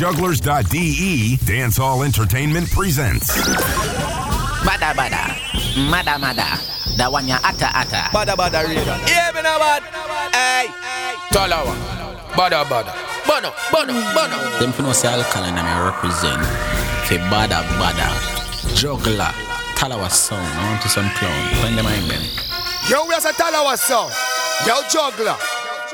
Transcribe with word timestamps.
Jugglerz.de, 0.00 1.36
Dancehall 1.44 2.06
Entertainment 2.06 2.70
presents. 2.70 3.36
Bada 4.64 4.94
bada, 4.96 5.36
mada 5.90 6.16
mada, 6.18 6.56
da 6.96 7.10
one 7.10 7.28
ya 7.28 7.36
ata 7.44 7.68
ata. 7.68 8.08
Badda 8.10 8.34
badda 8.34 8.64
radio. 8.64 8.80
Yeah, 9.04 9.30
me 9.34 9.42
know 9.42 9.58
what? 9.58 9.82
Hey, 10.32 10.68
Talawah. 11.28 11.76
Bada 12.32 12.64
bada. 12.64 12.96
Bono, 13.28 13.52
bono, 13.70 13.92
bono. 14.16 14.58
Them 14.58 14.72
for 14.72 14.80
no 14.84 14.92
say 14.92 15.08
alkaline 15.08 15.58
and 15.58 15.68
I 15.68 15.84
represent 15.92 16.40
Fe 17.04 17.18
bada 17.28 17.60
bada 17.76 18.08
Juggler 18.74 19.28
Talawah 19.76 20.10
sound 20.10 20.40
I 20.40 20.70
want 20.70 20.80
to 20.80 20.88
some 20.88 21.10
clown 21.10 21.54
Find 21.60 21.76
them 21.76 21.84
in 21.84 22.08
them 22.08 22.22
yo, 22.88 23.04
we 23.04 23.12
are 23.12 23.18
a 23.20 23.32
Talawah 23.36 23.76
song. 23.76 24.10
Yo, 24.66 24.80
juggler. 24.88 25.36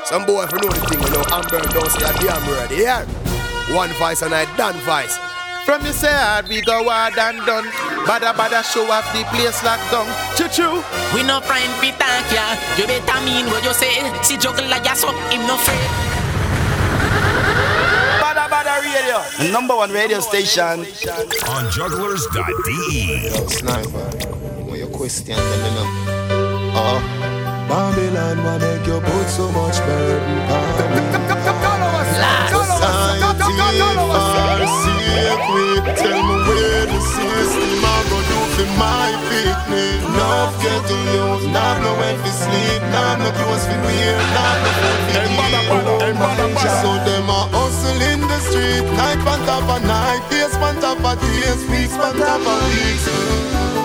Some 0.05 0.25
boy 0.25 0.43
if 0.43 0.51
you 0.53 0.59
know 0.59 0.69
the 0.71 0.87
thing, 0.87 1.01
you 1.03 1.11
know, 1.11 1.23
Amber 1.29 1.59
don't 1.59 1.91
say 1.91 2.09
a 2.09 2.13
damn 2.23 2.47
word. 2.47 2.71
Yeah. 2.71 3.26
One 3.75 3.91
voice 3.99 4.21
and 4.21 4.33
I 4.33 4.45
done 4.55 4.75
voice. 4.87 5.19
From 5.65 5.85
you 5.85 5.91
say 5.91 6.07
hard, 6.07 6.47
we 6.47 6.61
go 6.61 6.87
hard 6.87 7.19
and 7.19 7.45
done. 7.45 7.67
Badda 8.07 8.31
badda 8.39 8.63
show 8.63 8.89
off 8.89 9.03
the 9.11 9.27
place 9.35 9.61
locked 9.61 9.91
down. 9.91 10.07
Choo 10.39 10.47
choo. 10.47 10.79
We 11.13 11.27
no 11.27 11.41
friend 11.41 11.67
fi 11.83 11.91
thank 11.91 12.31
ya. 12.31 12.55
You 12.79 12.87
better 12.87 13.19
mean 13.27 13.47
what 13.51 13.65
you 13.67 13.73
say. 13.75 13.99
See 14.23 14.37
juggler 14.37 14.79
ya 14.79 14.93
so 14.95 15.11
him 15.27 15.43
no 15.43 15.59
afraid. 15.59 15.91
Badda 18.23 18.47
badda 18.47 18.79
radio. 18.87 19.19
The 19.43 19.51
number 19.51 19.75
one 19.75 19.91
radio 19.91 20.21
station. 20.21 20.87
On 21.51 21.67
Jugglerz.de. 21.67 23.49
Sniper, 23.51 24.07
what 24.63 24.79
your 24.79 24.87
question? 24.87 25.35
Let 25.35 25.59
me 25.59 25.69
know. 25.75 25.87
Oh, 26.79 27.03
Babylon 27.67 28.37
will 28.47 28.59
make 28.63 28.87
you 28.87 29.01
put 29.01 29.27
so 29.27 29.51
much 29.51 29.77
burden 29.83 30.23
on 30.55 30.95
me. 30.95 31.27
Society 33.47 34.03
forsake 34.11 34.47
Tell 35.95 36.21
me 36.21 36.35
where 36.47 36.85
the 36.85 36.99
system 36.99 37.79
I 37.79 37.97
go 38.09 38.19
do 38.27 38.39
for 38.53 38.69
my 38.75 39.09
picnic. 39.29 40.03
Enough 40.03 40.53
getting 40.61 41.05
youth, 41.15 41.47
not 41.51 41.81
no 41.81 41.95
when 41.99 42.15
fi 42.21 42.29
sleep, 42.29 42.81
not 42.91 43.19
no 43.19 43.31
clothes 43.31 43.65
fi 43.65 43.77
wear, 43.85 44.17
not 44.35 44.57
no 44.63 44.71
food 44.79 44.99
fi 45.07 45.17
eat. 45.23 45.57
So 46.81 46.91
them 47.07 47.29
a 47.29 47.41
hustle 47.55 48.01
in 48.11 48.19
the 48.21 48.39
street, 48.39 48.83
night 48.97 49.19
on 49.25 49.39
top 49.45 49.63
of 49.75 49.81
night, 49.87 50.21
days 50.29 50.55
on 50.55 50.75
top 50.81 50.99
of 50.99 51.21
days, 51.21 51.63
weeks 51.69 51.93
on 51.93 52.15
top 52.17 52.41
of 52.41 52.59
weeks. 52.67 53.76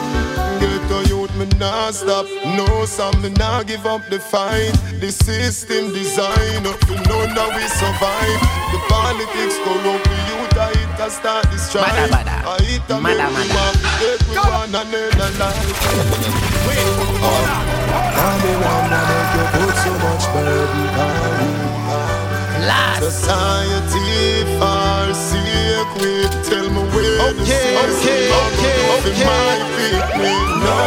A 1.23 1.25
youth, 1.25 1.37
me 1.37 1.47
nah 1.59 1.91
stop. 1.93 2.27
No, 2.57 2.85
some 2.85 3.23
me 3.23 3.29
nah 3.31 3.63
give 3.63 3.87
up 3.87 4.03
the 4.11 4.19
fight. 4.19 4.73
The 5.01 5.13
system 5.13 5.93
design 5.95 6.67
up 6.67 6.79
to 6.81 6.95
know 7.07 7.23
that 7.31 7.51
we 7.55 7.63
survive. 7.79 8.41
The 8.75 8.79
politics 8.91 9.55
corrupt 9.63 10.03
the 10.03 10.19
youth, 10.27 10.59
I 10.59 10.75
hit 10.75 10.99
a 10.99 11.11
start 11.11 11.45
the 11.51 11.59
strife. 11.59 12.11
Bada. 12.11 12.43
I 12.43 12.59
hit 12.67 12.91
a 12.91 12.99
Mada, 13.01 13.31
make 13.31 13.39
we 13.39 13.47
mada. 13.47 13.55
want 13.55 13.79
to 13.79 13.91
take 14.03 14.27
we 14.31 14.37
want 14.37 14.75
another 14.75 15.31
life. 15.39 15.79
Babylon 18.19 18.83
will 18.91 19.07
make 19.07 19.31
you 19.39 19.47
put 19.55 19.75
so 19.79 19.93
much 20.03 20.25
burden 20.35 20.99
on 20.99 21.15
me. 21.39 22.67
Last. 22.67 22.99
Society 23.03 24.43
forsake 24.59 25.93
we 26.03 26.13
Tell 26.51 26.67
me 26.71 26.83
where 26.91 27.33
the 27.33 27.43
Okay, 27.43 27.79
system 27.79 28.35
okay, 28.43 28.75
okay, 28.99 29.13
okay. 29.13 29.27
my 29.27 30.82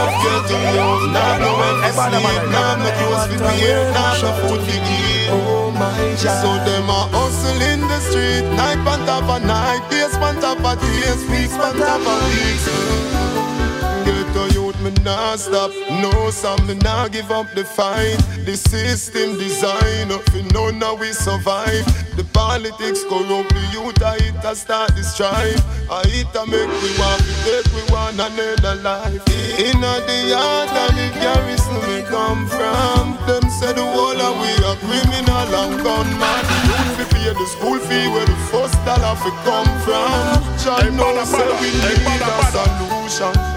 getting 0.47 0.75
young, 0.75 1.13
not 1.13 1.39
no 1.39 1.51
when 1.59 1.75
to 1.81 1.91
sleep, 1.93 2.41
not 2.51 2.79
no 2.79 2.89
clothes 2.97 3.25
to 3.29 3.43
wear, 3.43 3.91
not 3.93 4.21
no 4.21 4.31
food 4.41 4.61
to 4.61 4.75
eat. 4.75 5.29
Oh 5.29 5.71
So 6.17 6.51
them 6.65 6.89
a 6.89 7.01
hustle 7.13 7.61
in 7.61 7.81
the 7.81 7.99
street, 7.99 8.45
night 8.55 8.79
on 8.87 9.05
top 9.05 9.29
of 9.29 9.43
night, 9.45 9.83
days 9.89 10.15
on 10.15 10.35
top 10.39 10.63
of 10.63 10.81
days, 10.81 11.21
weeks 11.29 11.53
on 11.53 11.75
top 11.77 12.01
of 12.01 12.19
weeks. 12.29 13.44
A 14.45 14.53
youth, 14.53 14.79
me 14.81 14.91
nah 15.03 15.35
stop. 15.37 15.71
No, 15.89 16.29
some 16.29 16.67
me 16.67 16.75
nah 16.75 17.07
give 17.07 17.31
up 17.31 17.47
the 17.55 17.63
fight. 17.63 18.17
The 18.45 18.55
system 18.55 19.37
design 19.39 20.11
up 20.11 20.21
for 20.29 20.43
none 20.53 20.83
of 20.83 20.99
we 20.99 21.11
survive. 21.13 21.85
The 22.15 22.23
politics 22.31 23.01
corrupt 23.09 23.49
the 23.49 23.63
youth, 23.73 24.01
I 24.03 24.19
hit 24.19 24.43
a 24.45 24.55
start 24.55 24.95
the 24.95 25.03
strife. 25.03 25.61
I 25.89 26.03
hit 26.05 26.29
a 26.35 26.45
make 26.45 26.69
we 26.69 26.91
want 27.01 27.21
to 27.25 27.33
take 27.41 27.65
we 27.73 27.81
want 27.89 28.19
another 28.21 28.75
life. 28.85 29.23
In 29.57 29.81
the 29.81 30.17
yard 30.29 30.69
and 30.69 30.93
the 30.93 31.07
garrison 31.17 31.81
we 31.89 32.03
come 32.05 32.45
from. 32.45 33.17
Them 33.25 33.49
say 33.49 33.73
the 33.73 33.81
whole 33.81 34.13
of 34.13 34.35
we 34.37 34.51
a 34.61 34.73
criminal 34.85 35.49
and 35.57 35.81
gunman. 35.81 36.43
Youth 36.69 36.93
fi 37.01 37.05
pay 37.17 37.33
the 37.33 37.45
school 37.49 37.79
fee 37.81 38.07
where 38.13 38.29
the 38.29 38.37
first 38.53 38.77
dollar 38.85 39.15
fi 39.17 39.31
come 39.41 39.71
from. 39.81 40.37
John 40.61 40.95
know 40.97 41.23
say 41.25 41.49
we 41.57 41.73
need 41.73 42.21
a 42.21 42.33
solution. 42.53 43.54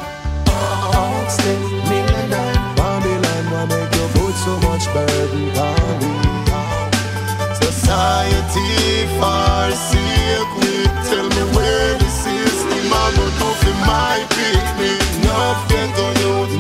Babylon 2.72 3.44
will 3.53 3.66
make 3.69 3.93
you 3.93 4.09
put 4.16 4.33
so 4.33 4.56
much 4.65 4.89
burden. 4.97 5.53
On 5.61 6.00
me. 6.00 6.09
Society 7.61 9.05
forsake 9.21 10.49
we 10.56 10.88
Tell 11.05 11.28
me 11.28 11.44
where 11.53 11.93
the 12.00 12.09
system 12.09 12.88
I 12.88 13.12
go 13.12 13.28
do 13.37 13.49
for 13.61 13.77
my 13.84 14.25
picnic 14.33 15.05
Enough 15.21 15.69
get 15.69 15.93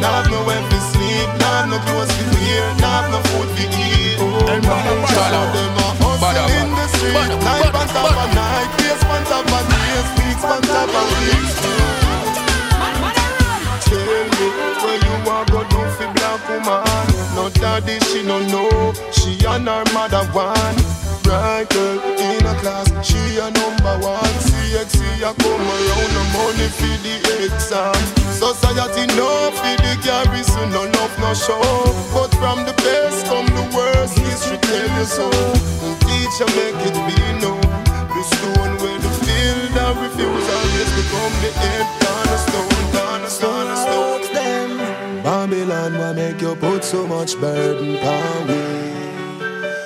not 0.04 0.28
no 0.28 0.44
when 0.44 0.60
to 0.60 0.80
sleep 0.92 1.28
Not 1.40 1.72
no 1.72 1.78
clothes 1.88 2.12
to 2.12 2.24
wear, 2.36 2.68
not 2.76 3.08
no 3.08 3.24
food 3.32 3.48
to 3.56 3.64
eat. 3.72 4.20
Oh 4.20 4.52
my 4.52 4.84
God, 5.16 5.48
them 5.56 5.80
a 5.80 5.88
hustle 5.96 6.44
in 6.60 6.68
the 6.76 6.86
street. 6.92 7.40
Night 7.40 7.72
on 7.72 7.88
top 7.88 8.12
of 8.20 8.34
night, 8.36 8.68
days 8.76 9.02
on 9.08 9.24
top 9.32 9.48
of 9.48 9.64
days 9.64 10.08
Weeks 10.20 10.44
on 10.44 10.60
top 10.60 10.92
of 10.92 11.08
weeks 11.24 12.07
are 15.28 15.44
go 15.46 15.62
do 15.64 15.80
for 15.96 16.10
black 16.14 16.40
woman. 16.48 16.84
No 17.34 17.48
daddy, 17.50 17.98
she 18.08 18.22
no 18.22 18.38
know. 18.48 18.92
She 19.12 19.44
and 19.46 19.68
her 19.68 19.84
mother 19.92 20.24
one. 20.32 20.76
Bright 21.22 21.68
girl 21.68 22.00
in 22.16 22.46
a 22.46 22.54
class, 22.60 22.88
she 23.06 23.20
a 23.36 23.50
number 23.50 23.94
one. 24.00 24.34
CXC 24.48 25.20
a 25.20 25.34
come 25.36 25.66
around 25.76 26.10
the 26.16 26.24
money 26.32 26.68
for 26.72 26.96
the 27.04 27.14
exam. 27.44 27.94
Society 28.32 29.04
no 29.16 29.50
for 29.52 29.76
the 29.84 29.92
garrison, 30.02 30.70
no 30.70 30.84
love 30.96 31.14
no 31.20 31.34
show. 31.34 31.60
But 32.14 32.32
from 32.40 32.64
the 32.64 32.72
best 32.80 33.26
come 33.26 33.46
the 33.46 33.64
worst, 33.76 34.18
history 34.18 34.56
tell 34.58 34.88
you 34.98 35.04
so. 35.04 35.28
Teacher 36.08 36.48
make 36.56 36.80
it 36.88 36.96
be 37.04 37.18
known. 37.42 37.60
The 38.14 38.22
stone 38.24 38.72
where 38.80 38.98
the 38.98 39.12
builder 39.26 39.90
refuse 40.00 40.48
always 40.56 40.90
become 40.96 41.34
the 41.44 41.50
head 41.60 41.86
cornerstone, 42.00 42.72
cornerstone, 42.96 43.50
cornerstone. 43.52 43.87
Babylon 45.22 45.98
will 45.98 46.14
make 46.14 46.40
you 46.40 46.54
put 46.56 46.84
so 46.84 47.06
much 47.06 47.38
burden 47.40 47.96
on 47.98 48.46
me. 48.46 48.88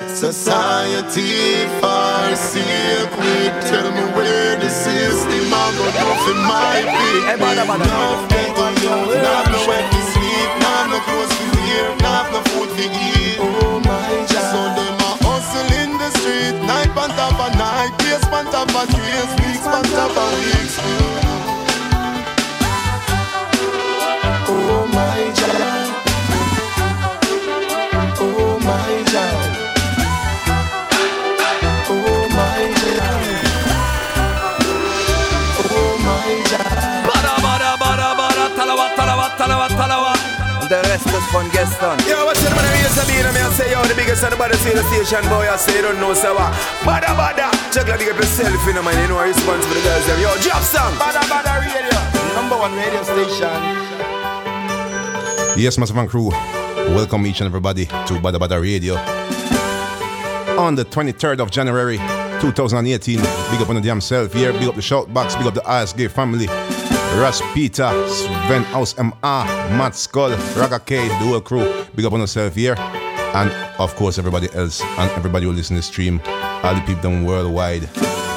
Society 0.09 1.67
forsake 1.81 3.11
we 3.19 3.49
Tell 3.67 3.91
me 3.91 4.05
where 4.15 4.57
this 4.61 4.87
is. 4.87 5.25
The 5.25 5.41
system 5.41 5.55
I 5.55 5.67
go 5.77 5.87
do 5.89 6.09
for 6.25 6.37
my 6.47 6.85
people 7.33 7.75
Enough 7.75 8.29
get 8.29 8.55
to 8.57 8.67
you, 8.83 9.23
not 9.23 9.51
no 9.51 9.59
where 9.67 9.83
to 9.83 10.01
sleep. 10.13 10.51
Not 10.61 10.91
no 10.91 10.99
clothes 11.01 11.33
to 11.39 11.45
wear, 11.57 11.97
not 12.05 12.33
no 12.33 12.41
food 12.53 12.71
to 12.77 12.85
eat. 12.85 13.39
Oh 13.41 13.81
my 13.81 14.27
God. 14.29 14.53
So 14.53 14.61
them 14.77 15.01
a 15.01 15.11
hustle 15.25 15.71
in 15.81 15.91
the 15.99 16.11
street. 16.21 16.55
Night 16.67 16.93
on 16.93 17.11
top 17.17 17.41
of 17.41 17.53
night, 17.59 17.93
days 17.99 18.25
on 18.29 18.45
top 18.53 18.69
of 18.69 18.87
days. 18.95 19.31
Weeks 19.41 19.67
on 19.67 19.83
top 19.97 20.13
of 20.13 20.31
weeks 20.39 21.22
fun 41.33 41.49
guest 41.49 41.81
done 41.81 41.99
Yo, 42.05 42.29
what's 42.29 42.45
your 42.45 42.53
name? 42.53 42.85
Yes, 42.85 43.01
I 43.01 43.09
mean, 43.09 43.25
I 43.25 43.51
say, 43.57 43.73
yo, 43.73 43.83
the 43.89 43.97
biggest 43.97 44.23
and 44.23 44.33
the 44.33 44.37
baddest 44.37 44.65
radio 44.69 44.85
station, 44.93 45.25
boy, 45.33 45.49
I 45.49 45.57
say, 45.57 45.77
you 45.77 45.83
don't 45.83 45.99
know, 45.99 46.13
so 46.13 46.37
what? 46.37 46.53
Bada, 46.85 47.17
bada. 47.17 47.49
Check 47.73 47.89
like 47.89 48.01
you 48.01 48.13
get 48.13 48.17
yourself 48.17 48.69
in, 48.69 48.77
man, 48.85 48.93
you 49.01 49.09
know, 49.09 49.19
I 49.19 49.33
response 49.33 49.65
for 49.65 49.75
the 49.75 49.81
girls, 49.81 50.05
them. 50.07 50.21
Yo, 50.21 50.31
drop 50.45 50.63
song. 50.63 50.93
Bada, 51.01 51.25
bada, 51.33 51.65
radio. 51.65 51.83
Number 52.37 52.57
one 52.57 52.77
radio 52.77 53.03
station 53.03 53.49
Yes, 55.57 55.77
Massive 55.79 55.97
and 55.97 56.09
Crew. 56.09 56.31
Welcome 56.97 57.27
each 57.27 57.41
and 57.41 57.47
everybody 57.47 57.87
to 57.87 58.21
Badda 58.21 58.39
Badda 58.39 58.61
Radio. 58.61 58.95
On 60.59 60.75
the 60.75 60.85
23rd 60.85 61.41
of 61.41 61.51
January 61.51 61.97
2018, 62.41 63.17
big 63.17 63.27
up 63.27 63.69
on 63.69 63.77
the 63.77 63.81
damn 63.81 64.01
self 64.01 64.33
here, 64.33 64.53
big 64.53 64.69
up 64.69 64.75
the 64.75 64.81
Shoutbox, 64.81 65.39
big 65.39 65.47
up 65.47 65.55
the 65.55 65.61
ISG 65.61 66.11
family, 66.11 66.47
Russ 67.21 67.43
Peter, 67.53 67.91
Sven 68.09 68.63
House 68.65 68.95
MR, 68.95 69.45
Matt 69.77 69.95
Skull, 69.95 70.31
Raga 70.57 70.81
K, 70.81 71.09
the 71.09 71.41
crew, 71.41 71.85
big 71.95 72.05
up 72.07 72.13
on 72.13 72.21
yourself 72.21 72.55
here. 72.55 72.75
And 72.79 73.51
of 73.79 73.95
course, 73.97 74.19
everybody 74.19 74.49
else 74.55 74.83
and 74.83 75.11
everybody 75.13 75.45
who 75.47 75.53
listen 75.53 75.77
to 75.77 75.81
the 75.81 75.83
stream, 75.83 76.21
all 76.27 76.75
the 76.75 76.81
people 76.87 77.11
worldwide. 77.25 77.89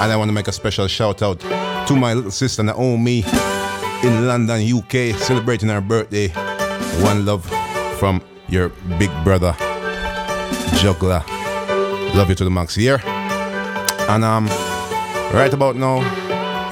And 0.02 0.12
I 0.12 0.16
want 0.18 0.30
to 0.30 0.34
make 0.34 0.48
a 0.48 0.52
special 0.52 0.88
shout 0.88 1.22
out 1.22 1.40
to 1.40 1.96
my 1.96 2.14
little 2.14 2.32
sister 2.32 2.64
Naomi 2.64 3.24
in 4.04 4.28
London, 4.28 4.62
UK, 4.62 5.18
celebrating 5.20 5.70
her 5.70 5.82
birthday. 5.82 6.28
One 7.02 7.26
love 7.26 7.46
from 7.98 8.22
your 8.48 8.70
big 9.00 9.10
brother, 9.24 9.56
Juggler. 10.78 11.24
Love 12.14 12.30
you 12.30 12.36
to 12.36 12.44
the 12.44 12.52
max 12.52 12.76
here. 12.76 13.02
And 13.06 14.24
um, 14.24 14.48
right 15.34 15.52
about 15.54 15.76
now, 15.76 16.00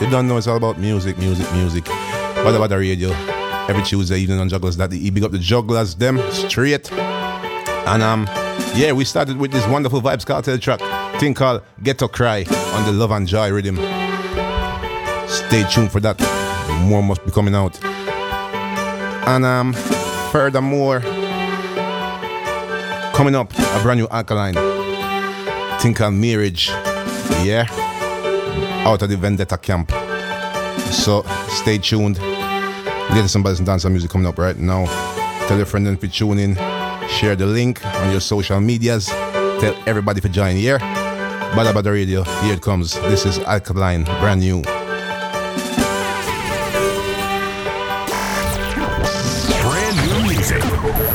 you 0.03 0.09
don't 0.09 0.27
know 0.27 0.35
it's 0.35 0.47
all 0.47 0.57
about 0.57 0.77
music, 0.77 1.17
music, 1.17 1.49
music. 1.53 1.87
What 1.87 2.53
about 2.53 2.69
the 2.69 2.77
radio? 2.77 3.11
Every 3.69 3.83
Tuesday 3.83 4.19
evening 4.19 4.39
on 4.39 4.49
Jugglers 4.49 4.75
that 4.75 4.89
the 4.89 5.09
big 5.09 5.23
up 5.23 5.31
the 5.31 5.39
jugglers, 5.39 5.95
them 5.95 6.19
straight. 6.31 6.91
And 6.91 8.03
um, 8.03 8.25
yeah, 8.75 8.91
we 8.91 9.05
started 9.05 9.37
with 9.37 9.53
this 9.53 9.65
wonderful 9.67 10.01
Vybz 10.01 10.25
Kartel 10.25 10.59
track, 10.59 10.81
thing 11.21 11.33
called 11.33 11.61
Ghetto 11.81 12.09
Cry 12.09 12.39
on 12.73 12.85
the 12.85 12.91
Love 12.91 13.11
and 13.11 13.25
Joy 13.25 13.49
rhythm. 13.51 13.77
Stay 15.27 15.63
tuned 15.71 15.91
for 15.91 16.01
that. 16.01 16.19
More 16.85 17.01
must 17.01 17.23
be 17.25 17.31
coming 17.31 17.55
out. 17.55 17.81
And 19.25 19.45
um, 19.45 19.71
furthermore, 20.33 20.99
coming 23.13 23.35
up, 23.35 23.53
a 23.53 23.79
brand 23.81 24.01
new 24.01 24.07
alkaline. 24.11 24.55
Thing 25.79 25.93
called 25.93 26.15
Marriage. 26.15 26.67
Yeah. 27.43 27.92
Out 28.85 29.01
of 29.01 29.09
the 29.09 29.17
Vendetta 29.17 29.57
camp. 29.57 29.91
So 30.91 31.23
stay 31.49 31.77
tuned. 31.77 32.19
Latest 33.11 33.35
and 33.35 33.43
buzz 33.43 33.59
and 33.59 33.65
dance 33.65 33.85
music 33.85 34.09
coming 34.09 34.27
up 34.27 34.37
right 34.37 34.57
now. 34.57 34.85
Tell 35.47 35.57
your 35.57 35.65
friend 35.65 35.99
to 35.99 36.07
tune 36.07 36.39
in. 36.39 36.55
Share 37.07 37.35
the 37.35 37.45
link 37.45 37.85
on 37.85 38.11
your 38.11 38.21
social 38.21 38.59
medias. 38.59 39.07
Tell 39.07 39.75
everybody 39.85 40.21
to 40.21 40.29
join 40.29 40.55
here. 40.55 40.79
Badda 40.79 41.73
Badda 41.73 41.91
Radio, 41.91 42.23
here 42.23 42.53
it 42.53 42.61
comes. 42.61 42.93
This 42.93 43.25
is 43.25 43.37
Alkaline, 43.39 44.05
brand 44.05 44.39
new. 44.41 44.63
Brand 49.61 49.97
new 50.07 50.21
music. 50.33 50.63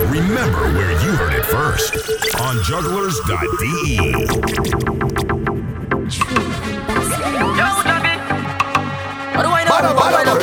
Remember 0.08 0.72
where 0.74 0.92
you 0.92 1.10
heard 1.16 1.34
it 1.34 1.44
first 1.44 1.94
on 2.40 2.56
jugglerz.de. 2.62 4.08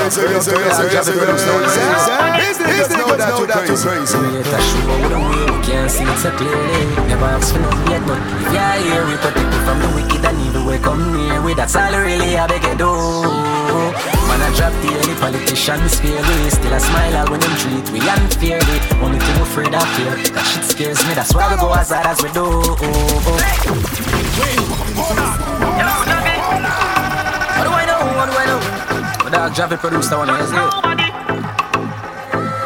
Business 0.05 0.45
know 2.93 3.09
that 3.17 3.33
you 3.65 3.73
crazy. 3.73 4.13
Create 4.21 4.45
a 4.45 4.61
show 4.61 4.85
with 5.01 5.17
a 5.17 5.17
way 5.17 5.49
we 5.49 5.57
can't 5.65 5.89
see 5.89 6.05
it 6.05 6.17
so 6.21 6.29
clearly. 6.37 6.85
Never 7.09 7.25
ask 7.25 7.49
for 7.49 7.57
nothing 7.57 7.89
yet, 7.89 8.05
but 8.05 8.21
if 8.37 8.53
you're 8.53 8.85
here, 8.85 9.01
we 9.09 9.17
protect 9.17 9.49
you 9.49 9.61
from 9.65 9.81
the 9.81 9.89
wicked 9.97 10.21
and 10.21 10.37
evil. 10.45 10.61
We 10.69 10.77
come 10.77 11.09
near 11.09 11.41
with 11.41 11.57
that's 11.57 11.75
all 11.75 11.89
really 11.89 12.37
I 12.37 12.45
beg 12.45 12.61
you 12.61 12.77
do. 12.77 12.93
Man, 14.29 14.45
I 14.45 14.53
drop 14.53 14.77
the 14.85 14.93
early 14.93 15.17
politicians 15.17 15.97
fear 15.97 16.21
still 16.53 16.73
a 16.73 16.79
smile 16.79 17.15
out 17.17 17.33
when 17.33 17.39
them 17.41 17.55
treat 17.57 17.89
we 17.89 17.97
unfairly. 18.05 18.77
Only 19.01 19.17
thing 19.17 19.41
we're 19.41 19.49
afraid 19.49 19.73
of 19.73 19.89
fear, 19.97 20.13
that 20.37 20.45
shit 20.45 20.69
scares 20.69 21.01
me. 21.09 21.17
That's 21.17 21.33
why 21.33 21.49
we 21.49 21.57
go 21.57 21.73
as 21.73 21.89
hard 21.89 22.05
as 22.05 22.21
we 22.21 22.29
do. 22.29 22.45
What 25.01 25.17
do 25.17 25.64
Dog 29.45 29.53
Javi 29.53 29.77
produced 29.77 30.09
that 30.09 30.17
one, 30.17 30.29
is? 30.41 30.49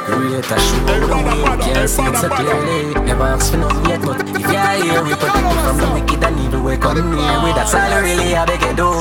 Create 0.07 0.47
a 0.47 0.55
show 0.63 0.79
a 0.87 1.19
we 1.27 1.59
can't 1.59 1.89
see 1.89 2.07
it 2.07 2.15
so 2.15 2.29
clearly 2.31 2.95
Never 3.03 3.23
ask 3.23 3.51
for 3.51 3.57
nothing 3.57 3.83
yet, 3.83 3.99
but 3.99 4.23
if 4.23 4.39
you're 4.39 4.87
here 4.87 5.03
We 5.03 5.11
protect 5.11 5.43
you 5.43 5.59
from 5.59 5.75
the 5.75 5.91
wicked 5.91 6.23
and 6.23 6.39
evil 6.39 6.63
We 6.63 6.77
come 6.77 7.03
near 7.11 7.43
with 7.43 7.55
that's 7.59 7.75
all 7.75 7.99
really 7.99 8.33
I 8.33 8.45
beg 8.45 8.63
you 8.63 8.79
do 8.79 8.95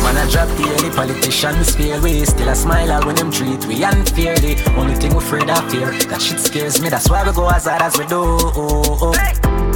Man, 0.00 0.16
I 0.16 0.24
drop 0.32 0.48
early 0.48 0.88
politicians 0.96 1.76
fail 1.76 2.00
We 2.00 2.24
still 2.24 2.48
a 2.48 2.54
smile 2.54 2.90
out 2.90 3.04
when 3.04 3.16
them 3.16 3.30
treat 3.30 3.62
we 3.66 3.84
unfairly. 3.84 4.56
Only 4.80 4.94
thing 4.94 5.12
we're 5.12 5.20
afraid 5.20 5.50
of 5.50 5.60
fear 5.70 5.92
That 6.08 6.22
shit 6.22 6.40
scares 6.40 6.80
me, 6.80 6.88
that's 6.88 7.10
why 7.10 7.20
we 7.20 7.36
go 7.36 7.50
as 7.50 7.66
hard 7.66 7.82
as 7.82 7.98
we 7.98 8.06
do. 8.06 8.40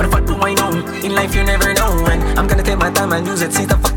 But 0.00 0.06
if 0.08 0.14
I 0.14 0.20
do 0.24 0.32
I 0.40 0.54
know, 0.54 0.72
in 1.04 1.12
life 1.12 1.34
you 1.34 1.44
never 1.44 1.74
know 1.74 1.92
And 2.08 2.24
I'm 2.38 2.46
gonna 2.46 2.62
take 2.62 2.78
my 2.78 2.90
time 2.90 3.12
and 3.12 3.26
use 3.26 3.42
it, 3.42 3.52
see 3.52 3.66
the 3.66 3.89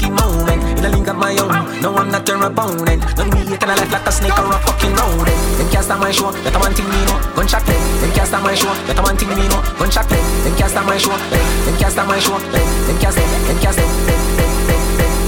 moment 0.83 0.95
link 0.95 1.07
of 1.07 1.17
my 1.17 1.31
own, 1.39 1.81
no 1.81 1.95
I'm 1.95 2.11
not 2.11 2.27
your 2.27 2.43
opponent. 2.43 3.03
Don't 3.15 3.31
me 3.31 3.55
and 3.55 3.71
I 3.71 3.75
life 3.75 3.91
like 3.91 4.07
a 4.07 4.11
snake 4.11 4.37
or 4.37 4.51
a 4.51 4.59
fucking 4.67 4.95
rodent. 4.95 5.39
Them 5.57 5.67
can't 5.71 5.85
stop 5.85 5.99
my 5.99 6.11
show, 6.11 6.31
that 6.31 6.55
I 6.55 6.59
one 6.59 6.73
thing 6.73 6.89
me 6.89 6.99
know 7.07 7.19
Gunshot 7.35 7.63
play, 7.63 7.79
them 8.01 8.11
can't 8.11 8.31
my 8.43 8.55
show 8.55 8.73
That 8.89 8.99
I 8.99 9.03
one 9.03 9.15
thing 9.15 9.29
me 9.31 9.47
know 9.47 9.61
Gunshot 9.79 10.07
play, 10.09 10.19
them 10.43 10.53
can't 10.57 10.73
my 10.73 10.97
show 10.97 11.13
Them 11.13 11.75
can't 11.79 11.95
my 12.03 12.19
show 12.19 12.35
Them 12.35 12.97
can't 12.99 13.13
stop, 13.13 13.29
them 13.47 13.57
can't 13.61 13.75
stop 13.75 13.93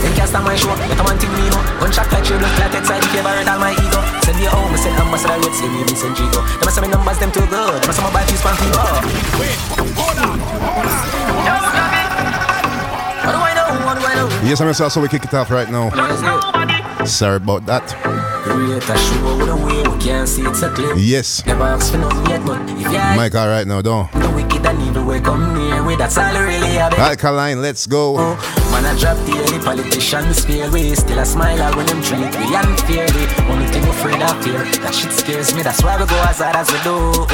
them 0.05 0.13
can't 0.13 0.33
my 0.43 0.55
show, 0.55 0.73
that 0.75 0.99
I 0.99 1.03
one 1.05 1.17
thing 1.17 1.31
me 1.33 1.45
know 1.47 1.61
Gunshot 1.79 2.11
like 2.11 2.27
you 2.27 2.35
look 2.35 2.55
like 2.59 2.75
inside 2.75 3.03
if 3.05 3.13
you 3.13 3.21
ever 3.23 3.31
all 3.47 3.59
my 3.61 3.71
ego. 3.71 4.01
Send 4.25 4.39
you 4.41 4.49
home, 4.49 4.73
I 4.73 4.77
send 4.81 4.97
ambassador, 4.99 5.39
rates, 5.39 5.59
say 5.61 5.69
me 5.69 5.81
Vincent 5.87 6.17
Gigo 6.17 6.41
Them 6.59 6.67
a 6.67 6.71
say 6.71 6.81
me 6.81 6.87
numbers, 6.89 7.19
them 7.21 7.31
too 7.31 7.45
good. 7.47 7.79
Them 7.79 7.89
a 7.89 7.93
say 7.93 8.03
my 8.03 8.11
buy 8.11 8.23
fees, 8.27 8.41
pan 8.43 8.55
people 8.59 8.81
Wait, 9.39 9.57
hold 9.95 10.19
on, 10.19 10.37
hold 10.41 10.89
on 10.89 11.14
Yes, 14.45 14.61
I'm 14.61 14.71
so 14.73 15.01
we 15.01 15.07
kick 15.07 15.23
it 15.25 15.33
off 15.33 15.49
right 15.49 15.67
now. 15.71 15.89
What 15.89 16.11
is 16.11 16.21
it? 16.21 17.07
Sorry 17.07 17.37
about 17.37 17.65
that. 17.65 17.81
Create 18.45 18.77
a 18.77 18.97
show 18.97 19.37
with 19.37 19.49
a 19.49 19.55
way 19.57 19.81
we 19.81 19.97
can't 19.99 20.29
see 20.29 20.43
it 20.43 20.55
so 20.55 20.69
clear 20.69 20.93
Yes. 20.95 21.43
Never 21.47 21.63
ask 21.63 21.91
for 21.91 21.97
nothing 21.97 22.25
yet, 22.27 22.45
but 22.45 22.61
if 22.69 22.81
you're 22.81 23.15
Mike, 23.17 23.33
all 23.33 23.47
right 23.47 23.65
now, 23.65 23.81
don't. 23.81 24.11
the 24.13 24.29
wicked 24.37 24.63
and 24.63 24.79
evil 24.83 25.03
we 25.03 25.19
come 25.19 25.57
near 25.57 25.83
with 25.83 25.97
that's 25.97 26.17
all 26.19 26.31
really 26.33 26.77
I 26.77 26.89
beg 26.89 26.99
Alkaline, 26.99 27.61
let's 27.63 27.87
go. 27.87 28.17
Man, 28.69 28.85
I 28.85 28.95
drop 28.99 29.17
the 29.25 29.33
early 29.33 29.59
politicians 29.65 30.45
We 30.45 30.93
still 30.93 31.19
a 31.19 31.25
smile 31.25 31.75
when 31.75 31.87
them 31.87 32.01
treat 32.03 32.29
we 32.37 32.53
unfairly 32.53 33.25
Only 33.49 33.65
thing 33.65 33.83
afraid 33.89 34.21
of 34.21 34.37
fear 34.43 34.61
That 34.85 34.93
shit 34.93 35.11
scares 35.11 35.55
me, 35.55 35.63
that's 35.63 35.81
why 35.81 35.97
we 35.99 36.05
go 36.05 36.21
as 36.21 36.37
hard 36.37 36.55
as 36.55 36.69
we 36.69 36.77
do 36.85 37.25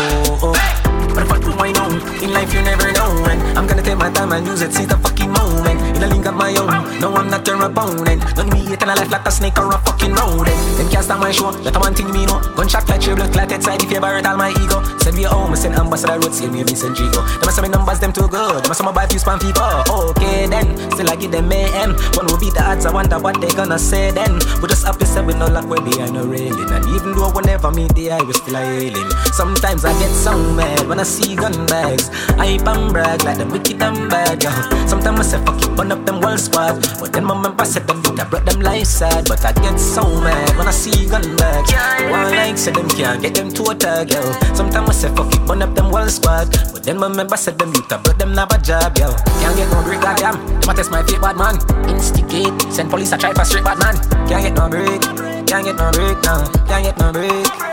But 1.12 1.24
if 1.28 1.32
I 1.32 1.40
do 1.44 1.52
I 1.60 1.72
know, 1.76 1.92
in 2.24 2.32
life 2.32 2.54
you 2.54 2.62
never 2.62 2.92
know 2.94 3.12
And 3.28 3.58
I'm 3.58 3.68
gonna 3.68 3.84
take 3.84 3.98
my 3.98 4.10
time 4.12 4.32
and 4.32 4.48
use 4.48 4.62
it, 4.62 4.72
see 4.72 4.86
the 4.86 4.98
fucking 4.98 5.21
moment 5.32 5.80
In 5.98 6.04
a 6.04 6.08
link 6.08 6.26
of 6.26 6.36
my 6.36 6.54
own, 6.56 7.00
no 7.00 7.14
I'm 7.16 7.30
not 7.30 7.48
your 7.48 7.62
opponent 7.64 8.24
Don't 8.36 8.54
hate 8.54 8.82
and 8.82 8.92
I 8.92 8.96
life 8.96 9.12
like 9.12 9.28
a 9.28 9.32
snake 9.32 9.58
or 9.58 9.70
a 9.70 9.78
fucking 9.80 10.14
rodent. 10.14 10.58
Them 10.78 10.90
can't 10.90 11.04
stop 11.04 11.20
my 11.20 11.32
show, 11.32 11.52
that 11.52 11.76
I 11.76 11.80
one 11.80 11.94
thing 11.94 12.12
me 12.12 12.26
know. 12.26 12.40
Gunshot 12.56 12.88
like 12.90 13.06
you 13.06 13.16
look 13.16 13.36
like 13.36 13.52
outside 13.52 13.84
if 13.84 13.92
you 13.92 14.00
hurt 14.02 14.26
all 14.26 14.38
my 14.38 14.50
ego. 14.50 14.82
Send 15.00 15.18
me 15.18 15.24
home, 15.24 15.56
send 15.56 15.76
ambassador 15.76 16.20
road, 16.20 16.34
say 16.34 16.48
me 16.50 16.64
Vincent 16.64 16.98
Gigo. 16.98 17.22
Them 17.40 17.50
a 17.50 17.52
say 17.52 17.62
me 17.62 17.70
numbers, 17.70 18.00
them 18.00 18.14
too 18.14 18.28
good. 18.28 18.64
Them 18.64 18.72
a 18.72 18.76
say 18.76 18.84
my 18.84 18.92
buy 18.92 19.06
a 19.06 19.08
few 19.08 19.20
spam 19.20 19.40
people. 19.42 19.64
Okay 19.90 20.48
then, 20.48 20.78
still 20.92 21.10
I 21.10 21.16
give 21.16 21.32
them 21.32 21.48
mayhem 21.48 21.94
One 22.18 22.28
will 22.28 22.40
beat 22.40 22.54
the 22.54 22.64
odds, 22.64 22.86
I 22.86 22.92
wonder 22.92 23.20
what 23.20 23.40
they 23.42 23.50
gonna 23.50 23.80
say 23.80 24.12
then. 24.12 24.40
We 24.62 24.68
just 24.68 24.86
to 24.86 25.06
say 25.06 25.22
we 25.22 25.34
no 25.34 25.48
luck, 25.48 25.66
we 25.66 25.80
behind 25.82 26.14
no 26.14 26.26
railing. 26.26 26.70
And 26.72 26.86
even 26.96 27.14
though 27.14 27.32
we 27.32 27.42
never 27.42 27.72
meet 27.72 27.94
the 27.96 28.12
eye, 28.12 28.24
we 28.24 28.34
still 28.34 28.56
a 28.56 28.62
hailing. 28.62 29.10
Sometimes 29.34 29.86
I 29.86 29.94
get 30.00 30.12
so 30.12 30.38
mad 30.54 30.88
when 30.88 31.00
I 31.00 31.04
see 31.04 31.36
gun 31.36 31.54
bags. 31.68 32.10
I 32.38 32.58
and 32.62 32.94
brag 32.94 33.24
like 33.24 33.38
them 33.38 33.52
wicked 33.52 33.82
and 33.82 34.10
bad, 34.10 34.44
yo. 34.44 34.52
Sometimes 34.88 35.21
I 35.22 35.24
say 35.24 35.38
fuck 35.46 35.62
it, 35.62 35.70
burn 35.78 35.92
up 35.92 36.04
them 36.04 36.18
whole 36.18 36.36
squad. 36.36 36.82
But 37.00 37.14
then 37.14 37.26
my 37.26 37.40
member 37.40 37.64
said 37.64 37.86
them 37.86 38.02
I 38.18 38.26
brought 38.26 38.44
them 38.44 38.60
life 38.60 38.88
sad. 38.88 39.30
But 39.30 39.46
I 39.46 39.54
get 39.54 39.78
so 39.78 40.02
mad 40.02 40.58
when 40.58 40.68
I 40.68 40.72
see 40.72 41.06
gun 41.06 41.22
bags. 41.38 41.72
One 42.10 42.34
like 42.34 42.58
say 42.58 42.72
them 42.72 42.90
can't 42.90 43.22
get 43.22 43.36
them 43.36 43.54
to 43.54 43.70
a 43.70 43.76
tag, 43.76 44.10
yo. 44.10 44.22
Sometimes 44.56 44.90
I 44.90 44.94
say 44.94 45.10
fuck 45.14 45.32
it, 45.32 45.46
burn 45.46 45.62
up 45.62 45.76
them 45.76 45.94
whole 45.94 46.10
squad. 46.10 46.50
But 46.74 46.82
then 46.82 46.98
my 46.98 47.08
member 47.08 47.38
said 47.38 47.60
them 47.60 47.70
youth 47.70 47.94
I 47.94 48.02
brought 48.02 48.18
them 48.18 48.34
have 48.34 48.52
a 48.52 48.58
job, 48.58 48.98
yo. 48.98 49.14
Can't 49.46 49.56
get 49.56 49.70
no 49.70 49.84
break, 49.84 50.02
goddamn. 50.02 50.42
Them 50.60 50.70
a 50.70 50.74
test 50.74 50.90
my 50.90 51.04
fate, 51.04 51.22
bad 51.22 51.38
man. 51.38 51.54
Instigate, 51.88 52.74
send 52.74 52.90
police 52.90 53.12
a 53.12 53.18
try 53.20 53.32
for 53.32 53.46
straight, 53.46 53.64
bad 53.64 53.78
man. 53.78 53.94
Can't 54.26 54.42
get 54.42 54.56
no 54.58 54.70
break, 54.70 55.02
can't 55.46 55.64
get 55.64 55.78
no 55.78 55.92
break, 55.92 56.18
no. 56.26 56.50
Can't 56.66 56.84
get 56.84 56.98
no 56.98 57.14
break 57.14 57.71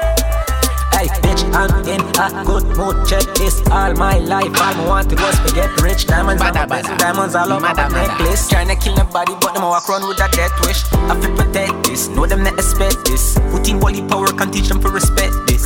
Bitch, 1.06 1.44
I'm 1.54 1.70
in 1.86 2.00
a 2.18 2.44
good 2.44 2.66
mood. 2.76 3.06
Check 3.06 3.22
this 3.36 3.62
all 3.70 3.94
my 3.94 4.18
life. 4.18 4.50
All 4.50 4.74
I 4.74 4.86
wanted 4.88 5.20
was 5.20 5.38
to 5.46 5.54
get 5.54 5.70
rich. 5.80 6.06
Diamonds 6.06 6.42
on 6.42 6.54
my 6.54 6.64
wrist, 6.64 6.90
diamonds 6.98 7.34
all 7.36 7.52
over 7.52 7.60
my 7.60 7.72
necklace. 7.72 8.50
Tryna 8.50 8.80
kill 8.82 8.96
nobody, 8.96 9.34
but 9.40 9.54
them 9.54 9.62
walk 9.62 9.88
around 9.88 10.08
with 10.08 10.20
a 10.20 10.28
death 10.34 10.52
wish. 10.66 10.82
I 11.10 11.14
feel 11.20 11.36
protect 11.36 11.84
this, 11.84 12.08
know 12.08 12.26
them 12.26 12.42
not 12.42 12.54
expect 12.54 13.04
this. 13.04 13.38
Put 13.50 13.68
in 13.68 13.80
holy 13.80 14.02
power, 14.08 14.26
can 14.26 14.50
teach 14.50 14.68
them 14.68 14.80
to 14.80 14.88
respect 14.88 15.34
this. 15.46 15.57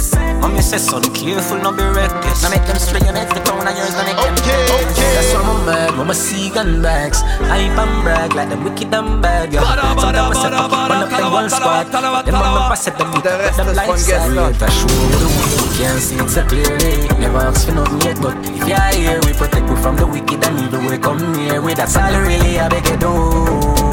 Mommy 0.42 0.60
says, 0.60 0.84
son, 0.90 1.02
careful, 1.14 1.58
not 1.62 1.76
be 1.78 1.84
reckless. 1.86 2.42
Now 2.42 2.50
make 2.50 2.66
them 2.66 2.76
straight, 2.76 3.06
you 3.06 3.12
make 3.14 3.30
the 3.30 3.40
crown 3.46 3.62
of 3.62 3.76
yours, 3.78 3.94
now 3.94 4.02
make 4.02 4.18
them 4.18 4.34
Okay, 4.42 4.58
reckless. 4.58 4.98
okay. 4.98 5.14
That's 5.14 5.32
why 5.34 5.42
I'm 5.46 5.66
mad, 5.66 5.98
when 5.98 6.10
I 6.10 6.12
see 6.12 6.50
gun 6.50 6.82
bags. 6.82 7.20
Hype 7.46 7.78
and 7.78 8.02
brag 8.02 8.34
like 8.34 8.48
them 8.50 8.64
wicked 8.64 8.92
and 8.92 9.22
bad, 9.22 9.52
yeah. 9.52 9.62
Sometimes 9.62 10.36
I 10.36 10.42
say, 10.42 10.50
fuck 10.50 10.72
it, 10.74 10.90
run 10.90 11.02
up 11.02 11.10
them 11.14 11.32
one 11.32 11.48
squad. 11.48 11.86
Them 11.94 12.34
remember 12.34 12.76
said 12.76 12.98
them, 12.98 13.10
The 13.22 13.30
rest 13.38 13.56
them 13.56 13.68
is 13.68 13.76
like 13.76 13.86
fun, 13.86 13.96
get 14.02 14.20
side. 14.20 14.34
none. 14.34 14.52
That 14.58 14.70
show 14.74 14.90
with 14.90 15.20
the 15.22 15.28
way 15.30 15.54
we 15.62 15.68
can't 15.78 16.00
see 16.02 16.16
it 16.18 16.28
so 16.28 16.42
clearly. 16.50 16.94
Never 17.22 17.38
ask 17.38 17.66
for 17.66 17.74
nothing 17.78 18.00
yet, 18.02 18.18
but 18.20 18.34
if 18.42 18.66
you're 18.66 18.90
here, 18.98 19.20
we 19.22 19.32
protect 19.38 19.66
you 19.70 19.76
from 19.78 19.94
the 19.96 20.06
wicked 20.06 20.42
and 20.44 20.58
evil. 20.58 20.82
We 20.90 20.98
come 20.98 21.22
near 21.38 21.62
with 21.62 21.76
that's 21.78 21.96
all 21.96 22.10
really 22.20 22.58
I 22.58 22.68
beg 22.68 22.86
you 22.90 22.96
do. 22.98 23.91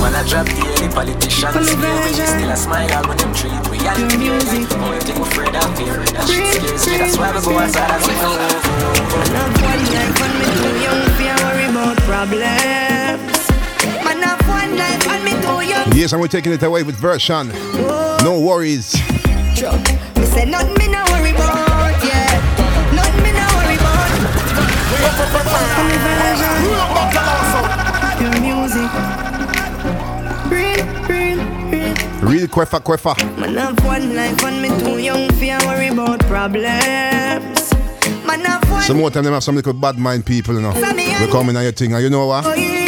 When 0.00 0.14
I 0.14 0.24
drop 0.26 0.46
the 0.46 0.64
early 0.64 0.88
politicians, 0.88 1.54
we 1.54 1.64
still 2.16 2.50
a 2.50 2.56
smile 2.56 2.88
when 3.06 3.16
them 3.20 3.32
treat 3.36 3.52
we 3.68 3.78
and 3.84 4.10
the 4.10 4.16
music. 4.16 4.64
Only 4.80 4.98
thing 5.00 5.20
we're 5.20 5.28
afraid 5.28 5.54
of 5.54 5.76
fear, 5.76 6.00
that 6.16 6.24
shit 6.24 6.56
scares 6.56 6.86
me. 6.88 6.96
That's 6.98 7.16
why 7.20 7.30
we 7.36 7.40
go 7.44 7.58
as 7.60 7.74
hard 7.76 8.00
as 8.00 8.08
we 8.08 8.14
go. 8.16 8.32
Love 9.36 9.52
one 9.60 9.84
life 9.92 10.16
and 10.24 10.34
me 10.40 10.48
too 10.56 10.72
young 10.80 11.04
for 11.20 11.36
worry 11.44 11.68
about 11.68 11.96
problems. 12.08 12.40
Man, 14.00 14.24
I 14.24 14.40
Yes, 15.94 16.12
and 16.12 16.20
we're 16.20 16.28
taking 16.28 16.52
it 16.52 16.62
away 16.62 16.82
with 16.82 16.96
version. 16.96 17.50
Oh. 17.52 18.16
No 18.22 18.40
worries. 18.40 18.92
Truck. 19.54 19.84
Me 20.16 20.24
say 20.24 20.46
nothing 20.46 20.74
me 20.78 20.88
no 20.88 21.04
worry 21.12 21.30
about, 21.32 22.02
yeah. 22.02 22.40
Nothing 22.94 23.22
me 23.22 23.32
no 23.32 23.44
worry 23.52 23.76
about. 23.76 24.08
Your 26.64 27.89
real, 32.22 32.46
queffa 32.48 32.80
queffa. 32.80 33.14
Man 33.38 33.54
have 33.56 33.84
one 33.84 34.14
life 34.14 34.42
and 34.44 34.62
me 34.62 34.68
too 34.80 34.98
young 34.98 35.28
for 35.32 35.66
worry 35.66 35.88
about 35.88 36.20
problems. 36.20 37.72
Man 38.26 38.40
have 38.44 38.70
one 38.70 38.82
Some 38.82 38.98
more 38.98 39.10
time 39.10 39.24
them 39.24 39.32
have 39.34 39.44
some 39.44 39.56
little 39.56 39.72
bad 39.72 39.98
mind 39.98 40.24
people, 40.24 40.54
you 40.54 40.60
know. 40.60 40.72
We 40.72 41.30
coming 41.30 41.56
on 41.56 41.62
your 41.62 41.72
thing, 41.72 41.92
and 41.94 42.02
you 42.02 42.10
know 42.10 42.26
what? 42.26 42.46
Oh, 42.46 42.54
yeah. 42.54 42.79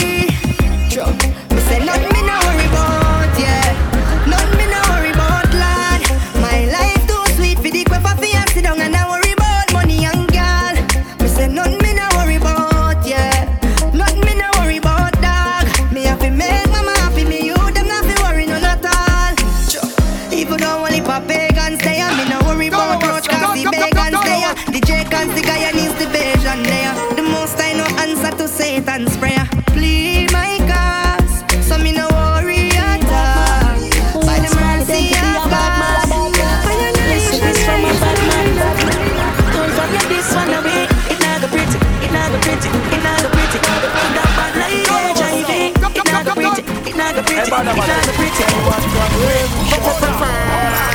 Go 42.32 42.38
pretty, 42.40 42.68
it 42.68 43.02
not 43.04 43.20
go 43.22 43.28
pretty. 43.28 43.58
That 43.60 44.28
bad 44.36 44.56
like 44.56 44.88
HIV. 44.88 45.76
It 45.92 46.04
not 46.08 46.24
go 46.24 46.32
pretty, 46.32 46.62
it 46.88 46.96
not 46.96 47.12
go 47.14 47.22
pretty, 47.22 47.52
it 47.52 47.84
not 47.84 48.04
go 48.08 48.12
pretty. 48.16 48.44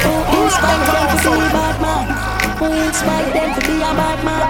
Who 0.03 0.34
inspired 0.44 0.89
them 0.89 1.10
to 1.22 1.29
be 1.29 1.48
bad 1.53 1.77
man? 1.82 2.06
Who 2.58 2.65
inspired 2.88 3.34
them 3.34 3.50
to 3.53 3.62
be 3.67 3.75
a 3.77 3.91
bad 3.94 4.20
man? 4.25 4.48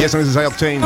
Yes, 0.00 0.14
and 0.14 0.22
this 0.22 0.30
is 0.30 0.34
high 0.34 0.46
octane. 0.46 0.80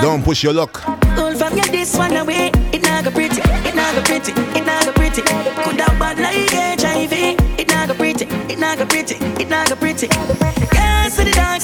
Don't 0.00 0.22
push 0.22 0.42
your 0.44 0.52
luck. 0.52 0.82
Don't 1.16 1.36
forget 1.36 1.70
this 1.70 1.96
one 1.96 2.16
away. 2.16 2.50
It 2.72 2.82
not 2.82 3.04
go 3.04 3.10
pretty, 3.10 3.40
it 3.40 3.74
not 3.74 3.94
go 3.94 4.02
pretty, 4.02 4.32
it 4.32 4.64
not 4.64 4.84
go 4.86 4.92
pretty. 4.92 5.22
Could 5.22 5.80
have 5.80 5.98
bad 5.98 6.18
like 6.18 6.50
HIV. 6.80 7.12
It 7.58 7.68
not 7.68 7.88
go 7.88 7.94
pretty, 7.94 8.26
it 8.52 8.58
not 8.58 8.78
go 8.78 8.86
pretty, 8.86 9.16
it 9.42 9.48
not 9.48 9.68
go 9.68 9.76
pretty. 9.76 10.08
Yes, 10.72 11.16
the 11.16 11.24
dogs 11.32 11.63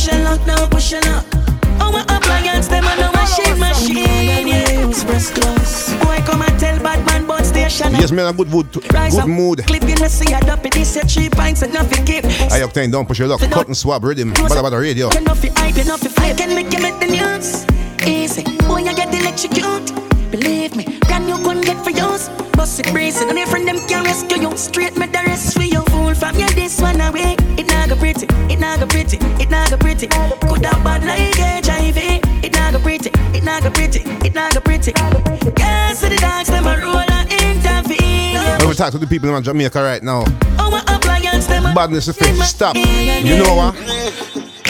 push 0.00 0.06
your 0.06 0.22
luck 0.24 0.46
now, 0.46 0.68
push 0.68 0.92
your 0.92 1.00
luck. 1.02 1.26
Oh, 1.82 1.90
my 1.92 2.02
appliance 2.02 2.68
them 2.68 2.84
a 2.84 2.96
know 2.96 3.10
a 3.12 3.26
shake 3.26 3.58
machine. 3.58 4.48
Yeah, 4.48 4.88
express 4.88 5.30
close. 5.30 5.92
Boy, 6.04 6.18
come 6.26 6.42
and 6.42 6.58
tell 6.58 6.78
bad 6.80 7.04
man 7.06 7.26
but 7.26 7.44
station. 7.44 7.92
Yes, 7.92 8.12
man, 8.12 8.26
a 8.26 8.32
good 8.32 8.48
mood. 8.48 8.66
Rise 8.92 9.14
Good 9.14 9.22
up, 9.22 9.28
mood. 9.28 9.66
Clip 9.66 9.82
in 9.82 9.96
the 9.96 10.08
sea, 10.08 10.32
a 10.32 10.40
duppy, 10.40 10.68
this 10.70 10.96
a 10.96 11.00
three 11.00 11.28
pints 11.28 11.62
and 11.62 11.72
nothing 11.72 12.04
keep. 12.04 12.24
High 12.24 12.60
octane, 12.60 12.92
don't 12.92 13.06
push 13.06 13.18
your 13.18 13.28
luck. 13.28 13.42
And 13.42 13.76
swab 13.76 14.04
rhythm. 14.04 14.32
Badda 14.32 14.62
badda 14.62 14.78
radio. 14.78 15.10
You 15.12 15.20
know 15.20 15.34
fi 15.34 15.48
hype, 15.56 15.76
you 15.76 15.84
know 15.84 15.96
fi 15.96 16.08
fly, 16.08 16.34
can 16.34 16.54
make 16.54 16.72
you 16.72 16.80
make 16.80 16.98
the 17.00 17.06
news. 17.06 17.66
Easy, 18.06 18.44
boy, 18.66 18.78
you 18.78 18.94
get 18.94 19.14
electrocute. 19.14 19.92
Believe 20.30 20.76
me, 20.76 20.98
brand 21.00 21.26
new 21.26 21.36
gun 21.42 21.60
get 21.60 21.82
for 21.84 21.90
use. 21.90 22.28
Bust 22.52 22.80
it 22.80 22.86
and 22.92 23.38
your 23.38 23.46
friend 23.46 23.66
them 23.66 23.78
can 23.88 24.04
rescue 24.04 24.42
you. 24.42 24.56
Straight 24.56 24.96
me 24.96 25.06
the 25.06 25.22
rest 25.26 25.54
for 25.54 25.62
you. 25.62 25.89
Fool 26.20 26.28
from 26.28 26.38
you 26.38 26.48
this 26.50 26.80
one 26.80 27.00
away. 27.00 27.36
It 27.56 27.66
not 27.68 27.88
go 27.88 27.96
pretty, 27.96 28.26
it 28.52 28.58
not 28.58 28.80
go 28.80 28.86
pretty, 28.86 29.16
it 29.40 29.50
not 29.50 29.70
go 29.70 29.76
pretty. 29.76 30.06
Could 30.06 30.64
have 30.64 30.84
bad 30.84 31.04
like 31.04 31.36
HIV. 31.64 31.96
It 32.44 32.52
not 32.52 32.72
go 32.72 32.80
pretty, 32.80 33.10
it 33.36 33.42
not 33.42 33.62
go 33.62 33.70
pretty, 33.70 34.00
it 34.26 34.34
not 34.34 34.54
go 34.54 34.60
pretty. 34.60 34.92
Yes, 35.58 36.00
the 36.00 36.16
dogs 36.16 36.48
them 36.48 36.66
a 36.66 36.76
roll 36.80 36.96
and 36.96 37.32
intervene. 37.32 38.58
When 38.58 38.68
we 38.68 38.74
talk 38.74 38.92
to 38.92 38.98
the 38.98 39.06
people 39.06 39.34
in 39.34 39.42
Jamaica 39.42 39.82
right 39.82 40.02
now, 40.02 40.24
oh, 40.58 40.84
Our 40.86 40.96
appliance 40.96 41.46
them 41.46 41.66
a 41.66 41.74
badness 41.74 42.08
is 42.08 42.16
fit. 42.16 42.36
Stop. 42.44 42.76
You 42.76 43.36
know 43.38 43.54
what? 43.54 43.74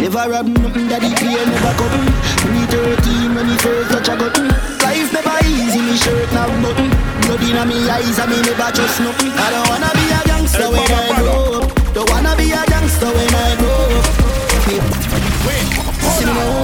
Never 0.01 0.31
rob 0.31 0.47
nothing 0.47 0.89
that 0.89 1.03
he 1.03 1.15
play, 1.15 1.45
never 1.45 1.75
cutting. 1.77 2.55
Me 2.55 2.67
13 2.67 3.35
when 3.35 3.47
he 3.49 3.57
first 3.59 3.91
touch 3.91 4.09
a 4.09 4.17
button. 4.17 4.80
Life 5.21 5.27
never 5.27 5.49
easy, 5.49 5.81
me 5.81 5.97
shirt 5.97 6.33
now 6.33 6.47
button. 6.63 6.89
Blood 7.23 7.43
inna 7.43 7.67
me 7.67 7.89
eyes, 7.91 8.19
and 8.19 8.31
me 8.31 8.41
never 8.41 8.73
trust 8.73 9.01
nothing. 9.01 9.33
I 9.33 9.51
don't 9.51 9.69
wanna 9.69 9.91
be 9.93 10.09
a 10.09 10.21
gangster 10.25 10.71
when 10.71 10.81
I 10.81 11.21
grow 11.21 11.61
up. 11.61 11.93
Don't 11.93 12.11
wanna 12.11 12.37
be 12.37 12.53
a 12.53 12.65
gangster 12.65 13.07
when 13.07 13.35
I 13.35 13.57
grow 13.59 14.01
up. 14.01 14.07
Me, 14.67 14.81
see 16.17 16.25
me 16.25 16.33
now. 16.33 16.63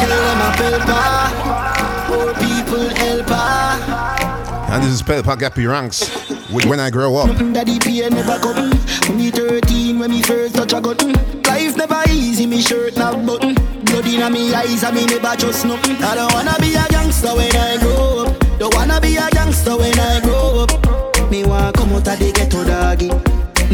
Tell 0.00 0.08
them 0.08 0.40
I 0.40 0.50
feel 0.56 0.80
Poor 2.08 2.34
people 2.34 2.88
help 2.96 3.28
her. 3.28 4.72
And 4.72 4.82
this 4.82 4.92
is 4.92 5.02
Pelpa 5.02 5.36
Gappy 5.36 5.68
Ranks 5.68 6.08
with 6.50 6.64
When 6.64 6.80
I 6.80 6.90
Grow 6.90 7.16
Up. 7.16 7.28
Nothing 7.28 7.52
that 7.52 7.66
never 7.66 8.38
come. 8.38 8.70
When 9.08 9.18
me 9.18 9.30
13, 9.30 9.98
when 9.98 10.10
me 10.10 10.22
first 10.22 10.54
touch 10.54 10.72
a 10.72 10.80
button. 10.80 11.39
Life 11.50 11.76
never 11.76 12.02
easy, 12.08 12.46
me 12.46 12.60
shirt 12.62 12.96
not 12.96 13.26
button. 13.26 13.54
Blood 13.82 14.06
inna 14.06 14.30
me 14.30 14.54
eyes, 14.54 14.84
and 14.84 14.94
me 14.94 15.04
never 15.06 15.34
trust 15.34 15.64
nothing. 15.64 15.96
I 15.96 16.14
don't 16.14 16.32
wanna 16.32 16.54
be 16.60 16.76
a 16.76 16.86
gangster 16.88 17.34
when 17.34 17.50
I 17.56 17.76
grow 17.82 18.24
up. 18.24 18.58
Don't 18.60 18.72
wanna 18.76 19.00
be 19.00 19.16
a 19.16 19.28
gangster 19.30 19.76
when 19.76 19.98
I 19.98 20.20
grow 20.20 20.62
up. 20.62 20.70
Me 21.28 21.42
want 21.44 21.74
come 21.76 21.90
out 21.90 22.06
of 22.06 22.18
the 22.20 22.30
ghetto 22.30 22.62
doggy. 22.62 23.10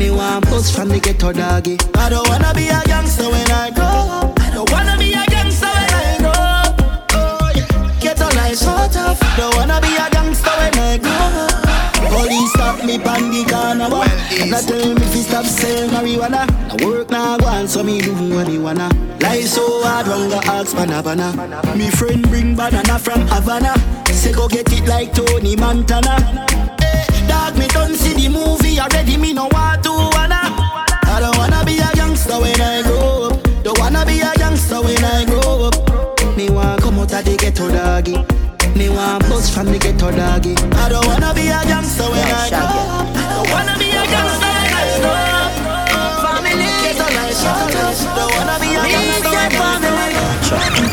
Me 0.00 0.10
want 0.10 0.46
bust 0.46 0.74
from 0.74 0.88
the 0.88 0.98
ghetto 0.98 1.34
doggy. 1.34 1.76
I 1.96 2.08
don't 2.08 2.26
wanna 2.30 2.54
be 2.54 2.66
a 2.68 2.80
gangster 2.86 3.28
when 3.28 3.50
I 3.50 3.70
grow 3.70 3.84
up. 3.84 4.40
I 4.40 4.50
don't 4.54 4.72
wanna 4.72 4.96
be 4.96 5.12
a 5.12 5.26
gangster 5.26 5.68
when 5.68 5.92
I 6.00 6.16
grow 6.24 6.32
up. 6.32 6.80
Oh 7.12 7.52
yeah, 7.54 8.00
ghetto 8.00 8.24
life 8.36 8.56
so 8.56 8.72
tough. 8.88 9.20
Don't 9.36 9.54
wanna 9.54 9.82
be 9.82 9.92
a 9.96 10.08
gangster 10.16 10.54
when 10.60 10.78
I 10.78 10.96
grow 10.96 11.12
up. 11.44 12.08
Police 12.08 12.52
stop 12.54 12.82
me 12.86 12.98
pan 12.98 13.30
the 13.30 13.44
corner 13.44 13.90
I 14.38 14.60
tell 14.62 14.94
me 14.94 15.00
fi 15.00 15.20
stop 15.22 15.44
selling 15.44 15.90
marijuana. 15.90 16.46
I 16.70 16.84
work 16.84 17.10
now 17.10 17.36
go 17.38 17.46
on 17.46 17.66
so 17.68 17.82
me 17.82 18.00
do 18.00 18.12
what 18.34 18.46
me 18.48 18.58
wanna. 18.58 18.88
Life 19.20 19.46
so 19.46 19.82
hard 19.82 20.06
wrong 20.06 20.28
go 20.28 20.38
ask 20.44 20.74
banana. 20.76 21.32
Me 21.76 21.90
friend 21.90 22.22
bring 22.28 22.54
banana 22.54 22.98
from 22.98 23.20
Havana. 23.28 23.74
Say 24.12 24.32
go 24.32 24.48
get 24.48 24.70
it 24.72 24.86
like 24.86 25.12
Tony 25.14 25.56
Montana. 25.56 26.16
Eh, 26.80 27.26
Dog 27.28 27.58
me 27.58 27.66
don't 27.68 27.94
see 27.94 28.12
the 28.14 28.28
movie 28.28 28.78
already 28.78 29.16
me 29.16 29.32
no 29.32 29.48
want 29.52 29.82
to 29.84 29.90
wanna. 29.90 30.40
I 31.04 31.18
don't 31.20 31.36
wanna 31.38 31.64
be 31.64 31.78
a 31.78 31.90
gangster 31.94 32.38
when 32.40 32.60
I 32.60 32.82
grow 32.82 33.30
up. 33.30 33.42
Don't 33.64 33.78
wanna 33.78 34.04
be 34.06 34.20
a 34.20 34.32
gangster 34.36 34.80
when 34.82 35.02
I 35.04 35.24
grow 35.24 35.68
up. 35.68 36.36
Me 36.36 36.50
want 36.50 36.82
come 36.82 36.98
out 36.98 37.12
of 37.12 37.24
the 37.24 37.36
ghetto 37.36 37.68
doggy. 37.70 38.16
Me 38.78 38.88
want 38.90 39.22
bust 39.28 39.54
from 39.54 39.66
the 39.66 39.78
ghetto 39.78 40.10
doggy. 40.10 40.54
I 40.76 40.88
don't 40.88 41.06
wanna 41.06 41.32
be 41.34 41.48
a 41.48 41.60
gangster 41.64 42.04
when 42.04 42.24
I 42.24 42.48
grow 42.50 42.60
up. 42.60 43.16
I 43.16 43.42
don't 43.42 43.50
wanna 43.50 43.78
be 43.78 43.85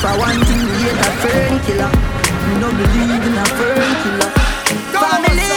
If 0.04 0.10
I 0.10 0.18
want 0.18 0.36
to 0.36 0.56
hate 0.84 1.00
a 1.00 1.12
fern 1.24 1.60
killer, 1.64 1.88
me 1.88 2.60
no 2.60 2.68
believe 2.76 3.24
in 3.24 3.40
a 3.40 3.46
fern 3.56 3.92
killer. 4.04 4.32
Family, 5.00 5.48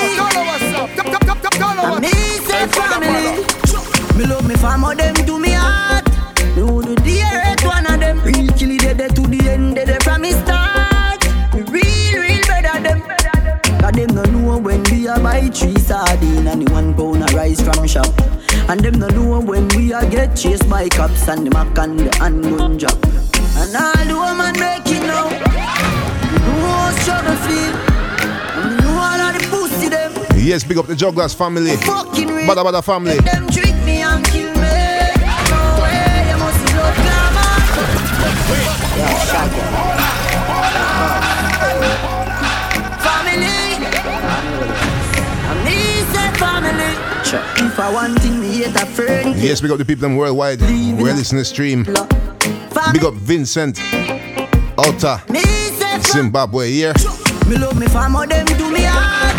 and 1.82 2.00
me 2.00 2.14
say 2.46 2.62
family. 2.68 3.42
Me 4.16 4.24
love 4.24 4.46
me 4.46 4.54
family, 4.54 4.94
them 4.94 5.14
to 5.26 5.40
me 5.40 5.50
heart. 5.50 6.06
Me 6.54 6.62
would 6.62 6.86
do 6.86 6.94
the 6.94 7.10
hate 7.26 7.64
one 7.66 7.86
of 7.92 7.98
them. 7.98 8.20
Real 8.22 8.46
killy 8.52 8.78
dead 8.78 9.16
to 9.16 9.22
the 9.22 9.50
end, 9.50 9.74
dead 9.74 10.00
from 10.04 10.22
me 10.22 10.30
start. 10.30 11.26
Me 11.52 11.62
real, 11.62 12.20
real 12.22 12.46
better 12.46 12.80
them. 12.80 13.00
Cause 13.80 13.92
them 13.94 14.14
no 14.14 14.22
know 14.26 14.58
when 14.58 14.80
we 14.84 15.08
a 15.08 15.18
buy 15.18 15.48
three 15.48 15.76
sardine 15.76 16.46
and 16.46 16.68
one 16.68 16.94
pound 16.94 17.28
a 17.28 17.34
rice 17.34 17.60
from 17.60 17.84
shop. 17.88 18.14
And 18.70 18.78
them 18.78 19.00
no 19.00 19.08
know 19.08 19.40
when 19.40 19.66
we 19.70 19.92
a 19.92 20.08
get 20.08 20.36
chased 20.36 20.70
by 20.70 20.88
cops 20.88 21.26
and 21.26 21.48
the 21.48 21.50
mac 21.50 21.76
and 21.78 21.98
the 21.98 22.14
handgun 22.14 22.78
job. 22.78 22.96
And 23.58 23.74
all 23.74 24.04
the 24.04 24.14
woman 24.14 24.52
make 24.60 24.86
it 24.86 25.02
now. 25.06 25.28
You 25.30 26.38
know 26.60 26.90
struggle 27.02 27.36
feel. 27.46 27.74
And 28.62 28.80
you 28.80 28.88
all 28.88 29.20
of 29.20 29.32
the 29.34 29.40
pussy 29.50 29.88
them. 29.88 30.12
Yes, 30.36 30.62
big 30.64 30.78
up 30.78 30.86
the 30.86 30.94
Jugglers 30.94 31.34
family. 31.34 31.76
Fucking 31.76 32.28
real. 32.28 32.46
Badda 32.46 32.64
Badda 32.64 32.82
family. 32.82 33.18
Them 33.18 33.48
trick 33.48 33.74
me 33.84 34.02
and 34.02 34.24
kill 34.26 34.52
me. 34.54 34.60
No 35.50 35.80
way, 35.82 36.28
you 36.30 36.36
must 36.38 36.60
be 36.64 36.72
blood 36.72 36.94
glamour. 37.02 37.52
Yeah, 38.96 39.26
shut 39.26 39.50
Family. 43.02 43.58
And 45.48 45.58
me 45.64 45.78
say 46.12 46.28
family. 46.38 46.92
If 47.66 47.80
I 47.80 47.92
want 47.92 48.18
thing, 48.20 48.40
me 48.40 48.48
hate 48.48 48.76
a 48.76 48.86
friend. 48.86 49.34
Yes, 49.36 49.60
big 49.60 49.70
up 49.70 49.78
the 49.78 49.84
people 49.84 50.02
them 50.02 50.16
worldwide. 50.16 50.60
We're 50.60 51.14
listening 51.14 51.40
to 51.40 51.44
stream. 51.44 51.84
Big 52.92 53.04
up 53.04 53.14
Vincent. 53.14 53.80
Alta. 54.76 55.22
Zimbabwe 56.12 56.70
here. 56.70 56.92
Me 57.48 57.56
love 57.56 57.78
me 57.78 57.86
farmer, 57.86 58.26
them 58.26 58.44
do 58.44 58.70
me 58.70 58.82
hard. 58.82 59.34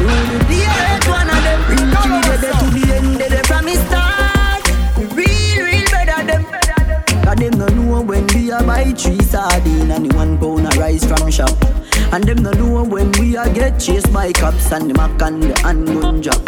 Rule 0.00 0.38
the 0.48 0.64
earth, 0.64 1.08
one 1.08 1.28
of 1.28 1.42
them. 1.44 1.60
Real 1.68 1.90
G, 2.00 2.08
they 2.28 2.36
there 2.38 2.52
to 2.52 2.66
the 2.72 2.94
end, 2.94 3.20
they 3.20 3.42
from 3.42 3.64
me 3.66 3.74
start. 3.74 4.64
Real, 5.14 5.64
real 5.64 5.84
better 5.90 6.24
them. 6.24 6.44
Cause 7.24 7.36
them 7.36 7.58
no 7.58 7.66
know 7.66 8.00
when 8.00 8.26
we 8.28 8.50
a 8.50 8.62
buy 8.62 8.92
three 8.92 9.20
sardine 9.20 9.90
and 9.90 10.10
the 10.10 10.16
one 10.16 10.38
pound 10.38 10.66
a 10.66 10.80
rice 10.80 11.04
from 11.04 11.30
shop. 11.30 11.50
And 12.10 12.24
them 12.24 12.38
no 12.38 12.52
know 12.52 12.84
when 12.84 13.12
we 13.12 13.36
a 13.36 13.52
get 13.52 13.78
chased 13.78 14.10
by 14.14 14.32
cops 14.32 14.72
and 14.72 14.90
the 14.90 14.94
mac 14.94 15.20
and 15.20 15.42
the 15.42 15.60
handgun 15.60 16.22
drop. 16.22 16.40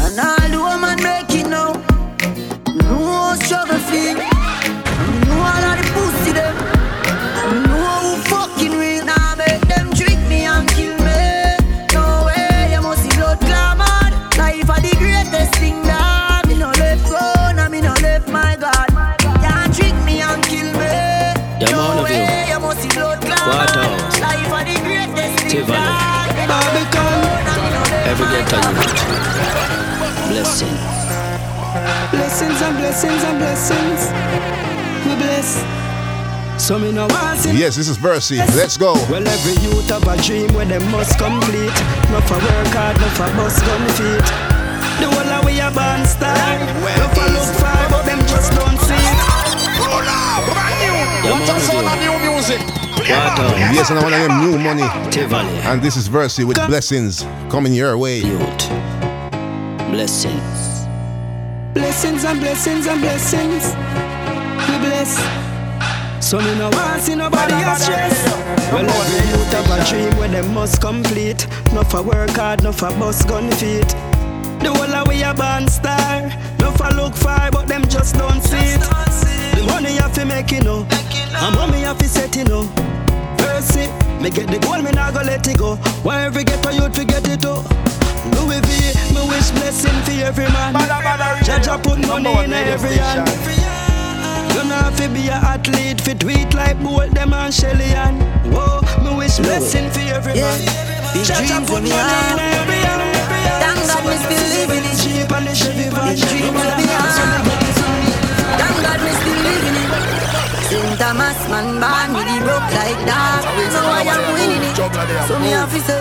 And 0.00 0.20
all 0.20 0.48
the 0.50 0.58
woman 0.58 1.02
make 1.02 1.27
left 28.50 28.64
Every 28.64 28.74
my 28.74 28.86
ghetto 28.92 29.14
God. 29.14 29.28
youth. 29.28 30.28
Blessing. 30.28 30.76
Blessings 32.10 32.62
and 32.62 32.76
blessings 32.78 33.22
and 33.24 33.38
blessings. 33.38 34.00
We 35.06 35.14
bless. 35.16 35.64
So 36.62 36.78
me 36.78 36.92
no 36.92 37.06
want 37.06 37.44
Yes, 37.54 37.76
this 37.76 37.88
is 37.88 37.96
Versi. 37.98 38.38
Let's 38.56 38.76
go. 38.76 38.94
Well, 39.08 39.26
every 39.26 39.56
youth 39.62 39.88
have 39.90 40.06
a 40.08 40.16
dream 40.22 40.52
where 40.54 40.66
they 40.66 40.78
must 40.90 41.18
complete. 41.18 41.72
No 42.10 42.20
for 42.26 42.38
work 42.40 42.72
hard, 42.74 42.96
no 43.00 43.08
for 43.14 43.30
bust 43.36 43.64
gun 43.64 43.86
feet. 43.96 44.26
The 45.00 45.06
whole 45.06 45.32
of 45.32 45.44
we 45.44 45.60
a 45.60 45.70
born 45.70 46.04
star. 46.06 46.34
No 46.98 47.06
for 47.14 47.28
look 47.30 47.50
far, 47.62 47.88
but 47.90 48.02
them 48.04 48.20
just 48.26 48.52
don't 48.52 48.78
see 48.80 48.94
it. 48.94 49.18
Yeah, 51.24 51.34
man, 51.34 51.84
of 51.86 52.02
you. 52.02 52.18
Waterhouse. 52.32 52.77
Yes, 53.08 53.90
and 53.90 53.98
I 53.98 54.02
want 54.02 54.14
to 54.14 54.20
them 54.20 54.40
new 54.40 54.58
money. 54.58 54.82
And 55.66 55.80
this 55.80 55.96
is 55.96 56.08
Versi 56.08 56.44
with 56.44 56.56
blessings 56.66 57.22
coming 57.50 57.72
your 57.72 57.96
way. 57.96 58.20
Blessings. 59.90 60.84
Blessings 61.72 62.24
and 62.24 62.40
blessings 62.40 62.86
and 62.86 63.00
blessings. 63.00 63.64
We 64.68 64.78
bless. 64.84 65.16
So 66.20 66.38
me 66.38 66.54
no 66.58 66.68
want 66.70 67.00
see 67.00 67.14
nobody 67.14 67.54
else 67.54 67.84
stress. 67.84 68.26
Well, 68.72 68.84
every 68.84 69.28
youth 69.30 69.52
have 69.52 69.70
a 69.70 69.84
dream 69.88 70.18
where 70.18 70.28
they 70.28 70.46
must 70.52 70.80
complete. 70.80 71.46
No 71.72 71.84
for 71.84 72.02
work 72.02 72.30
hard, 72.30 72.62
no 72.62 72.72
for 72.72 72.90
bust 72.98 73.26
gun 73.28 73.50
feet. 73.52 73.88
The 74.60 74.70
whole 74.74 74.94
of 74.94 75.08
we 75.08 75.22
a 75.22 75.32
born 75.32 75.68
star. 75.68 76.28
No 76.58 76.72
for 76.72 76.90
look 76.94 77.14
far, 77.14 77.50
but 77.50 77.68
them 77.68 77.88
just 77.88 78.16
don't 78.16 78.42
see 78.42 78.56
it. 78.58 78.80
The 79.56 79.62
money 79.66 79.94
you 79.94 80.08
fi 80.08 80.24
make 80.24 80.52
it 80.52 80.64
know, 80.64 80.86
and 80.90 81.56
money 81.56 81.80
you 81.80 81.94
fi 81.94 82.06
set 82.06 82.36
it 82.36 82.48
know. 82.48 82.68
Mercy, 83.40 83.88
me 84.22 84.30
get 84.30 84.48
the 84.48 84.58
gold, 84.58 84.84
me 84.84 84.90
nah 84.90 85.10
go 85.10 85.22
let 85.22 85.46
it 85.46 85.58
go. 85.58 85.76
Why 86.02 86.24
every 86.24 86.44
ghetto 86.44 86.70
youth 86.70 86.96
fi 86.96 87.04
get 87.04 87.28
it 87.28 87.44
up? 87.44 87.64
Louis 88.34 88.60
V, 88.60 88.70
me 89.14 89.22
wish 89.28 89.50
blessing 89.52 89.98
for 90.04 90.12
every 90.24 90.48
man. 90.52 90.74
Jaja 91.44 91.82
put 91.82 91.98
money 92.06 92.32
in 92.44 92.52
every 92.52 92.96
hand. 92.96 93.28
You 94.54 94.64
know 94.64 94.74
have 94.74 94.96
to 94.96 95.08
be 95.08 95.28
a 95.28 95.34
athlete, 95.34 96.00
fit 96.00 96.20
tweet 96.20 96.54
like 96.54 96.82
Bolt, 96.82 97.10
them 97.12 97.32
and 97.32 97.54
Shelly 97.54 97.94
and 97.94 98.20
Whoa, 98.52 98.80
me 99.04 99.16
wish 99.16 99.38
blessing 99.38 99.90
for 99.90 100.00
every 100.00 100.34
man. 100.34 100.60
Big 101.14 101.24
Jaja 101.24 101.46
dreams 101.46 101.70
put 101.70 101.82
me 101.82 101.90
money 101.90 102.32
in 102.32 102.40
every 102.58 102.80
hand. 102.82 103.02
Thank 103.62 103.86
God 103.86 104.04
me 104.06 104.16
still 104.18 104.46
living 104.54 104.84
it. 104.84 104.96
Jeep 104.98 105.30
and 105.30 105.46
the 105.46 105.54
Chevy 105.54 105.88
van. 105.90 106.14
Big 106.14 106.28
dreams 106.28 106.56
when 106.56 107.67
St. 110.68 110.98
Thomas 111.00 111.40
man 111.48 111.80
born 111.80 112.08
me 112.12 112.20
the 112.28 112.36
broke 112.44 112.68
like 112.76 113.00
that. 113.08 113.40
So 113.72 113.80
I 113.80 114.04
am 114.04 114.20
winning 114.36 114.60
it. 114.68 114.76
So 115.24 115.38
me 115.40 115.48
have 115.56 115.72
to 115.72 115.80
say. 115.80 115.96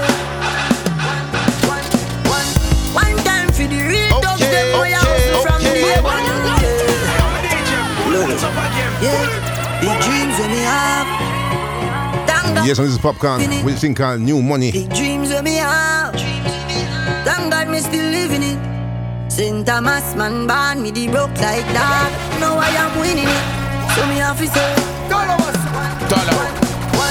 One, 1.71 1.87
one, 2.27 2.51
one 2.91 3.15
time 3.23 3.47
for 3.47 3.63
the 3.63 3.79
real 3.79 4.19
dogs 4.19 4.43
them 4.43 4.67
boy 4.75 4.91
I 4.91 4.99
hustle 4.99 5.39
from 5.47 5.63
day 5.63 5.95
one. 6.03 6.19
Yeah, 8.99 9.23
yeah. 9.83 10.03
Dreams 10.03 10.35
when 10.39 10.51
me 10.51 10.61
have. 10.67 11.07
Yes, 12.67 12.79
and 12.79 12.87
this 12.87 12.95
is 12.95 12.99
Popcaan 12.99 13.63
with 13.63 13.75
a 13.75 13.79
thing 13.79 13.95
called 13.95 14.19
New 14.19 14.41
Money. 14.41 14.73
Big 14.73 14.89
dreams 14.93 15.31
of 15.31 15.45
me 15.45 15.55
have. 15.55 16.13
Thank 17.23 17.51
God 17.53 17.69
me 17.69 17.79
still 17.79 18.11
living 18.11 18.43
it. 18.43 18.59
St. 19.31 19.65
Thomas 19.65 20.13
man 20.15 20.45
born 20.45 20.81
me 20.83 20.91
the 20.91 21.07
broke 21.07 21.29
like 21.39 21.63
that. 21.71 22.11
Now 22.41 22.57
I 22.57 22.67
am 22.67 22.99
winning 22.99 23.29
it. 23.29 23.66
So 23.97 24.05
me 24.05 24.17
have 24.21 24.37
to 24.37 24.45
say. 24.45 24.75
Dollar. 25.09 25.37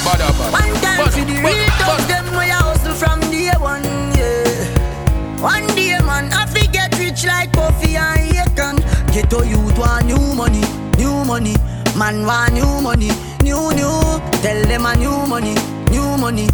Bada 0.07 0.31
bada. 0.39 0.53
One 0.55 0.73
time 0.81 1.03
for 1.03 1.11
the 1.11 1.35
real 1.43 1.67
dogs, 1.83 2.07
them 2.07 2.27
I 2.39 2.49
hustle 2.63 2.95
from 2.95 3.19
day 3.33 3.51
one, 3.59 3.83
yeah. 4.15 5.43
One 5.43 5.67
day, 5.75 5.99
man, 6.07 6.33
I 6.33 6.47
fi 6.47 6.67
get 6.69 6.97
rich 6.99 7.25
like 7.27 7.53
Puffy 7.53 7.97
and 7.97 8.31
Akon. 8.39 8.79
Get 9.13 9.29
to 9.31 9.45
youth 9.45 9.77
want 9.77 10.07
new 10.07 10.35
money, 10.35 10.63
new 10.97 11.25
money. 11.25 11.57
Man 11.99 12.25
want 12.25 12.55
new 12.55 12.81
money, 12.81 13.11
new 13.43 13.73
new. 13.75 13.99
Tell 14.45 14.63
them 14.71 14.87
a 14.87 14.95
new 14.95 15.27
money, 15.27 15.55
new 15.91 16.17
money, 16.17 16.47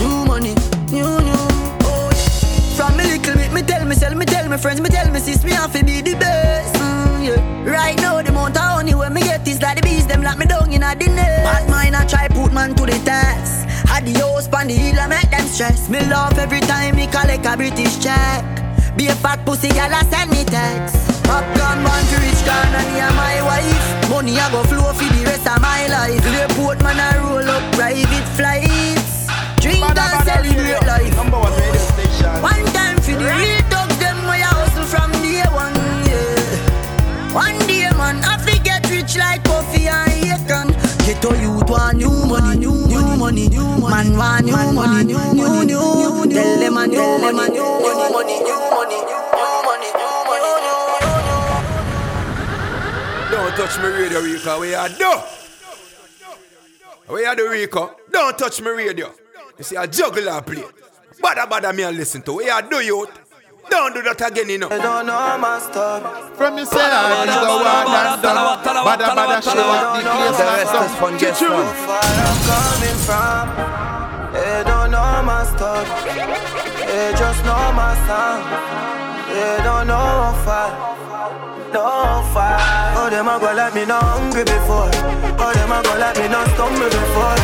new 0.00 0.24
money, 0.28 0.54
new 0.92 1.08
new. 1.28 1.44
Oh, 1.88 2.10
yeah. 2.12 2.76
From 2.76 2.96
me 2.98 3.04
little 3.04 3.34
bit, 3.34 3.52
me 3.52 3.62
tell 3.62 3.86
myself, 3.86 4.14
me 4.14 4.26
tell 4.26 4.46
my 4.50 4.58
friends, 4.58 4.80
me 4.82 4.90
tell 4.90 5.10
me 5.10 5.18
sis, 5.18 5.42
me 5.44 5.52
have 5.52 5.72
to 5.72 5.82
be 5.82 6.02
the 6.02 6.14
best. 6.14 6.79
Yeah. 7.30 7.70
Right 7.70 7.96
now, 7.98 8.22
the 8.22 8.30
amount 8.30 8.56
of 8.56 8.62
honey 8.62 8.94
when 8.94 9.12
me 9.14 9.22
get 9.22 9.46
is 9.46 9.60
like 9.62 9.76
the 9.76 9.82
bees, 9.82 10.06
them 10.06 10.22
lock 10.22 10.38
me 10.38 10.46
down 10.46 10.72
in 10.72 10.82
a 10.82 10.94
the 10.94 11.06
nest. 11.06 11.44
Bad 11.44 11.70
mind, 11.70 11.96
I 11.96 12.04
try 12.06 12.28
put 12.28 12.52
man 12.52 12.74
to 12.74 12.86
the 12.86 12.98
test. 13.04 13.66
Adios, 13.90 14.48
pan 14.48 14.68
the 14.68 14.74
hill, 14.74 14.98
I 14.98 15.06
make 15.06 15.30
them 15.30 15.46
stress. 15.46 15.88
Me 15.88 16.00
love 16.06 16.38
every 16.38 16.60
time 16.60 16.96
me 16.96 17.06
collect 17.06 17.46
a 17.46 17.56
British 17.56 17.98
check. 17.98 18.44
Be 18.96 19.08
a 19.08 19.14
fat 19.14 19.44
pussy, 19.44 19.68
gal, 19.68 19.92
I 19.92 20.02
send 20.10 20.30
me 20.30 20.44
text. 20.44 20.96
Popcaan 21.24 21.78
man 21.86 22.02
to 22.10 22.16
rich 22.26 22.42
can 22.42 22.74
and 22.74 22.90
and 22.98 23.14
my 23.14 23.38
wife. 23.46 24.10
Money 24.10 24.38
I 24.38 24.50
go 24.50 24.62
flow 24.64 24.92
for 24.92 25.06
the 25.14 25.22
rest 25.24 25.46
of 25.46 25.60
my 25.62 25.86
life. 25.86 26.26
Airport 26.26 26.82
man 26.82 26.98
I 26.98 27.18
roll 27.22 27.48
up 27.48 27.62
private 27.74 28.28
flights. 28.34 29.30
Drink 29.62 29.84
and 29.84 30.24
celebrate 30.26 30.82
life. 30.86 31.14
One 32.42 32.64
time 32.74 32.96
for 32.98 33.14
the 33.14 33.30
real 33.30 33.59
new 44.04 44.16
money. 44.16 44.52
Man 44.52 44.74
want 44.74 45.06
new 45.06 45.16
money, 45.16 45.34
new 45.34 45.34
new 45.34 45.64
new. 45.64 46.32
Tell 46.32 46.58
them 46.58 46.76
a 46.76 46.86
new 46.86 47.18
money, 47.18 47.48
new 47.50 47.64
money, 48.12 48.36
new 48.40 48.58
money, 48.70 48.98
new 49.04 49.28
money, 49.66 49.90
new 50.00 50.14
money, 50.28 50.52
new 50.64 50.90
Don't 53.30 53.52
touch 53.56 53.78
me 53.78 53.88
radio, 53.88 54.20
Rico. 54.20 54.60
We 54.60 54.74
are 54.74 54.88
do. 54.88 55.12
We 57.12 57.24
are 57.26 57.34
the 57.36 57.48
Rico. 57.48 57.96
Don't 58.10 58.38
touch 58.38 58.60
me 58.60 58.70
radio. 58.70 59.12
You 59.58 59.64
see, 59.64 59.76
I 59.76 59.86
juggle 59.86 60.28
a 60.28 60.42
play. 60.42 60.64
Bada 61.22 61.46
bada 61.46 61.74
me 61.74 61.82
and 61.82 61.96
listen 61.96 62.22
to. 62.22 62.32
We 62.34 62.48
are 62.48 62.62
do 62.62 62.80
youth. 62.80 63.10
Don't 63.68 63.94
do 63.94 64.02
that 64.02 64.20
again, 64.26 64.48
you 64.48 64.58
know. 64.58 64.68
I 64.68 64.78
don't 64.78 65.06
know 65.06 65.38
my 65.38 65.58
stuff. 65.60 66.36
From 66.36 66.56
me 66.56 66.64
say 66.64 66.80
I 66.80 67.24
need 67.24 67.32
go 67.32 67.62
wild 67.62 67.88
and 67.88 68.22
done 68.22 68.58
Bada 68.64 69.14
bada 69.14 69.42
show 69.42 69.60
up 69.60 70.02
the 70.02 70.10
place 70.10 70.40
like 70.40 70.66
some 70.66 71.18
Choo-choo. 71.18 71.54
I'm 71.54 72.38
coming 72.48 72.98
from. 73.04 73.89
They 74.50 74.64
don't 74.64 74.90
know 74.90 75.22
my 75.22 75.44
stuff. 75.46 75.86
They 76.90 77.12
just 77.22 77.40
know 77.46 77.64
my 77.80 77.94
sound. 78.06 78.42
They 79.30 79.62
don't 79.62 79.86
know 79.86 80.34
far. 80.44 80.68
No 81.72 81.86
fire. 82.34 82.58
Oh, 82.98 83.08
them 83.10 83.28
a 83.28 83.38
go 83.38 83.54
like 83.54 83.74
me 83.76 83.86
not 83.86 84.02
hungry 84.02 84.42
before. 84.42 84.90
Oh, 85.38 85.52
them 85.54 85.70
a 85.70 85.78
go 85.86 85.94
like 86.02 86.18
me 86.18 86.26
not 86.28 86.48
stumble 86.54 86.90
before. 86.90 87.38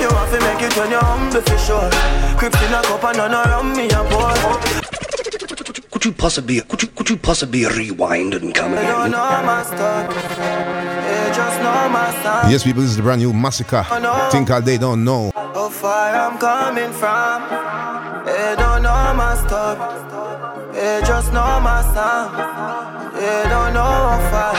You 0.00 0.08
have 0.14 0.30
to 0.30 0.38
make 0.46 0.62
it 0.62 0.76
when 0.78 0.90
you're 0.92 1.02
humble 1.02 1.42
for 1.42 1.58
sure. 1.58 1.90
Crips 2.38 2.62
in 2.62 2.72
a 2.72 2.80
cup 2.82 3.04
and 3.04 3.16
none 3.18 3.34
around 3.34 3.76
me 3.76 3.90
a 3.90 4.02
boy. 4.06 4.38
Could 5.90 6.04
you 6.04 6.12
possibly 6.12 6.60
could 6.60 6.82
you 6.82 6.88
could 6.94 7.10
you 7.10 7.16
possibly 7.16 7.66
rewind 7.66 8.34
and 8.34 8.54
come 8.54 8.70
They 8.72 8.86
don't 8.86 9.08
again? 9.08 9.10
know 9.10 9.42
my 9.50 9.62
stuff. 9.64 11.01
They 11.32 11.38
just 11.38 11.60
know 11.62 11.88
my 11.88 12.12
sound. 12.22 12.52
Yes, 12.52 12.62
people, 12.62 12.82
this 12.82 12.90
is 12.90 12.98
the 12.98 13.02
brand 13.02 13.22
new 13.22 13.32
Masicka. 13.32 13.88
Think 14.30 14.50
all 14.50 14.60
they 14.60 14.76
don't 14.76 15.02
know. 15.02 15.32
How 15.34 15.70
far 15.70 16.12
I'm 16.14 16.36
coming 16.36 16.92
from. 16.92 17.40
They 18.26 18.54
don't 18.58 18.82
know 18.82 19.14
my 19.16 19.32
story. 19.40 19.80
They 20.76 21.00
just 21.06 21.32
know 21.32 21.58
my 21.64 21.80
sound. 21.96 22.36
They 23.16 23.48
don't 23.48 23.72
know 23.72 23.80
how 23.80 24.20
far. 24.28 24.52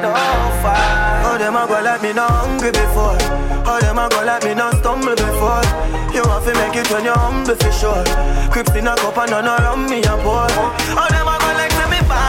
No 0.00 0.14
far. 0.64 0.80
Oh, 1.28 1.36
them 1.36 1.56
a 1.56 1.66
go 1.68 1.82
like 1.84 2.00
me 2.00 2.14
not 2.14 2.30
hungry 2.30 2.70
before. 2.72 3.20
Oh, 3.68 3.78
them 3.78 3.98
a 3.98 4.08
go 4.08 4.24
like 4.24 4.44
me 4.44 4.54
not 4.54 4.76
stumble 4.80 5.14
before. 5.14 5.60
You 6.16 6.24
want 6.24 6.42
to 6.46 6.54
make 6.54 6.76
it 6.76 6.90
when 6.90 7.04
you're 7.04 7.18
humble 7.18 7.54
for 7.54 7.72
sure. 7.72 8.04
Crips 8.50 8.74
in 8.74 8.86
a 8.86 8.96
cup 8.96 9.18
and 9.18 9.30
none 9.30 9.44
around 9.44 9.90
me 9.90 10.00
a 10.00 10.16
pour. 10.24 10.48
All 10.96 11.08
them 11.12 11.28
a 11.28 11.35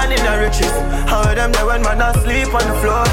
born 0.07 0.17
in 0.17 0.25
the 0.25 0.37
riches. 0.39 0.71
How 1.09 1.33
them 1.33 1.51
there 1.51 1.65
when 1.65 1.81
man 1.81 2.01
asleep 2.01 2.53
on 2.53 2.63
the 2.67 2.75
floor. 2.81 3.03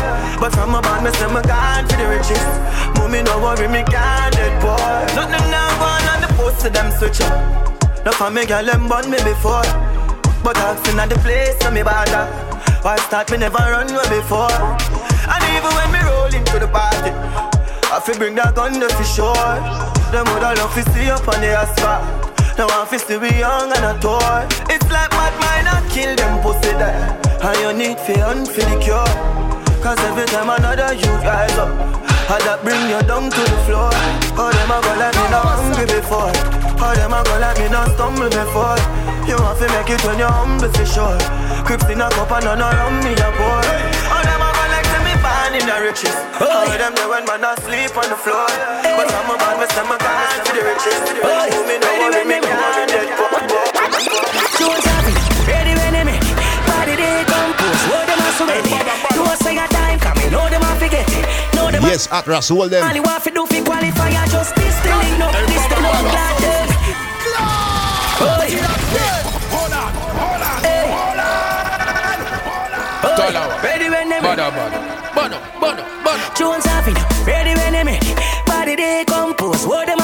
But 0.40 0.52
from 0.52 0.74
a 0.74 0.82
band 0.82 1.04
me 1.04 1.10
say 1.12 1.26
me 1.26 1.42
gone 1.42 1.86
for 1.88 1.96
the 1.96 2.06
riches. 2.08 2.46
Mommy 2.98 3.22
no 3.22 3.38
worry 3.38 3.68
me 3.68 3.82
can't 3.84 4.34
dead 4.34 4.54
boy. 4.62 4.76
Nothing 5.14 5.50
now 5.50 5.70
gone 5.78 6.08
on 6.12 6.20
the 6.22 6.28
post 6.34 6.60
to 6.62 6.70
them 6.70 6.90
switch 6.92 7.20
up. 7.20 8.04
No 8.04 8.12
for 8.12 8.30
me 8.30 8.46
girl 8.46 8.64
them 8.64 8.88
born 8.88 9.10
me 9.10 9.18
before. 9.24 9.66
But 10.42 10.56
asking 10.56 10.98
at 10.98 11.08
the 11.08 11.18
place 11.18 11.56
so 11.60 11.70
me 11.70 11.82
bother. 11.82 12.26
Why 12.82 12.96
start 12.96 13.30
me 13.30 13.38
never 13.38 13.58
run 13.58 13.90
away 13.90 14.08
before. 14.08 14.52
And 14.52 15.42
even 15.56 15.72
when 15.74 15.88
me 15.92 16.00
roll 16.04 16.32
into 16.32 16.58
the 16.58 16.68
party. 16.68 17.12
I 17.94 18.00
fi 18.00 18.12
bring 18.18 18.34
that 18.36 18.54
gun 18.54 18.80
to 18.80 18.88
for 18.88 19.04
sure. 19.04 19.54
Them 20.12 20.26
woulda 20.30 20.54
love 20.58 20.74
to 20.74 20.82
see 20.92 21.10
up 21.10 21.26
on 21.28 21.40
the 21.40 21.54
asphalt. 21.54 22.23
Now 22.56 22.70
I 22.70 22.86
fi 22.86 22.98
still 22.98 23.18
be 23.18 23.34
young 23.34 23.66
and 23.66 23.82
a 23.82 23.98
toy. 23.98 24.46
It's 24.70 24.86
like 24.86 25.10
bad 25.10 25.34
mind 25.42 25.66
I 25.66 25.82
kill 25.90 26.14
them 26.14 26.38
pussy 26.38 26.70
there. 26.78 27.18
And 27.42 27.58
you 27.58 27.72
need 27.74 27.98
for 27.98 28.14
the 28.14 28.78
cure. 28.78 29.10
Cause 29.82 29.98
every 30.06 30.24
time 30.30 30.48
another 30.48 30.94
you 30.94 31.10
rise 31.26 31.58
up, 31.58 31.68
I 32.30 32.38
that 32.46 32.62
bring 32.62 32.78
you 32.86 33.02
down 33.10 33.26
to 33.26 33.42
the 33.42 33.58
floor. 33.66 33.90
Oh 34.38 34.54
them 34.54 34.70
a 34.70 34.78
go 34.86 34.92
like 35.02 35.18
me 35.18 35.26
not 35.34 35.44
hungry 35.50 35.86
before. 35.98 36.30
Oh 36.78 36.94
them 36.94 37.12
a 37.12 37.20
go 37.26 37.34
like 37.42 37.58
me 37.58 37.66
not 37.74 37.90
stumble 37.98 38.30
before. 38.30 38.78
You 39.26 39.34
want 39.34 39.58
fi 39.58 39.66
make 39.74 39.90
it 39.90 40.00
when 40.06 40.22
you're 40.22 40.30
humble 40.30 40.70
for 40.70 40.86
sure. 40.86 41.18
Crips 41.66 41.90
in 41.90 42.00
a 42.00 42.08
cup 42.14 42.30
and 42.38 42.44
none 42.46 42.62
around 42.62 43.02
me 43.02 43.18
a 43.18 43.28
boy. 43.34 44.03
Born 45.44 45.60
in 45.60 45.68
the 45.68 45.76
riches. 45.76 46.16
Oh 46.40 46.64
them 46.72 46.96
there 46.96 47.04
when 47.04 47.20
man 47.28 47.44
asleep 47.44 47.92
on 48.00 48.08
the 48.08 48.16
floor. 48.16 48.48
But 48.80 49.12
I'm 49.12 49.28
a 49.28 49.36
man, 49.36 49.60
me 49.60 49.68
say 49.68 49.84
me 49.84 49.92
gone 50.00 50.40
to 50.40 50.50
the 50.56 50.64
riches. 50.64 50.96
Oh 51.20 51.44
me 51.68 51.76
know 51.84 51.92
worry 52.00 52.24
me 52.24 52.40
can't 52.40 52.88
dead. 52.88 53.12
Jones 54.56 54.88
have 54.88 55.04
it, 55.04 55.20
ready 55.44 55.76
when 55.76 56.00
me 56.08 56.16
Body 56.64 56.96
they 56.96 57.28
compose, 57.28 57.76
what 57.92 58.08
them 58.08 58.24
a 58.24 58.30
so 58.40 58.48
ready. 58.48 58.72
Do 59.12 59.20
a 59.20 59.36
say 59.36 59.60
a 59.60 59.68
time 59.68 60.00
coming, 60.00 60.32
know 60.32 60.48
them 60.48 60.64
a 60.64 60.72
forget 60.80 61.04
it. 61.12 61.28
Know 61.52 61.68
them 61.68 61.84
Yes, 61.92 62.08
at 62.08 62.24
Russ, 62.26 62.48
hold 62.48 62.62
All 62.62 62.68
them. 62.72 62.80
you 62.96 63.02
want 63.04 63.20
to 63.24 63.30
do 63.30 63.44
fi 63.44 63.60
qualify, 63.60 64.16
I 64.16 64.24
just 64.32 64.56
this 64.56 64.72
the 64.80 64.96
link, 64.96 65.18
no, 65.20 65.28
this 65.28 65.60
the 65.68 65.76
love 65.76 66.08
glad 66.08 66.40
them 66.40 66.72
Hold 68.16 69.76
on, 69.76 69.92
hold 69.92 70.40
on, 70.40 70.56
Hey. 70.64 70.88
hold 70.88 71.20
on. 71.20 73.12
Talawah. 73.12 73.60
Ready 73.62 73.90
when 73.92 74.08
they 74.08 74.20
what 79.62 79.86
them 79.86 80.03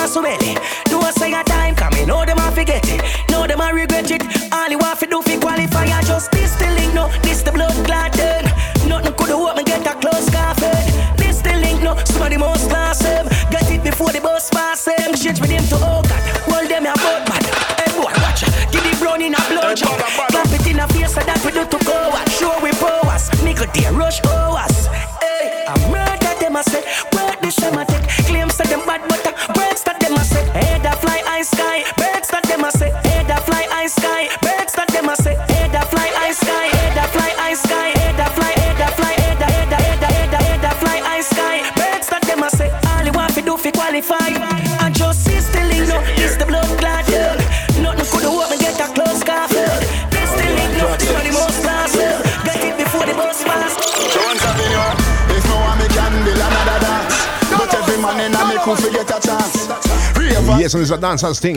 man 58.75 58.87
in 58.87 58.95
a 58.95 58.99
me 58.99 59.05
could 59.05 59.07
forget 59.07 59.11
a 59.11 59.27
chance. 59.27 60.17
Ravers, 60.17 60.61
Yes, 60.61 60.75
and 60.75 60.83
it's 60.83 60.91
a 60.91 60.99
dancer's 60.99 61.41
thing. 61.41 61.57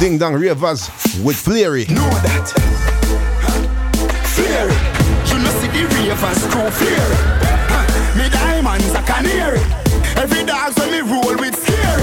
Ding 0.00 0.18
Dong 0.18 0.34
Ravers 0.34 0.88
with 1.22 1.36
Flairy. 1.36 1.84
know 1.86 2.08
that. 2.22 2.48
Flare. 4.34 4.70
You 5.26 5.38
know 5.42 5.50
see 5.60 5.68
the 5.68 5.84
ravers 5.94 6.46
crew 6.48 6.70
flare. 6.70 7.12
Huh. 7.68 8.18
Me 8.18 8.28
diamonds 8.30 8.94
a 8.94 9.02
canary. 9.02 9.60
Every 10.16 10.44
dog 10.44 10.78
when 10.78 10.90
me 10.90 11.00
roll 11.00 11.36
with 11.36 11.56
scary. 11.56 12.02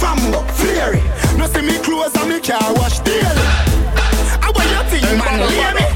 Fambo 0.00 0.44
flare. 0.52 1.00
No 1.36 1.46
see 1.46 1.62
me 1.62 1.78
clothes 1.78 2.14
and 2.16 2.28
me 2.28 2.40
car 2.40 2.74
wash 2.74 2.98
daily. 3.00 3.24
How 4.40 4.52
what 4.52 4.66
you 4.68 4.82
think 4.90 5.04
man 5.16 5.40
lay 5.40 5.72
me? 5.76 5.86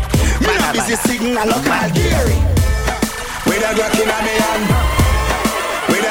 Me 0.47 0.55
no 0.59 0.73
busy 0.73 0.97
signal 0.97 1.47
local 1.47 1.91
Gary. 1.93 2.37
With 3.47 3.65
a 3.65 3.75
Glock 3.75 4.01
in 4.01 4.09
a 4.09 4.19
me 4.23 4.35
hand. 4.41 5.02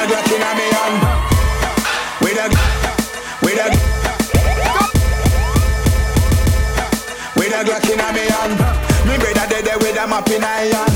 A 0.02 0.04
Glock 0.04 0.34
in 0.34 0.42
me 0.58 0.66
hand. 0.74 0.98
With 2.26 2.34
a 2.34 2.50
with 3.38 3.54
a 3.54 3.70
with 7.38 7.54
a 7.54 7.62
Glock 7.62 7.86
in 7.86 8.02
me 8.10 8.26
hand. 8.26 8.58
Me 9.06 9.14
brother 9.14 9.46
dead 9.46 9.62
there 9.62 9.78
with 9.78 9.94
a 9.94 10.06
map 10.10 10.26
in 10.26 10.42
hand. 10.42 10.90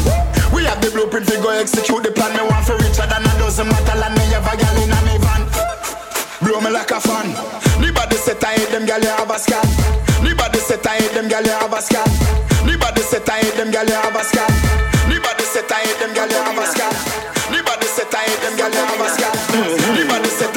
We 0.52 0.64
have 0.64 0.82
the 0.82 0.90
blueprint 0.90 1.28
to 1.28 1.38
go 1.38 1.50
execute 1.50 2.02
the 2.02 2.10
plan. 2.10 2.34
Me 2.34 2.42
want 2.50 2.66
for 2.66 2.74
richer 2.82 3.06
than 3.06 3.22
a 3.22 3.30
dozen 3.38 3.68
metal 3.70 4.02
and 4.02 4.14
me 4.18 4.26
have 4.34 4.42
a 4.42 4.56
gal 4.58 4.74
in 4.74 4.90
me 4.90 5.14
van. 5.22 5.46
Blow 6.42 6.58
me 6.58 6.74
like 6.74 6.90
a 6.90 6.98
fan. 6.98 7.30
The 7.78 7.92
body 7.94 8.16
set 8.16 8.42
I 8.42 8.58
hate 8.58 8.74
them 8.74 8.86
gal 8.86 8.98
you 8.98 9.14
have 9.14 9.30
a 9.30 9.38
scan. 9.38 9.62
The 10.26 10.34
body 10.34 10.58
set 10.58 10.84
I 10.84 10.98
hate 10.98 11.14
them 11.14 11.28
gal 11.28 11.46
you 11.46 11.54
have 11.54 11.70
a 11.72 11.78
scan. 11.78 12.10
The 12.66 12.74
body 12.74 13.02
set 13.02 13.30
I 13.30 13.38
hate 13.38 13.54
them 13.54 13.70
gal 13.70 13.86
you 13.86 13.94
have 13.94 14.18
a 14.18 14.24
scan. 14.26 14.50
The 15.06 15.22
body 15.22 15.46
set 15.46 15.70
I 15.70 15.86
hate 15.86 16.00
them 16.02 16.10
gal 16.10 16.26
you 16.26 16.42
have 16.42 16.58
a 16.58 16.66
scan. 16.66 17.05
The 18.72 20.04
body 20.08 20.28
set 20.28 20.56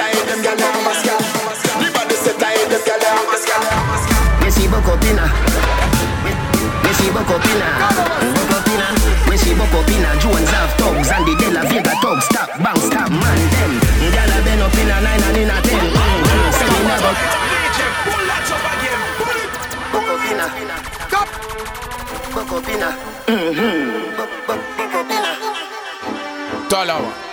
I 26.92 27.29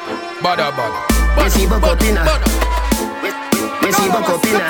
Jones 0.46 0.68
have 0.68 0.87
thugs 0.87 0.90
And 0.90 0.94
the 0.94 0.94
De 0.94 0.94
La 0.94 0.94
Vega 0.94 0.94
thugs 0.94 0.94
Stop, 0.94 0.94
bang, 0.94 0.94
stop, 0.94 0.98
man, 0.98 0.98
them 0.98 0.98
Gyal 0.98 0.98
a 0.98 1.02
been 1.02 1.20
up 1.20 1.32
nine 1.32 1.42
and. 1.42 1.56
Bada, 1.56 1.62
bada. 1.66 1.66
Buck 1.66 1.90
up 1.90 2.02
inna 2.02 2.22
see 3.92 4.09
buck 4.09 4.28
up 4.28 4.44
inna 4.44 4.68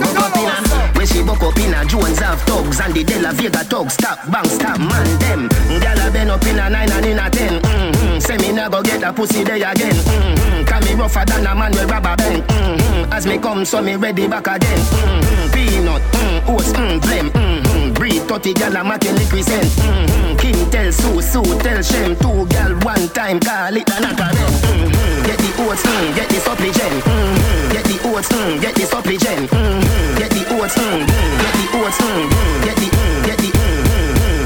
Buck 0.00 0.18
up 0.18 0.36
inna 0.36 0.98
Me 0.98 1.06
see 1.06 1.22
buck 1.22 1.42
up 1.42 1.54
inna 1.56 1.84
Jones 1.86 2.18
have 2.18 2.40
thugs 2.42 2.80
And 2.80 2.94
the 2.94 3.02
De 3.02 3.32
Vega 3.32 3.64
thugs 3.64 3.94
Stop, 3.94 4.18
bang, 4.30 4.44
stop, 4.46 4.78
man, 4.78 5.18
them. 5.18 5.48
Gyal 5.80 6.08
a 6.08 6.12
been 6.12 6.30
up 6.30 6.44
inna 6.44 6.70
nine 6.70 6.90
and 6.90 7.06
inna 7.06 7.30
ten. 7.30 7.62
Mm-hmm. 7.62 8.18
Say 8.18 8.36
me 8.38 8.52
nah 8.52 8.68
go 8.68 8.82
get 8.82 9.02
a 9.02 9.12
pussy 9.12 9.44
there 9.44 9.56
again. 9.56 9.94
Mm-hmm. 9.94 10.64
Cause 10.64 10.84
me 10.84 10.94
rougher 10.94 11.24
than 11.24 11.46
a 11.46 11.54
man 11.54 11.72
with 11.72 11.90
rubber 11.90 12.16
band. 12.16 12.42
Mm-hmm. 12.42 13.12
As 13.12 13.26
me 13.26 13.38
come 13.38 13.64
so 13.64 13.80
me 13.82 13.96
ready 13.96 14.26
back 14.28 14.46
again. 14.46 14.78
Mm-hmm. 14.78 15.52
Peanut, 15.52 16.02
mm, 16.02 16.48
oats, 16.48 16.72
mm, 16.72 17.00
blem 17.00 17.35
30 18.26 18.54
gal 18.54 18.76
a 18.76 18.82
making 18.82 19.14
liquid 19.14 19.46
mm-hmm. 19.46 20.36
Kim 20.36 20.70
tell 20.70 20.90
Sue, 20.92 21.22
Sue 21.22 21.58
tell 21.62 21.82
Shem 21.82 22.16
Two 22.16 22.46
gal 22.50 22.74
one 22.82 23.08
time 23.14 23.38
call 23.38 23.76
it 23.76 23.88
a 23.88 24.00
knock 24.00 24.18
mm-hmm. 24.18 25.26
Get 25.26 25.38
the 25.38 25.50
oats, 25.62 25.82
mm, 25.82 26.14
get 26.16 26.28
the 26.28 26.38
supply 26.42 26.70
gen 26.74 27.00
mm-hmm. 27.00 27.72
Get 27.72 27.84
the 27.84 27.96
oats, 28.10 28.28
mm, 28.28 28.60
get 28.60 28.74
the 28.74 28.82
supply 28.82 29.16
gen 29.16 29.46
mm-hmm. 29.46 30.18
Get 30.18 30.30
the 30.30 30.42
oats, 30.58 30.74
mm, 30.74 31.06
mm, 31.06 31.38
get 31.38 31.54
the 31.54 31.66
oats, 31.78 31.98
mm, 32.02 32.26
mm, 32.26 32.64
get 32.66 32.76
the, 32.76 32.86
mm, 32.90 33.26
get 33.26 33.38
the, 33.38 33.48
mm, 33.54 33.86
mm, 33.86 34.42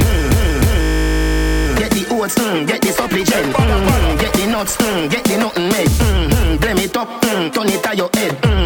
mm, 0.77 1.79
Get 1.79 1.91
the 1.91 2.03
oats, 2.15 2.35
mm, 2.37 2.67
get 2.69 2.81
the 2.83 2.93
supply 2.93 3.25
gen 3.25 3.53
mm-hmm. 3.53 4.21
Get 4.21 4.33
the 4.35 4.47
nuts, 4.47 4.77
mm, 4.77 5.11
get 5.11 5.25
the 5.25 5.37
nothing 5.39 5.69
made 5.69 5.89
mm-hmm. 5.89 6.57
Blame 6.61 6.79
it 6.85 6.97
up, 6.97 7.09
mm, 7.23 7.53
turn 7.53 7.69
it 7.69 7.83
to 7.83 7.97
your 7.97 8.11
head 8.15 8.33
mm-hmm. 8.43 8.60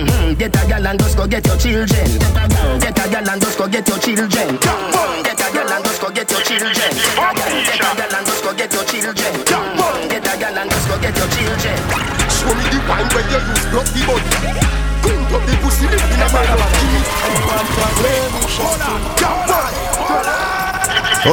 Get 0.44 0.60
a 0.62 0.68
gal 0.68 0.86
and 0.86 1.00
just 1.00 1.16
go 1.16 1.26
get 1.26 1.46
your 1.46 1.56
children 1.56 1.88
Get 2.76 2.92
a 3.00 3.08
gal 3.08 3.24
and 3.30 3.40
just 3.40 3.56
go 3.56 3.66
get 3.66 3.88
your 3.88 3.96
children. 3.96 4.28
Get 4.28 5.40
a 5.40 5.48
gal 5.56 5.72
and 5.72 5.84
just 5.88 6.02
go 6.02 6.12
get 6.12 6.28
your 6.28 6.40
children 6.44 6.74
Get 6.76 7.16
a 7.16 7.32
gal 7.32 7.48
get 7.64 7.80
a 7.80 7.96
gal 7.96 8.12
and 8.12 8.26
just 8.28 8.44
go 8.44 8.52
get 8.52 8.68
your 8.68 8.84
children. 8.84 9.32
Get 10.12 10.20
a 10.20 10.36
gal 10.36 10.52
and 10.52 10.68
just 10.68 10.84
go 10.84 11.00
get 11.00 11.16
your 11.16 11.24
children 11.32 11.80
Show 12.28 12.52
me 12.52 12.60
the 12.68 12.76
wine 12.84 13.08
where 13.16 13.24
you 13.24 13.40
use 13.40 13.64
not 13.72 13.88
the 13.88 14.04
body. 14.04 14.28
Come 15.00 15.16
to 15.16 15.32
up 15.32 15.48
the 15.48 15.56
pussy, 15.64 15.88
live 15.88 16.12
in 16.12 16.20
a 16.20 16.28
Hold 18.60 18.84
on, 18.84 19.00
jump 19.16 19.48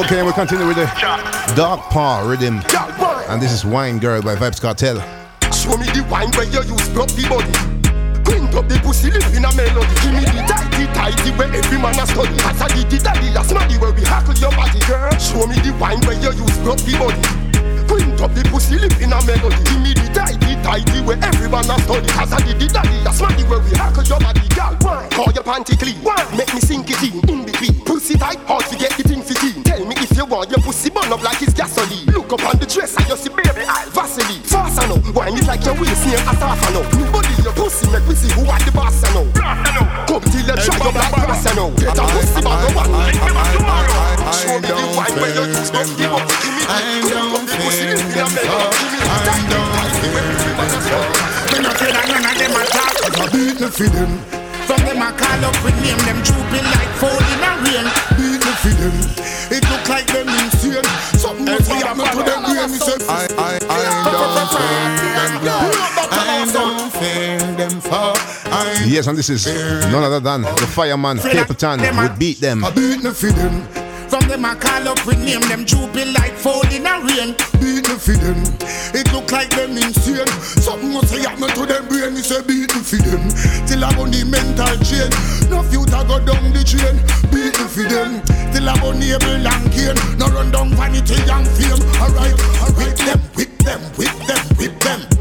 Okay, 0.06 0.24
we 0.24 0.32
continue 0.32 0.66
with 0.66 0.78
the 0.78 0.88
Dog 1.58 1.82
Paw 1.92 2.24
rhythm. 2.26 2.62
And 3.28 3.42
this 3.42 3.52
is 3.52 3.66
Wine 3.66 4.00
Girl 4.00 4.22
by 4.22 4.38
Vybz 4.38 4.62
Kartel. 4.62 5.04
Show 5.52 5.76
me 5.76 5.88
the 5.88 6.08
wine 6.10 6.32
where 6.32 6.46
you 6.46 6.64
use 6.64 6.88
broke 6.88 7.10
the 7.10 7.28
body. 7.28 7.81
Quint 8.32 8.56
up 8.56 8.68
the 8.70 8.80
pussy, 8.80 9.12
live 9.12 9.28
in 9.36 9.44
a 9.44 9.52
melody. 9.52 9.92
Give 10.00 10.16
me 10.16 10.24
the 10.24 10.40
tighty 10.48 10.88
tighty 10.96 11.32
where 11.36 11.52
every 11.52 11.78
man 11.78 12.00
a 12.00 12.08
study. 12.08 12.32
As 12.48 12.62
I 12.64 12.68
did 12.72 12.88
the 12.88 12.98
daddy, 13.04 13.28
not 13.36 13.68
the 13.68 13.76
way 13.76 13.92
we 13.92 14.08
hackle 14.08 14.40
your 14.40 14.56
body, 14.56 14.80
girl. 14.88 15.12
Show 15.20 15.44
me 15.52 15.60
the 15.60 15.76
wine 15.76 16.00
where 16.08 16.16
you 16.16 16.32
use 16.32 16.58
broke 16.64 16.80
the 16.80 16.96
body. 16.96 17.20
Quint 17.92 18.22
up 18.22 18.32
the 18.34 18.48
pussy 18.48 18.80
lip 18.80 18.96
in 19.02 19.12
a 19.12 19.20
melody 19.28 19.60
Give 19.68 19.82
me 19.84 19.92
the 19.92 20.08
tighty 20.16 20.51
tighty 20.64 21.02
where 21.02 21.18
everyone 21.22 21.66
a 21.70 21.76
study 21.82 22.08
Cause 22.08 22.34
I 22.34 22.40
did 22.46 22.60
the 22.60 22.68
daddy, 22.68 22.98
that's 23.04 23.22
money 23.22 23.44
where 23.44 23.60
we 23.60 23.72
hackle 23.76 24.04
your 24.04 24.20
body 24.20 24.42
Girl, 24.54 24.76
why? 24.82 25.08
Call 25.12 25.32
your 25.34 25.44
panty 25.44 25.78
clean. 25.78 25.98
Why? 26.06 26.22
Make 26.36 26.54
me 26.54 26.62
sink 26.62 26.90
it 26.90 27.02
in, 27.04 27.18
in 27.30 27.46
between. 27.46 27.76
Pussy 27.86 28.16
tight, 28.18 28.40
hard 28.46 28.66
to 28.70 28.76
get 28.78 28.92
the 28.98 29.04
thing 29.04 29.22
fitting 29.22 29.64
Tell 29.64 29.84
me 29.86 29.96
if 29.98 30.16
you 30.16 30.26
want 30.26 30.50
your 30.50 30.62
pussy 30.62 30.90
burn 30.90 31.12
up 31.12 31.22
like 31.24 31.42
it's 31.42 31.54
gasoline. 31.54 32.06
Look 32.14 32.34
up 32.34 32.44
on 32.46 32.58
the 32.60 32.66
dress 32.66 32.96
and 32.98 33.08
you 33.10 33.18
see 33.18 33.30
baby 33.30 33.66
I'll 33.68 33.90
Vaseline. 33.92 34.44
Fast 34.44 34.80
I 34.80 34.88
know, 34.88 35.00
wine 35.14 35.38
it 35.38 35.48
like 35.48 35.64
your 35.66 35.76
waist 35.80 36.06
near 36.06 36.20
a 36.20 36.34
half 36.36 36.62
I 36.62 36.70
know. 36.74 36.84
Nobody 36.96 37.34
your 37.44 37.54
pussy 37.54 37.90
make 37.92 38.06
me 38.08 38.16
see 38.16 38.32
who 38.34 38.46
are 38.48 38.62
the 38.62 38.72
boss 38.72 39.04
I 39.04 39.10
know. 39.16 39.26
Come 40.08 40.24
till 40.28 40.46
you 40.46 40.56
try 40.60 40.78
your 40.80 40.94
black 40.94 41.12
grass 41.16 41.46
I 41.48 41.56
know. 41.56 41.72
Get 41.76 41.98
a 41.98 42.04
pussy 42.12 42.42
bag 42.44 42.68
of 42.68 42.76
one, 42.76 42.92
make 42.92 43.20
me 43.20 43.32
back 43.32 43.50
tomorrow. 43.56 44.32
Show 44.32 44.56
me 44.60 44.68
the 44.68 44.86
wine 44.96 45.16
where 45.20 45.32
you 45.32 45.44
use 45.52 45.72
up, 45.72 45.88
give 45.96 46.12
up. 46.12 46.28
Give 46.44 46.54
me 46.56 46.64
the, 47.08 47.20
the 47.40 47.56
pussy. 47.60 47.88
I'm 47.92 49.26
down 49.26 49.82
here 49.82 49.91
Me 50.02 51.58
not 51.62 51.78
afraid 51.78 51.94
that 51.94 52.06
none 52.10 52.26
of 52.26 52.36
them 52.38 52.54
a 52.58 52.64
talk 52.74 52.94
Cause 53.06 53.18
I 53.22 53.26
beat 53.30 53.58
me 53.62 53.68
for 53.70 53.90
them 53.94 54.12
From 54.66 54.82
them 54.82 54.98
I 54.98 55.14
call 55.14 55.46
up 55.46 55.58
with 55.62 55.78
name 55.82 56.02
Them 56.10 56.20
drooping 56.26 56.66
like 56.74 56.92
fall 56.98 57.22
in 57.22 57.42
a 57.46 57.52
rain 57.62 57.86
Beat 58.18 58.42
for 58.62 58.74
them 58.82 58.96
It 59.54 59.64
look 59.70 59.86
like 59.90 60.08
them 60.10 60.26
insane 60.26 60.86
Something 61.22 61.46
must 61.46 61.70
be 61.70 61.78
happening 61.78 62.10
to 62.18 62.24
them 62.26 62.42
brain 62.50 62.72
Me 62.72 62.78
say 62.82 62.98
I, 63.06 63.30
I, 63.38 63.62
I 63.70 63.82
don't 64.10 64.50
fear 64.50 64.90
them 65.14 65.72
I 66.10 66.50
don't 66.50 66.90
fear 66.98 67.38
them 67.58 67.82
I 68.52 68.86
Yes, 68.88 69.08
and 69.08 69.18
this 69.18 69.30
is 69.30 69.46
none 69.92 70.04
other 70.04 70.20
than 70.20 70.42
the 70.42 70.68
fireman 70.68 71.18
Capleton 71.18 71.80
would 72.02 72.20
beat 72.20 72.40
them. 72.40 72.66
I 72.66 72.72
beat 72.72 73.02
them 73.02 73.14
from 73.14 73.81
them 74.32 74.46
I 74.46 74.56
call 74.56 74.88
up 74.88 75.06
with 75.06 75.20
name. 75.20 75.42
Them 75.52 75.66
drooping 75.66 76.14
like 76.14 76.34
fall 76.34 76.64
in 76.72 76.88
a 76.88 76.96
rain. 77.04 77.36
Beat 77.60 77.84
me 77.84 77.96
for 78.00 78.16
It 78.96 79.12
look 79.12 79.32
like 79.32 79.52
them 79.52 79.76
insane. 79.76 80.28
Something 80.64 80.94
must 80.94 81.10
say 81.10 81.22
happen 81.22 81.52
to 81.52 81.66
them 81.68 81.88
brain. 81.88 82.16
Me 82.16 82.22
say 82.24 82.42
beat 82.48 82.72
me 82.72 82.82
for 82.82 83.04
them. 83.04 83.28
Till 83.68 83.84
I 83.84 83.92
on 84.00 84.10
the 84.12 84.24
mental 84.24 84.72
chain. 84.88 85.12
No 85.52 85.62
future 85.68 86.04
go 86.08 86.18
down 86.24 86.56
the 86.56 86.64
chain. 86.64 86.96
Beat 87.30 87.60
me 87.60 87.68
Till 88.56 88.70
I 88.70 88.74
on 88.80 89.00
the 89.00 89.20
able 89.20 89.48
and 89.48 89.68
cane 89.72 90.00
No 90.18 90.28
run 90.32 90.52
down 90.52 90.72
vanity 90.80 91.20
and 91.28 91.48
fame. 91.60 91.82
Alright, 92.00 92.36
alright 92.64 92.98
them, 92.98 93.20
whip 93.36 93.52
them, 93.60 93.82
whip 93.98 94.16
them, 94.28 94.46
whip 94.58 94.80
them 94.80 95.21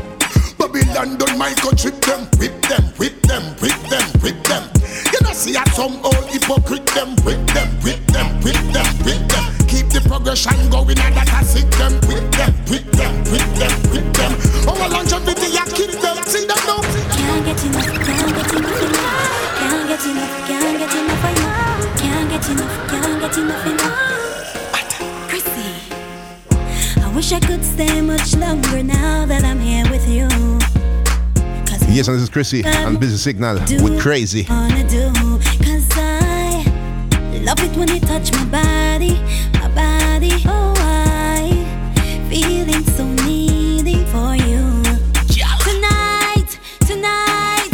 Babylon 0.72 1.18
done 1.18 1.36
my 1.36 1.52
trip 1.54 2.00
them, 2.00 2.28
whip 2.38 2.54
them, 2.62 2.84
whip 2.96 3.20
them, 3.22 3.42
whip 3.58 3.74
them, 3.90 4.06
whip 4.22 4.38
them. 4.44 4.62
You 5.10 5.18
know 5.20 5.32
see 5.32 5.54
some 5.74 5.98
old 6.04 6.30
hypocrite 6.30 6.86
them, 6.94 7.16
whip 7.26 7.42
them, 7.50 7.68
whip 7.82 7.98
them, 8.06 8.40
whip 8.42 8.54
them, 8.70 8.86
whip 9.02 9.18
them. 9.34 9.44
Keep 9.66 9.90
the 9.90 10.00
progression 10.06 10.70
going 10.70 10.98
and 11.00 11.16
that 11.16 11.26
I 11.26 11.42
them, 11.42 11.94
whip 12.06 12.30
them, 12.38 12.54
whip 12.70 12.86
them, 12.94 13.14
whip 13.34 13.50
them, 13.58 13.74
whip 13.90 14.06
them. 14.14 14.32
Keep 15.74 15.90
them, 15.98 16.16
see 16.26 16.46
them 16.46 16.62
now. 16.62 16.78
Can't 17.18 17.42
get 17.46 17.64
enough, 17.66 18.06
can't 18.06 18.30
get 18.30 18.54
enough. 18.54 18.78
Can't 19.58 19.88
get 19.90 20.04
enough, 20.06 20.46
can't 20.46 20.78
get 20.78 20.94
enough. 20.94 21.98
Can't 21.98 22.30
get 22.30 22.48
enough, 22.48 22.88
can't 22.88 23.20
get 23.20 23.38
enough, 23.38 23.66
enough. 23.66 24.10
Wish 27.20 27.32
I 27.32 27.40
could 27.40 27.62
stay 27.62 28.00
much 28.00 28.34
longer 28.34 28.82
now 28.82 29.26
that 29.26 29.44
I'm 29.44 29.60
here 29.60 29.84
with 29.90 30.08
you. 30.08 30.59
Yes, 31.92 32.06
and 32.08 32.16
this 32.16 32.22
is 32.22 32.28
Chrissy 32.30 32.62
and 32.64 32.98
Busy 33.00 33.16
Signal 33.16 33.56
with 33.82 34.00
Crazy. 34.00 34.44
Do, 34.44 35.12
cause 35.62 35.88
I 35.96 36.64
love 37.42 37.58
it 37.60 37.76
when 37.76 37.88
you 37.88 38.00
touch 38.00 38.32
my 38.32 38.44
body, 38.46 39.14
my 39.54 39.68
body. 39.74 40.30
Oh, 40.46 40.72
I 40.78 41.50
feeling 42.30 42.84
so 42.84 43.04
needy 43.24 44.04
for 44.06 44.34
you. 44.36 44.82
Tonight, 45.66 46.58
tonight, 46.86 47.70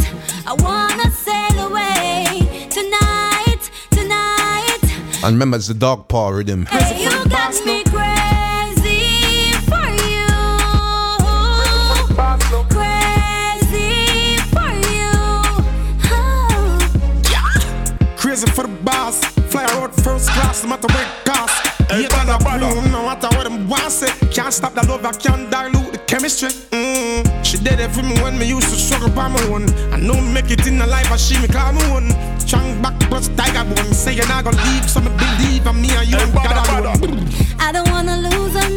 I 0.46 0.54
wanna 0.58 1.10
sail 1.10 1.68
away. 1.68 2.68
Tonight, 2.70 3.70
tonight, 3.90 5.22
And 5.24 5.34
remember, 5.34 5.56
it's 5.58 5.68
the 5.68 5.74
Dog 5.74 6.08
Paw 6.08 6.30
rhythm. 6.30 6.66
hey, 6.66 7.02
you 7.04 7.10
got 7.28 7.54
me 7.64 7.84
stop 24.56 24.74
the 24.74 24.86
love, 24.88 25.04
I 25.04 25.12
can't 25.12 25.50
dilute 25.50 25.92
the 25.92 25.98
chemistry. 26.06 26.48
Mm. 26.72 27.44
She 27.44 27.58
did 27.58 27.78
it 27.78 27.90
for 27.92 28.02
me 28.02 28.14
when 28.22 28.38
me 28.38 28.46
used 28.48 28.70
to 28.70 28.76
struggle 28.76 29.10
by 29.10 29.28
my 29.28 29.42
own. 29.52 29.68
I 29.92 29.98
know 30.00 30.14
me 30.14 30.32
make 30.32 30.50
it 30.50 30.66
in 30.66 30.78
the 30.78 30.86
life, 30.86 31.12
I 31.12 31.16
she 31.16 31.38
me 31.38 31.48
call 31.48 31.72
me 31.72 31.84
one. 31.90 32.08
Strong 32.40 32.80
back 32.80 32.98
plus 33.08 33.28
tiger 33.36 33.64
bone. 33.64 33.92
Saying 33.92 34.30
I 34.32 34.42
gonna 34.42 34.56
leave, 34.68 34.88
so 34.88 35.00
me 35.00 35.10
believe 35.20 35.66
I'm 35.66 35.80
me 35.80 35.90
and 35.94 36.08
you. 36.08 36.16
Hey, 36.16 36.30
bada, 36.32 36.62
bada. 36.70 36.92
I 37.60 37.72
don't 37.72 37.90
wanna 37.90 38.16
lose 38.16 38.54
another 38.54 38.75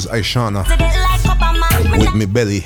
is 0.00 0.06
Aishana 0.06 0.66
Said 0.66 0.80
it 0.80 0.84
like 0.84 1.20
Obama, 1.22 1.90
me 1.90 1.98
with 1.98 2.14
me 2.14 2.26
belly. 2.26 2.64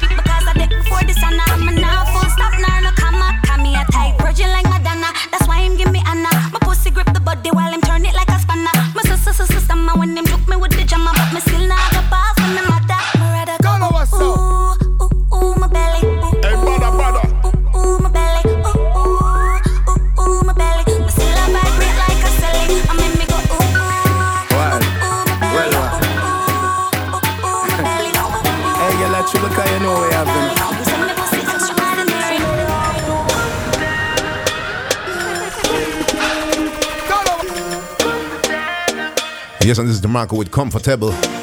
DeMarco 40.15 40.39
with 40.39 40.53
Comfortable. 40.53 41.34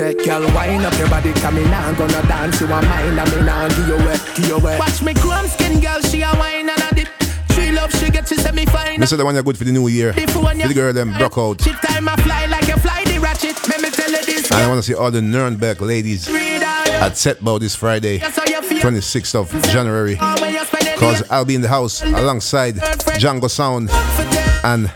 Say, 0.00 0.14
me 0.14 0.14
a 0.14 0.18
say, 0.18 0.24
girl, 0.24 0.54
wind 0.54 0.84
up 0.84 0.98
your 0.98 1.08
body, 1.08 1.32
come 1.34 1.54
me 1.56 1.64
nah 1.64 1.92
gonna 1.92 2.22
dance, 2.26 2.60
you 2.60 2.66
a 2.66 2.70
mind, 2.70 3.18
and 3.18 3.30
me 3.36 3.42
nah 3.42 3.68
give 3.68 3.88
you 3.88 3.96
wet, 3.96 4.32
give 4.34 4.48
you 4.48 4.58
wet. 4.58 4.78
Watch 4.78 5.02
me 5.02 5.14
chrome 5.14 5.46
skin, 5.46 5.80
girl, 5.80 6.00
she 6.00 6.22
a 6.22 6.32
wine 6.34 6.68
and 6.68 6.82
a 6.82 6.94
dip. 6.94 7.08
She 7.52 7.72
love, 7.72 7.92
she 7.92 8.10
get, 8.10 8.28
she 8.28 8.36
say 8.36 8.52
me 8.52 8.64
fine. 8.66 9.00
This 9.00 9.12
is 9.12 9.18
the 9.18 9.24
one 9.24 9.34
you're 9.34 9.42
good 9.42 9.58
for 9.58 9.64
the 9.64 9.72
new 9.72 9.88
year. 9.88 10.12
For 10.12 10.54
the 10.54 10.72
girl 10.74 10.92
them 10.92 11.12
broke 11.14 11.36
out. 11.38 11.58
Chip 11.60 11.76
time 11.80 12.08
I 12.08 12.16
fly 12.16 12.46
like 12.46 12.68
a 12.68 12.78
fly 12.78 13.04
the 13.04 13.18
ratchet. 13.18 13.56
Let 13.68 13.82
me 13.82 13.90
tell 13.90 14.10
you 14.10 14.24
this. 14.24 14.50
And 14.50 14.60
I 14.60 14.68
want 14.68 14.78
to 14.78 14.82
see 14.82 14.94
all 14.94 15.10
the 15.10 15.20
Nuremberg 15.20 15.80
ladies 15.82 16.28
at 16.28 17.12
Setbow 17.12 17.58
this 17.58 17.74
Friday, 17.74 18.18
26th 18.18 19.34
of 19.34 19.62
January. 19.64 20.14
Because 20.14 21.28
I'll 21.30 21.44
be 21.44 21.54
in 21.54 21.60
the 21.60 21.68
house 21.68 22.02
alongside 22.02 22.76
Django 22.76 23.50
Sound 23.50 23.90
and 24.64 24.90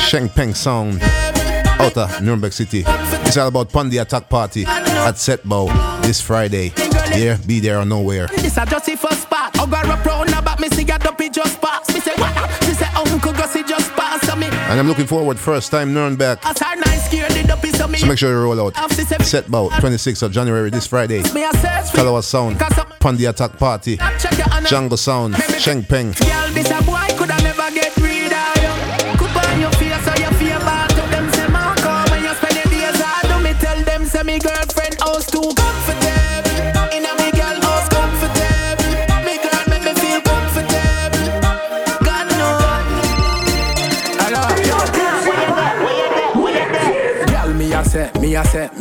Sheng 0.00 0.28
Peng 0.28 0.54
Sound 0.54 1.00
out 1.02 1.96
of 1.96 2.22
Nuremberg 2.22 2.52
City. 2.52 2.84
It's 3.26 3.36
all 3.36 3.48
about 3.48 3.70
Pondy 3.70 4.00
Attack 4.00 4.28
Party 4.28 4.64
at 4.66 5.14
Setbow 5.16 5.68
this 6.02 6.20
Friday. 6.20 6.72
Yeah, 7.16 7.38
be 7.46 7.60
there 7.60 7.78
or 7.78 7.84
nowhere. 7.84 8.28
This 8.28 8.56
a 8.56 8.64
just 8.66 8.86
the 8.86 8.96
first 8.96 9.22
spot. 9.22 9.58
I 9.58 9.66
got 9.66 9.86
up 9.86 10.04
round 10.04 10.30
about 10.30 10.60
me, 10.60 10.68
see 10.68 10.82
a 10.82 10.98
dumpy 10.98 11.28
just 11.30 11.60
pass. 11.60 11.92
Me 11.92 12.00
say 12.00 12.12
what? 12.16 12.64
She 12.64 12.74
say 12.74 12.86
uncle 12.94 13.32
go 13.32 13.46
see 13.46 13.62
just 13.64 13.90
pass 13.92 14.28
on 14.28 14.40
me. 14.40 14.46
And 14.46 14.78
I'm 14.78 14.88
looking 14.88 15.06
forward, 15.06 15.38
first 15.38 15.70
time 15.70 15.92
Nuremberg. 15.92 16.38
As 16.44 16.58
her 16.58 16.76
nice 16.76 17.06
scared 17.06 17.32
the 17.32 17.42
dumpy 17.46 17.70
so 17.70 17.86
make 17.88 18.18
sure 18.18 18.30
you 18.30 18.40
roll 18.42 18.60
out. 18.60 18.74
Setbow, 18.74 19.70
26th 19.70 20.22
of 20.22 20.32
January 20.32 20.70
this 20.70 20.86
Friday. 20.86 21.22
Me 21.32 21.44
a 21.44 21.52
search 21.54 21.90
for 21.90 21.96
Follow 21.98 22.16
us 22.16 22.26
sound. 22.26 22.58
Pondy 22.58 23.28
Attack 23.28 23.58
Party. 23.58 23.96
check 23.96 24.36
your 24.38 24.46
honor. 24.52 24.66
Django 24.68 24.98
Sound. 24.98 25.36
Sheng 25.58 25.82
Peng. 25.84 26.12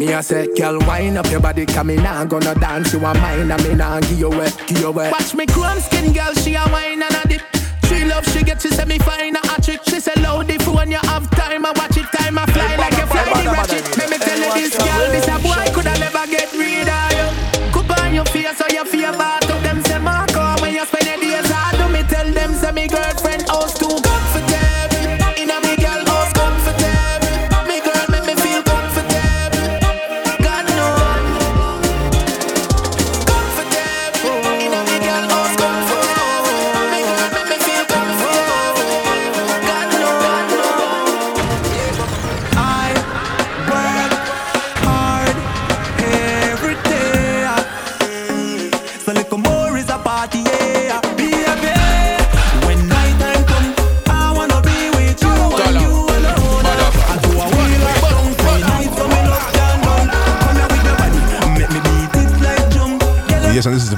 Me 0.05 0.13
a 0.13 0.23
say, 0.23 0.47
girl, 0.55 0.79
wind 0.79 1.17
up 1.17 1.29
your 1.31 1.39
body, 1.39 1.65
come 1.65 1.87
me 1.87 1.95
nah 1.95 2.25
gonna 2.25 2.53
dance, 2.55 2.93
you 2.93 2.99
a 2.99 3.13
mine, 3.13 3.51
and 3.51 3.63
me 3.63 3.75
nah 3.75 3.99
give 4.01 4.19
you 4.19 4.29
wet, 4.29 4.55
give 4.67 4.79
you 4.79 4.91
wet. 4.91 5.11
Watch 5.11 5.33
me 5.33 5.45
chrome 5.45 5.79
skin, 5.79 6.13
girl, 6.13 6.33
she 6.33 6.55
a 6.55 6.63
wine 6.71 7.01
and 7.01 7.15
a 7.15 7.27
dip. 7.27 7.41
She 7.87 8.03
love, 8.05 8.25
she 8.25 8.43
get, 8.43 8.61
she 8.61 8.69
say 8.69 8.85
me 8.85 8.97
fine, 8.99 9.35
a 9.35 9.61
trick. 9.61 9.81
She 9.83 9.99
say 9.99 10.13
loud 10.21 10.47
the 10.47 10.57
phone, 10.59 10.91
you 10.91 10.97
have 11.03 11.29
time, 11.31 11.65
I 11.65 11.71
watch 11.71 11.97
it, 11.97 12.05
time 12.13 12.37
I 12.37 12.45
fly 12.47 12.75
like 12.75 12.93
a 12.93 13.07
fly 13.07 13.43
the 13.43 13.49
ratchet. 13.51 13.97
Let 13.97 14.09
me 14.09 14.17
tell 14.17 14.37
you 14.37 14.53
this, 14.53 14.77
girl, 14.77 15.11
this 15.11 15.27
a 15.27 15.37
boy 15.39 15.64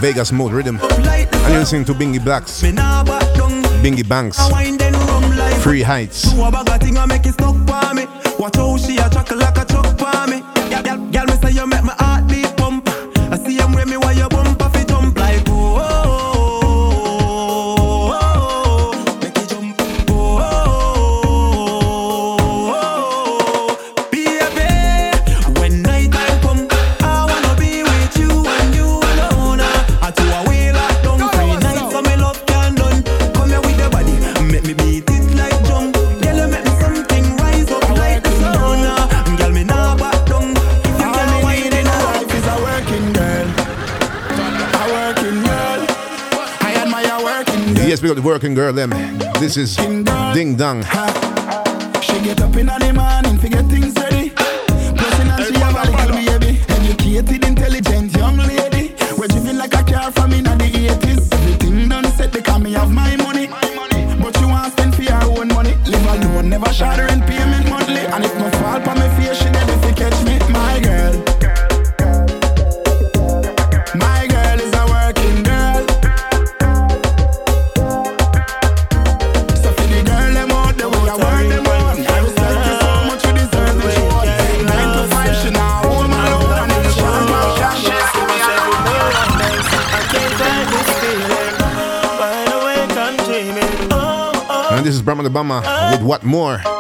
Vegas 0.07 0.31
mode 0.31 0.53
rhythm. 0.53 0.79
And 0.81 1.51
you're 1.51 1.59
listening 1.59 1.83
to 1.83 1.93
Bingy 1.93 2.23
Blacks, 2.23 2.63
Me 2.63 2.71
nah 2.71 3.03
back 3.03 3.27
down. 3.35 3.61
Bingy 3.83 4.07
Banks, 4.07 4.39
I 4.39 4.49
wind 4.53 4.79
then 4.79 4.93
rum 4.93 5.35
like 5.35 5.55
Free 5.55 5.81
Heights. 5.81 6.31
Do 6.31 6.45
a 6.45 6.49
bag 6.49 6.69
of 6.69 6.79
thing 6.79 6.97
I 6.97 7.05
make 7.05 7.25
it 7.25 7.33
stuck 7.33 7.55
for 7.67 7.93
me. 7.93 8.05
Watch 8.39 8.55
how 8.55 8.77
she 8.77 8.95
a 8.95 9.09
chuckle 9.09 9.37
like 9.37 9.57
a 9.57 9.65
chuck 9.65 9.99
for 9.99 10.27
me. 10.31 10.39
Girl, 11.11 11.25
me 11.25 11.35
say 11.41 11.51
you 11.51 11.67
make 11.67 11.83
working 48.37 48.53
girl, 48.53 48.71
them. 48.71 48.91
This 49.39 49.57
is 49.57 49.75
Ding 49.77 50.03
Dong. 50.03 50.83
She 52.03 52.21
get 52.21 52.39
up 52.39 52.55
in 52.55 52.67
the 52.67 52.93
morning 52.93 53.39
to 53.39 53.49
get 53.49 53.65
things 53.65 53.95
ready. 53.95 54.29
Plus, 54.29 55.17
her, 55.25 55.43
she 55.45 55.57
have 55.57 55.73
a 55.73 55.89
little 55.89 56.37
baby. 56.37 56.61
Educated, 56.69 57.43
intelligent 57.43 58.15
young 58.15 58.37
lady. 58.37 58.93
We're 59.17 59.27
driven 59.27 59.57
like 59.57 59.73
a 59.73 59.83
car 59.83 60.11
from 60.11 60.33
in 60.33 60.43
the 60.43 60.51
80s. 60.51 61.33
Everything 61.33 61.89
done 61.89 62.05
set 62.11 62.31
because 62.31 62.61
me 62.61 62.73
have 62.73 62.91
my 62.91 63.15
money. 63.15 63.47
But 64.21 64.39
you 64.39 64.49
want 64.49 64.71
spend 64.71 64.93
for 64.93 65.01
your 65.01 65.23
own 65.23 65.47
money. 65.47 65.73
Live 65.87 66.05
alone, 66.05 66.49
never 66.49 66.71
share 66.71 67.16
With 95.37 96.01
What 96.01 96.23
More. 96.23 96.76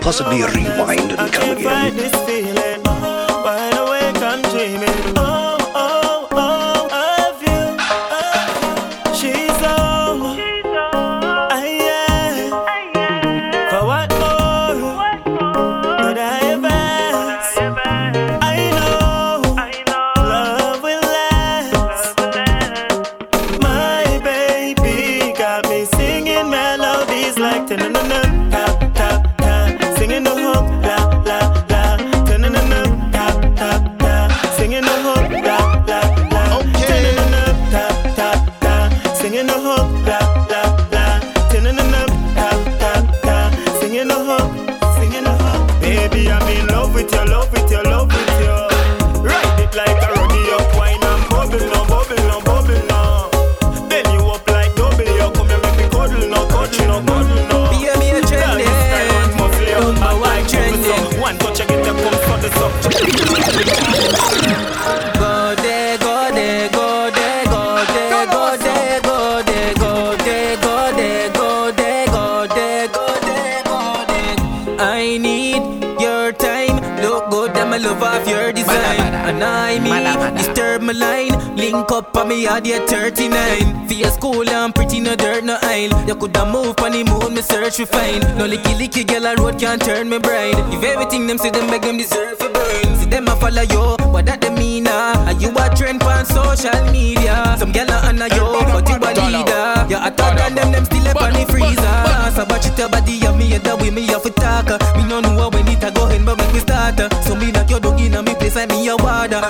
Possibly 0.00 0.42
rewind 0.42 1.12
and 1.12 1.32
come 1.32 1.56
again? 1.56 2.29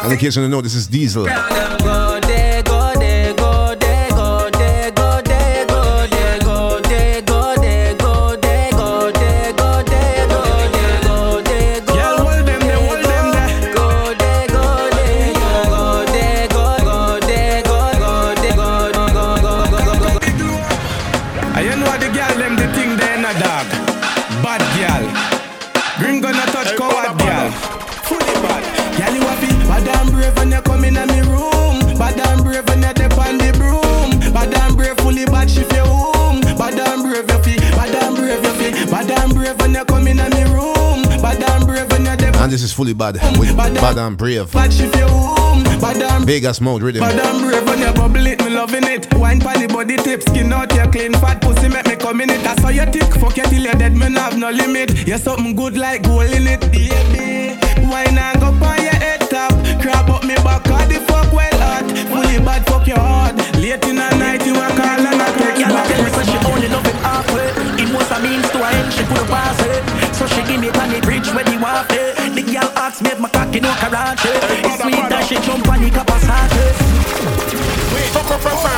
And 0.03 0.12
in 0.12 0.18
case 0.18 0.36
you 0.36 0.42
don't 0.42 0.51
know, 0.51 0.61
this 0.61 0.74
is 0.74 0.86
Diesel. 0.86 1.26
And 44.01 44.16
Brave. 44.16 44.53
bad 44.53 44.72
shift 44.72 44.96
your 44.96 45.09
home. 45.09 45.62
Bad 45.80 46.03
and 46.03 46.26
Vegas 46.26 46.61
mode 46.61 46.82
rhythm. 46.82 47.01
Bad 47.01 47.18
and 47.18 47.40
brave 47.42 47.64
when 47.66 47.78
you 47.80 47.92
bubble 47.92 48.26
it, 48.26 48.38
me 48.44 48.51
loving 48.51 48.84
it. 48.84 49.12
Wine 49.14 49.40
pon 49.40 49.61
the 49.61 49.68
body 49.68 49.96
tip, 49.96 50.22
skin 50.22 50.53
out 50.53 50.74
your 50.74 50.86
clean 50.90 51.12
fat 51.14 51.40
pussy 51.40 51.68
make 51.68 51.86
me 51.86 51.96
come 51.96 52.20
in 52.20 52.30
it. 52.30 52.42
That's 52.42 52.62
how 52.62 52.68
you 52.70 52.86
tick, 52.86 53.12
fuck 53.20 53.36
you 53.36 53.44
till 53.44 53.62
you're 53.62 53.74
dead, 53.74 53.94
man 53.96 54.14
have 54.14 54.36
no 54.38 54.51
limit. 54.51 55.07
You're 55.07 55.18
something 55.18 55.55
good 55.55 55.76
like 55.76 56.03
gold 56.03 56.30
in 56.30 56.46
it, 56.46 56.61
baby. 56.72 57.59
Wine 57.88 58.18
and 58.18 58.40
go 58.40 58.48
on 58.48 58.78
your 58.82 58.94
head 59.01 59.20
top, 59.30 59.53
crab 59.80 60.09
up 60.11 60.24
me 60.24 60.34
back, 60.36 60.64
cause 60.64 60.88
the 60.88 61.01
fuck 61.09 61.32
well 61.32 61.59
hot. 61.61 61.84
Fully 62.12 62.38
bad, 62.44 62.66
fuck 62.66 62.86
your 62.86 62.98
heart. 62.98 63.36
Late 63.57 63.84
in 63.88 63.96
the 63.96 64.09
night, 64.16 64.44
you 64.46 64.55
a 64.55 64.68
call 64.76 65.01
and 65.01 65.20
I 65.20 65.28
text 65.36 65.61
Girl, 65.61 65.76
I 65.76 65.80
back. 65.80 65.88
tell 65.88 66.05
me 66.05 66.11
say 66.11 66.24
she 66.30 66.38
only 66.46 66.68
love 66.68 66.86
it 66.86 66.96
halfway. 67.05 67.48
It 67.82 67.88
was 67.94 68.11
a 68.11 68.18
means 68.20 68.48
to 68.51 68.59
an 68.62 68.74
end, 68.74 68.92
she 68.92 69.05
could 69.05 69.26
pass 69.28 69.59
it. 69.64 69.82
So 70.14 70.26
she 70.26 70.42
give 70.46 70.61
me 70.61 70.68
on 70.76 70.90
the 70.92 71.01
bridge 71.01 71.28
where 71.32 71.44
the 71.44 71.57
waffle. 71.59 72.12
The 72.36 72.42
girl 72.42 72.70
asked 72.76 73.03
me 73.03 73.11
if 73.11 73.18
my 73.18 73.28
cocky 73.51 73.61
no 73.61 73.70
karate. 73.74 74.30
It's 74.64 74.80
sweet 74.80 75.09
that 75.11 75.26
she 75.26 75.34
jump 75.42 75.68
on 75.68 75.80
the 75.82 75.90
capacity. 75.90 76.70
Fuck 78.14 78.30
up, 78.30 78.40
fuck 78.40 78.53
up. 78.55 78.70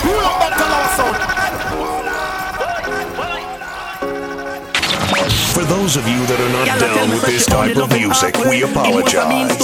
Pull 0.00 0.24
up 0.24 0.40
that 0.40 0.52
color 0.56 0.88
sound. 0.96 1.16
For 5.54 5.64
those 5.64 5.96
of 5.96 6.08
you 6.08 6.26
that 6.26 6.40
are 6.40 6.52
not 6.52 6.66
down 6.80 7.10
with 7.10 7.22
this 7.26 7.46
type 7.46 7.76
of 7.76 7.92
music, 7.92 8.36
we 8.48 8.62
apologize. 8.62 9.60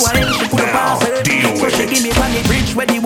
Now, 0.53 0.99
deal 1.23 1.53
with 1.61 1.75
she 1.77 1.87
give 1.87 2.03
me 2.03 2.11
it. 2.11 2.19
on 2.19 2.31
the 2.33 2.43
bridge 2.47 2.75
where 2.75 2.87
the. 2.87 3.01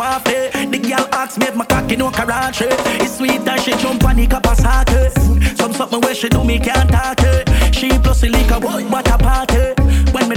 The 0.70 0.78
girl 0.78 1.06
asked 1.12 1.38
me 1.38 1.46
if 1.46 1.54
my 1.54 1.64
cocky 1.64 1.96
no 1.96 2.10
karate. 2.10 2.66
It's 3.00 3.16
sweet 3.18 3.44
that 3.44 3.60
she 3.60 3.72
jump 3.76 4.04
on 4.04 4.16
the 4.16 4.26
capacity. 4.26 5.10
Some 5.56 5.72
something 5.72 6.00
where 6.00 6.14
she 6.14 6.28
do 6.28 6.42
me 6.42 6.58
can't 6.58 6.90
talk 6.90 7.20
it. 7.20 7.48
She 7.72 7.90
plus 8.00 8.20
the 8.20 8.28
liquor, 8.28 8.58
what 8.58 9.08
a 9.08 9.18
party. 9.18 9.84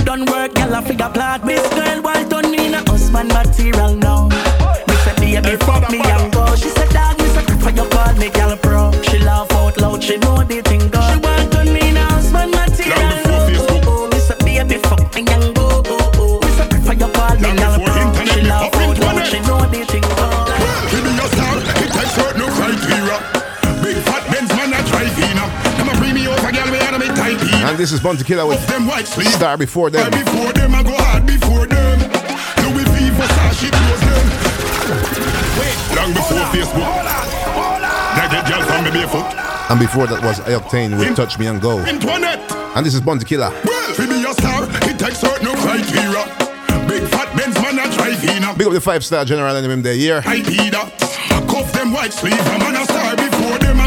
Done 0.07 0.23
work, 0.27 0.53
girl 0.53 0.73
I 0.73 0.81
figure 0.83 1.09
plot. 1.09 1.43
Miss 1.43 1.67
girl, 1.73 2.01
why 2.01 2.23
don't 2.23 2.49
need 2.49 2.73
a 2.73 2.79
husband 2.89 3.27
material 3.27 3.93
now? 3.93 4.29
Me 4.87 4.95
say 5.03 5.13
baby, 5.19 5.57
fuck 5.57 5.91
me 5.91 5.99
and 5.99 6.31
go. 6.31 6.55
She 6.55 6.69
said 6.69 6.89
dog, 6.91 7.19
me 7.19 7.27
say 7.27 7.43
for 7.59 7.71
your 7.71 7.89
call 7.89 8.13
me 8.13 8.29
girl 8.29 8.55
pro. 8.55 8.93
She 9.01 9.19
laugh 9.19 9.51
out 9.51 9.75
loud, 9.81 10.01
she 10.01 10.15
know 10.15 10.37
the 10.45 10.66
And 27.77 27.83
this 27.83 27.91
is 27.91 27.99
Bounty 27.99 28.23
Killer 28.23 28.47
with 28.47 28.65
Them 28.65 28.87
white 28.87 29.05
sleeve. 29.05 29.27
Star 29.27 29.55
Before 29.55 29.91
Them. 29.91 30.09
Before 30.09 30.51
them, 30.51 30.73
I 30.73 30.81
go 30.81 30.97
hard 30.97 31.27
before 31.27 31.67
them. 31.67 31.99
Louis 32.65 32.89
V, 32.89 33.13
Versace, 33.13 33.69
close 33.69 34.01
them. 34.01 34.25
Long 35.93 36.09
before 36.09 36.41
Facebook. 36.49 36.89
That 38.17 38.29
get 38.33 38.49
girl 38.49 38.65
from 38.65 38.83
me 38.83 38.89
barefoot. 38.89 39.29
And 39.69 39.79
before 39.79 40.07
that 40.07 40.23
was 40.23 40.39
Octane 40.49 40.97
with 40.97 41.15
Touch 41.15 41.37
Me 41.37 41.45
and 41.45 41.61
Go. 41.61 41.77
Antoinette. 41.77 42.41
And 42.75 42.83
this 42.83 42.95
is 42.95 43.01
Bounty 43.01 43.25
Killer. 43.25 43.53
Well, 43.63 43.93
to 43.93 44.07
be 44.09 44.25
a 44.25 44.33
star, 44.33 44.65
it 44.89 44.97
takes 44.97 45.19
certain 45.21 45.53
criteria. 45.61 46.25
Big 46.89 47.05
fat 47.13 47.29
Benz 47.37 47.61
man 47.61 47.77
a 47.77 47.93
drive 47.93 48.23
in 48.23 48.43
up. 48.43 48.57
Big 48.57 48.65
up 48.65 48.73
the 48.73 48.81
five 48.81 49.05
star 49.05 49.23
general 49.23 49.55
in 49.55 49.69
them 49.69 49.83
day 49.83 49.99
here. 49.99 50.23
I 50.25 50.41
be 50.41 50.71
that. 50.73 50.97
Cuff 51.45 51.71
them 51.73 51.93
white 51.93 52.11
sleeve, 52.11 52.41
I'm 52.41 52.73
on 52.73 52.75
a 52.75 52.85
star 52.85 53.15
before 53.15 53.59
them, 53.59 53.79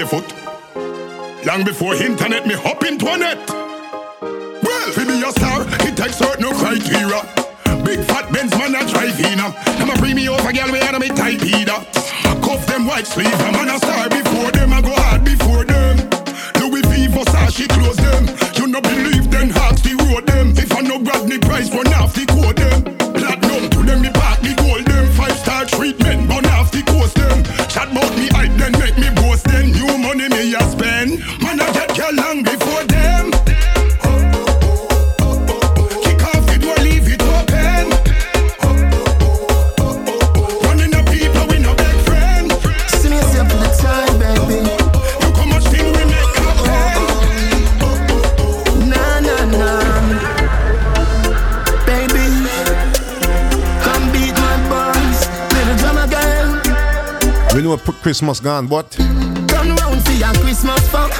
barefoot. 0.00 0.32
Long 1.44 1.64
before 1.64 1.94
internet, 1.94 2.46
me 2.46 2.54
hop 2.54 2.84
into 2.84 3.06
a 3.12 3.18
net. 3.18 3.38
Well, 3.50 4.92
to 4.94 5.04
be 5.04 5.20
a 5.20 5.30
star, 5.32 5.66
it 5.86 5.96
takes 5.96 6.16
certain 6.16 6.52
criteria. 6.54 7.20
Big 7.84 8.00
fat 8.04 8.32
Benz 8.32 8.52
man 8.56 8.74
a 8.74 8.86
drive 8.88 9.18
in 9.20 9.38
Them 9.38 9.90
a 9.90 9.96
bring 9.98 10.16
me 10.16 10.28
over, 10.28 10.52
girl, 10.52 10.72
we 10.72 10.78
had 10.78 10.98
me 10.98 11.08
tight 11.08 11.42
either. 11.42 11.78
Cuff 12.40 12.66
them 12.66 12.86
white 12.86 13.06
sleeve, 13.06 13.32
I'm 13.32 13.56
on 13.56 13.68
a 13.68 13.78
star 13.78 14.09
know 57.70 57.76
Christmas 58.02 58.40
gone, 58.40 58.68
what? 58.68 58.90
Turn 58.90 59.76
round 59.76 60.02
your 60.18 60.34
Christmas 60.42 60.80
fuck. 60.88 61.12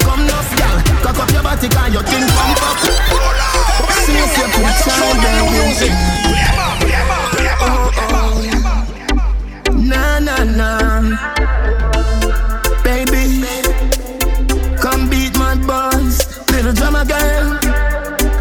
Come 0.00 0.26
gal. 0.56 0.82
Cock 1.02 1.18
up 1.20 1.30
your 1.30 1.42
body, 1.42 1.68
can 1.68 1.92
your 1.92 2.02
thing 2.02 2.26
pump 2.34 2.62
up. 2.62 2.78
Baby. 12.82 13.22
Come 14.80 15.08
beat 15.08 15.38
my. 15.38 15.54
Little 16.50 16.72
girl. 17.04 17.58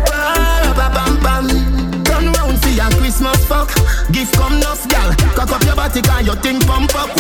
Ba-ba-ba-bam-bam. 0.10 1.48
Turn 2.04 2.32
round 2.34 2.58
Christmas 2.98 3.46
fuck. 3.46 3.70
Come 4.34 4.60
gal. 4.88 5.23
Up 5.54 5.62
your 5.66 5.76
body, 5.76 6.02
can 6.02 6.26
your 6.26 6.36
thing 6.38 6.60
pump 6.62 6.96
up. 6.96 7.14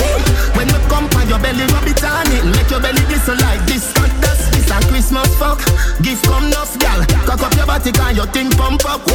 When 0.57 0.65
we 0.65 0.79
come 0.89 1.05
on 1.05 1.29
your 1.29 1.37
belly, 1.37 1.65
rub 1.69 1.85
it 1.85 2.03
on 2.03 2.25
it. 2.33 2.43
Make 2.57 2.71
your 2.71 2.81
belly 2.81 3.05
glisten 3.05 3.37
like 3.37 3.61
this. 3.67 3.93
Cut 3.93 4.09
this, 4.21 4.49
this 4.49 4.71
a 4.71 4.81
Christmas 4.89 5.29
fuck. 5.37 5.59
Gift 6.01 6.25
come 6.25 6.45
enough, 6.45 6.73
gal. 6.79 7.05
Cock 7.29 7.43
up 7.43 7.53
your 7.53 7.67
body, 7.67 7.91
can 7.91 8.15
your 8.15 8.25
thing 8.25 8.49
pump 8.49 8.85
up. 8.89 9.05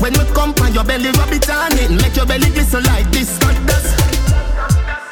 When 0.00 0.12
we 0.12 0.24
come 0.36 0.52
on 0.60 0.74
your 0.74 0.84
belly, 0.84 1.08
rub 1.16 1.32
it 1.32 1.48
on 1.48 1.72
it. 1.78 1.90
Make 1.90 2.16
your 2.16 2.26
belly 2.26 2.50
glisten 2.50 2.84
like 2.84 3.10
this. 3.10 3.38
This. 3.64 4.07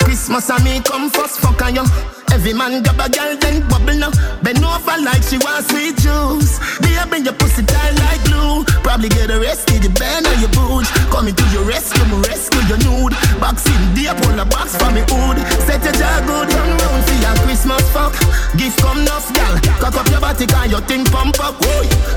Christmas 0.06 0.48
and 0.50 0.62
me 0.62 0.78
come 0.86 1.10
first, 1.10 1.40
fuck 1.42 1.60
on 1.66 1.74
you. 1.74 1.82
Every 2.30 2.54
man 2.54 2.78
grab 2.82 3.02
a 3.02 3.10
girl, 3.10 3.34
then 3.42 3.66
bubble 3.66 3.98
now. 3.98 4.14
Bend 4.38 4.62
over 4.62 5.02
like 5.02 5.26
she 5.26 5.34
want 5.42 5.66
sweet 5.66 5.98
juice. 5.98 6.62
Baby, 6.78 7.26
your 7.26 7.34
pussy 7.34 7.66
tight 7.66 7.90
like 7.98 8.22
glue. 8.22 8.62
Probably 8.86 9.10
get 9.10 9.34
arrested, 9.34 9.82
the 9.82 9.90
band 9.98 10.30
on 10.30 10.38
your 10.38 10.52
boot. 10.54 10.86
Coming 11.10 11.34
to 11.34 11.44
your 11.50 11.66
rescue, 11.66 12.06
me 12.06 12.22
rescue 12.22 12.62
your 12.70 12.78
nude. 12.86 13.18
Box 13.42 13.66
in 13.66 13.82
deep, 13.98 14.14
pull 14.22 14.38
a 14.38 14.46
box 14.46 14.78
for 14.78 14.94
me 14.94 15.02
hood. 15.10 15.42
Set 15.66 15.82
your 15.82 15.94
jaw 15.98 16.22
good, 16.22 16.54
run 16.54 16.70
round 16.70 17.02
for 17.02 17.18
your 17.18 17.34
Christmas 17.42 17.82
fuck. 17.90 18.14
Gift 18.54 18.78
come 18.78 19.02
enough, 19.02 19.26
gal. 19.34 19.58
Cock 19.82 19.98
up 19.98 20.06
your 20.06 20.22
body, 20.22 20.46
can 20.46 20.70
your 20.70 20.86
thing 20.86 21.02
pump 21.10 21.42
up. 21.42 21.58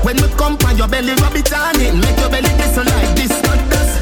When 0.06 0.14
we 0.14 0.30
come 0.38 0.54
on 0.62 0.78
your 0.78 0.86
belly, 0.86 1.18
rub 1.18 1.34
it 1.34 1.50
on 1.50 1.74
it. 1.82 1.90
Make 1.98 2.18
your 2.22 2.30
belly 2.30 2.54
glisten 2.54 2.86
like 2.86 3.18
this. 3.18 3.34
Not 3.42 3.58
a 3.58 3.99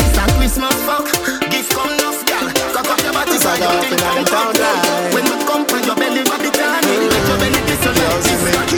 Christmas 0.49 0.81
fuck. 0.89 1.05
Gift 1.51 1.71
come 1.75 1.91
enough, 1.91 2.25
gal. 2.25 2.49
Cock 2.73 2.89
up 2.89 2.99
your 3.03 3.13
body, 3.13 3.37
thing 3.37 3.99
pump 4.01 4.33
up. 4.33 4.57
Boy. 4.57 5.13
When 5.13 5.25
we 5.29 5.45
come 5.45 5.67
on 5.69 5.85
your 5.85 5.95
belly, 5.95 6.25
it 6.41 6.57
on 6.57 6.89
it. 6.89 7.05
Make 7.13 7.29
your 7.29 7.37
belly 7.37 7.61
glisten 7.69 7.93
like 8.01 8.25
this. 8.25 8.41
Not 8.57 8.69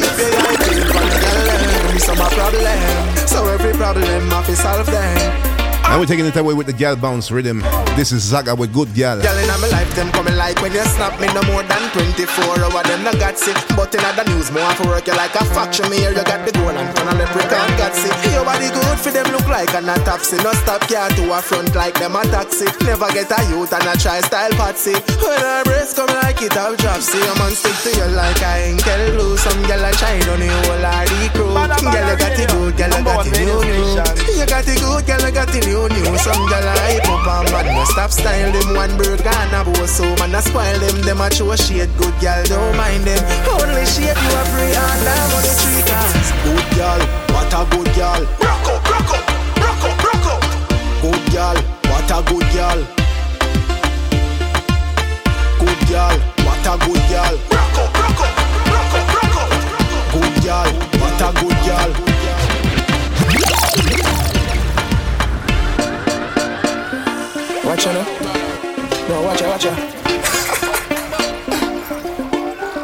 this. 1.95 2.03
Some 2.03 2.19
a 2.19 2.29
problem, 2.31 3.29
so 3.29 3.47
every 3.47 3.73
problem 3.75 4.33
I 4.33 4.43
fi 4.43 4.55
solve 4.55 4.87
them. 4.87 5.60
And 5.91 5.99
we're 5.99 6.07
taking 6.07 6.23
it 6.23 6.37
away 6.39 6.55
with 6.55 6.71
the 6.71 6.73
gal 6.73 6.95
bounce 6.95 7.35
rhythm. 7.35 7.67
This 7.99 8.15
is 8.15 8.23
Zagga 8.23 8.55
with 8.55 8.71
Good 8.73 8.95
Gal. 8.95 9.19
Girl 9.19 9.39
in 9.43 9.51
my 9.59 9.67
life, 9.75 9.91
them 9.99 10.07
coming 10.15 10.39
like 10.39 10.55
when 10.63 10.71
you 10.71 10.87
snap 10.87 11.19
me 11.19 11.27
no 11.35 11.43
more 11.51 11.67
than 11.67 11.83
24 11.91 12.63
hour. 12.63 12.83
Them 12.87 13.03
no 13.03 13.11
got 13.19 13.35
sick, 13.35 13.59
but 13.75 13.91
in 13.91 13.99
other 14.07 14.23
news, 14.31 14.55
more 14.55 14.71
for 14.79 14.87
work 14.87 15.11
you 15.11 15.19
like 15.19 15.35
a 15.35 15.43
factory. 15.51 15.91
Me 15.91 15.99
here, 15.99 16.15
you 16.15 16.23
got 16.23 16.47
the 16.47 16.55
goal 16.55 16.71
and 16.71 16.95
turn 16.95 17.11
a 17.11 17.15
leprechaun 17.19 17.75
got 17.75 17.91
sick. 17.99 18.15
Your 18.31 18.47
body 18.47 18.71
good 18.71 18.99
for 19.03 19.11
them 19.11 19.35
look 19.35 19.43
like 19.51 19.75
an 19.75 19.91
autopsy. 19.91 20.39
No 20.47 20.55
stop 20.63 20.87
car 20.87 21.11
to 21.11 21.23
a 21.35 21.43
front 21.43 21.75
like 21.75 21.99
them 21.99 22.15
a 22.15 22.23
taxi. 22.23 22.71
Never 22.87 23.11
get 23.11 23.35
a 23.35 23.43
youth 23.51 23.75
and 23.75 23.83
a 23.91 23.99
try 23.99 24.23
style 24.23 24.55
patsy. 24.55 24.95
When 24.95 25.43
her 25.43 25.67
breast 25.67 25.99
come 25.99 26.15
like 26.23 26.39
it 26.39 26.55
have 26.55 26.79
drop, 26.79 27.03
see 27.03 27.19
a 27.19 27.35
man 27.35 27.51
stick 27.51 27.75
to 27.83 27.91
you 27.99 28.09
like 28.15 28.39
I 28.47 28.71
ain't 28.71 28.79
tell 28.79 29.11
blue. 29.19 29.35
Some 29.35 29.59
girl 29.67 29.83
a 29.83 29.91
shine 29.99 30.23
on 30.31 30.39
the 30.39 30.55
whole 30.55 30.87
of 30.87 31.03
the 31.11 31.19
crew. 31.35 31.51
Girl 31.51 31.67
you 31.67 32.15
got 32.15 32.39
it 32.39 32.47
good, 32.47 32.79
girl 32.79 32.95
you 32.95 33.03
got 33.03 33.27
it 33.27 33.35
new 33.43 33.59
new. 33.59 34.39
You 34.39 34.47
got 34.47 34.71
it 34.71 34.79
good, 34.79 35.03
girl 35.03 35.27
you 35.27 35.35
got 35.35 35.51
it 35.51 35.67
new 35.67 35.80
new. 35.89 36.19
Some 36.19 36.49
a 36.53 36.61
hype 36.85 37.09
up 37.09 37.27
and 37.27 37.49
bad 37.49 37.67
no 37.73 37.85
stop 37.85 38.11
style 38.11 38.53
them 38.53 38.75
one 38.75 38.97
bird 38.99 39.23
gone 39.25 39.55
a 39.55 39.65
bow 39.65 39.87
so 39.87 40.05
man 40.17 40.35
a 40.35 40.43
spoil 40.43 40.79
them. 40.79 41.01
Them 41.03 41.21
a 41.21 41.31
show 41.33 41.55
shade 41.57 41.91
good 41.97 42.15
girl 42.21 42.43
don't 42.45 42.77
mind 42.77 43.05
them. 43.05 43.23
Only 43.49 43.87
shade 43.87 44.13
you 44.13 44.33
a 44.37 44.43
free 44.53 44.75
and 44.75 45.09
I'm 45.09 45.33
on 45.33 45.43
the 45.43 45.53
tree. 45.61 45.81
Good 46.45 46.67
girl, 46.77 47.01
what 47.33 47.53
a 47.53 47.65
good 47.71 47.91
girl. 47.95 48.23
Rock 48.41 48.69
up, 48.69 48.83
rock 48.91 49.11
up, 49.15 49.25
rock 49.61 49.85
up, 49.85 50.05
rock 50.05 50.27
up. 50.33 50.43
Good 51.03 51.25
girl, 51.33 51.57
what 51.89 52.11
a 52.11 52.19
good 52.29 52.47
girl. 52.53 52.81
Good 55.61 55.81
girl, 55.89 56.17
what 56.45 56.67
a 56.67 56.75
good 56.85 57.03
girl. 57.09 57.35
Rock 57.53 57.79
up, 57.79 57.91
rock 58.01 58.21
up, 58.21 58.35
rock 58.73 58.93
up, 58.97 59.07
rock 59.17 59.37
up. 59.37 59.51
Good 60.13 60.35
girl, 60.45 60.71
what 61.01 61.21
a 61.21 61.29
good 61.41 61.59
girl. 61.67 61.91
Watch 67.71 67.85
her 67.85 67.93
now. 67.93 68.03
No, 69.09 69.23
watch 69.23 69.39
her, 69.39 69.49
watch 69.49 69.63
her. 69.63 69.77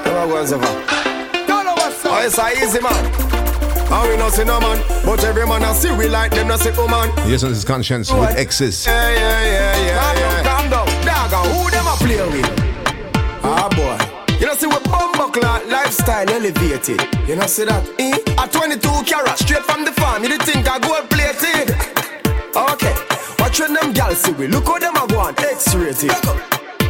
Never 0.04 0.26
goes 0.28 0.52
ever. 0.52 0.64
Oh, 2.08 2.22
it's 2.24 2.38
a 2.38 2.52
easy 2.52 2.80
man. 2.80 2.94
And 3.90 4.08
we 4.08 4.16
no 4.16 4.28
see 4.28 4.44
no 4.44 4.60
man, 4.60 4.80
but 5.04 5.24
every 5.24 5.44
man 5.44 5.64
I 5.64 5.72
see 5.72 5.90
we 5.90 6.06
like 6.08 6.30
them 6.30 6.46
no 6.46 6.56
see 6.56 6.70
woman. 6.70 7.10
Yes, 7.26 7.42
and 7.42 7.50
this 7.50 7.58
is 7.58 7.64
Konshens 7.64 8.16
with 8.16 8.36
X's. 8.38 8.86
Yeah, 8.86 9.10
yeah, 9.10 9.18
yeah, 9.18 9.76
yeah, 9.76 10.18
yeah. 10.18 10.42
Calm 10.44 10.70
down, 10.70 10.86
calm 10.86 11.04
down. 11.04 11.30
Dog, 11.30 11.46
who 11.48 11.68
them 11.72 11.86
a 11.88 11.96
play 11.96 12.22
with? 12.30 13.42
Ah 13.42 13.68
boy. 13.74 14.36
You 14.38 14.46
know 14.46 14.54
see 14.54 14.68
we 14.68 14.78
bumbo 14.84 15.32
clock 15.32 15.66
lifestyle 15.66 16.30
elevated. 16.30 17.00
You 17.26 17.34
know 17.34 17.46
see 17.46 17.64
that? 17.64 17.82
Eh? 17.98 18.16
A 18.38 18.46
22 18.46 18.88
carat 19.02 19.36
straight 19.36 19.64
from 19.64 19.84
the 19.84 19.90
farm. 19.90 20.22
You 20.22 20.38
think 20.38 20.70
I 20.70 20.78
gold 20.78 21.10
plated? 21.10 21.74
Okay. 22.54 23.05
When 23.58 23.72
them 23.72 23.92
gals 23.92 24.18
see 24.18 24.32
we. 24.32 24.48
Look 24.48 24.66
how 24.68 24.78
them 24.78 24.94
a 24.96 25.08
go 25.08 25.18
on 25.18 25.34
X-rated. 25.38 26.12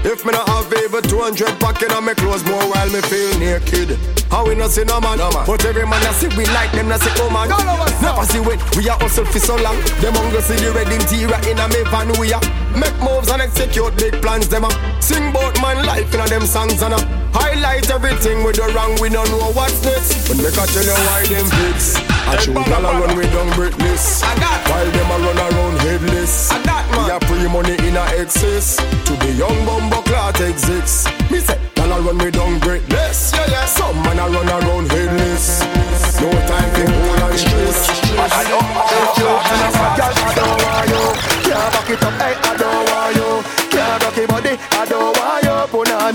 If 0.03 0.27
me 0.27 0.33
not 0.33 0.49
have 0.51 0.67
even 0.75 1.03
200 1.03 1.61
pocket 1.61 1.95
on 1.95 2.05
me 2.05 2.15
clothes 2.15 2.43
more 2.43 2.59
while 2.67 2.91
me 2.91 3.01
feel 3.07 3.31
naked. 3.39 3.95
How 4.31 4.45
we 4.47 4.57
not 4.57 4.71
see 4.71 4.83
no 4.83 5.01
man, 5.01 5.19
but 5.47 5.65
every 5.65 5.87
man 5.87 6.03
I 6.03 6.11
see 6.13 6.27
we 6.37 6.45
like 6.51 6.73
them 6.73 6.89
not 6.89 7.01
see 7.01 7.15
oh 7.23 7.31
man. 7.31 7.49
Oh 7.55 7.63
Never 8.03 8.27
see 8.27 8.41
when 8.41 8.59
we 8.75 8.89
are 8.91 8.99
hustle 8.99 9.25
for 9.25 9.39
so 9.39 9.55
long. 9.63 9.79
Them 10.03 10.15
hunger 10.19 10.43
see 10.43 10.59
the 10.59 10.73
red 10.75 10.91
interior 10.91 11.39
in 11.47 11.63
a 11.63 11.69
me 11.71 11.87
van 11.87 12.11
we 12.19 12.35
are 12.35 12.43
make 12.75 12.99
moves 12.99 13.31
and 13.31 13.41
execute 13.41 13.95
big 13.97 14.21
plans. 14.21 14.49
Them 14.49 14.65
a 14.65 14.71
sing 15.01 15.33
bout 15.33 15.55
man 15.63 15.87
life 15.87 16.13
in 16.13 16.21
a 16.21 16.27
them 16.27 16.47
songs 16.47 16.83
and 16.83 16.95
a 16.95 16.99
highlight 17.31 17.89
everything 17.91 18.43
with 18.43 18.57
the 18.57 18.67
wrong. 18.75 18.99
We 19.01 19.09
don't 19.09 19.31
know 19.31 19.55
what's 19.55 19.85
next. 19.87 20.27
But 20.27 20.43
make 20.43 20.59
I 20.59 20.67
tell 20.67 20.83
you 20.83 20.99
why 21.07 21.27
them 21.31 21.47
pigs. 21.47 22.16
I 22.29 22.37
shoot 22.39 22.55
dollar 22.55 23.01
run 23.01 23.17
with 23.17 23.33
down 23.33 23.51
breathless. 23.55 24.23
While 24.23 24.91
them 24.91 25.11
a 25.11 25.17
run 25.25 25.39
around 25.39 25.79
headless. 25.81 26.53
We 26.53 27.11
are 27.11 27.21
free 27.21 27.49
money 27.49 27.77
in 27.87 27.97
a 27.97 28.05
excess. 28.21 28.77
To 28.77 29.13
the 29.23 29.33
young 29.33 29.65
bumbo 29.65 30.03
clot 30.03 30.41
exists. 30.41 31.07
Me 31.31 31.39
say 31.39 31.59
dollar 31.75 32.01
run 32.03 32.19
with 32.19 32.35
down 32.35 32.59
breathless. 32.59 32.96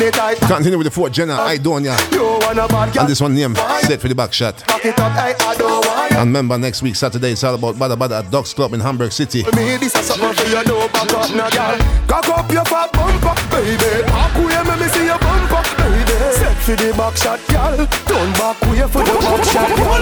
Put 0.02 0.14
tight. 0.16 0.38
Continue 0.39 0.80
with 0.80 0.86
the 0.86 0.91
fourth 0.91 1.14
Jenna, 1.14 1.36
I 1.36 1.58
don't 1.58 1.84
ya. 1.84 1.95
You 2.12 2.24
want 2.24 2.58
a 2.58 2.68
bad. 2.68 2.97
And 2.97 3.08
this 3.08 3.22
one 3.22 3.36
name, 3.36 3.54
set 3.86 4.02
for 4.02 4.08
the 4.08 4.16
back 4.16 4.34
shot. 4.34 4.66
Back 4.66 4.84
it 4.84 4.99
up. 4.99 5.12
Hey, 5.12 5.36
I 5.38 5.54
don't 5.56 5.86
want 5.86 6.12
you. 6.12 6.18
And 6.18 6.28
remember, 6.30 6.58
next 6.58 6.82
week, 6.82 6.95
Saturday, 6.95 7.34
it's 7.34 7.43
all 7.43 7.54
about 7.54 7.78
Badda 7.78 7.95
Badda 7.95 8.16
at 8.16 8.32
Dogs 8.32 8.52
Club 8.52 8.74
in 8.74 8.80
Hamburg 8.80 9.12
City. 9.12 9.43
Me 9.54 9.78
this 9.78 9.93
is 9.95 10.06
something 10.08 10.34
for 10.34 10.49
you 10.49 10.64
do 10.64 10.88
back 10.89 11.14
up 11.14 11.30
now, 11.38 11.49
girl. 11.54 11.78
Cock 12.08 12.30
up 12.30 12.52
your 12.52 12.66
fat 12.66 12.91
bumper, 12.93 13.36
baby. 13.54 14.02
Up 14.10 14.34
way 14.41 14.58
me 14.66 14.74
me 14.82 14.88
see 14.89 15.06
your 15.06 15.20
bumper, 15.20 15.62
baby. 15.78 16.18
Set 16.34 16.58
for 16.58 16.76
the 16.76 16.93
back 16.97 17.16
shot, 17.16 17.39
girl. 17.54 17.78
Turn 18.10 18.34
back 18.41 18.58
way 18.74 18.82
for 18.89 19.06
the 19.06 19.14
back 19.22 19.43
shot, 19.54 19.70
girl. 19.78 20.02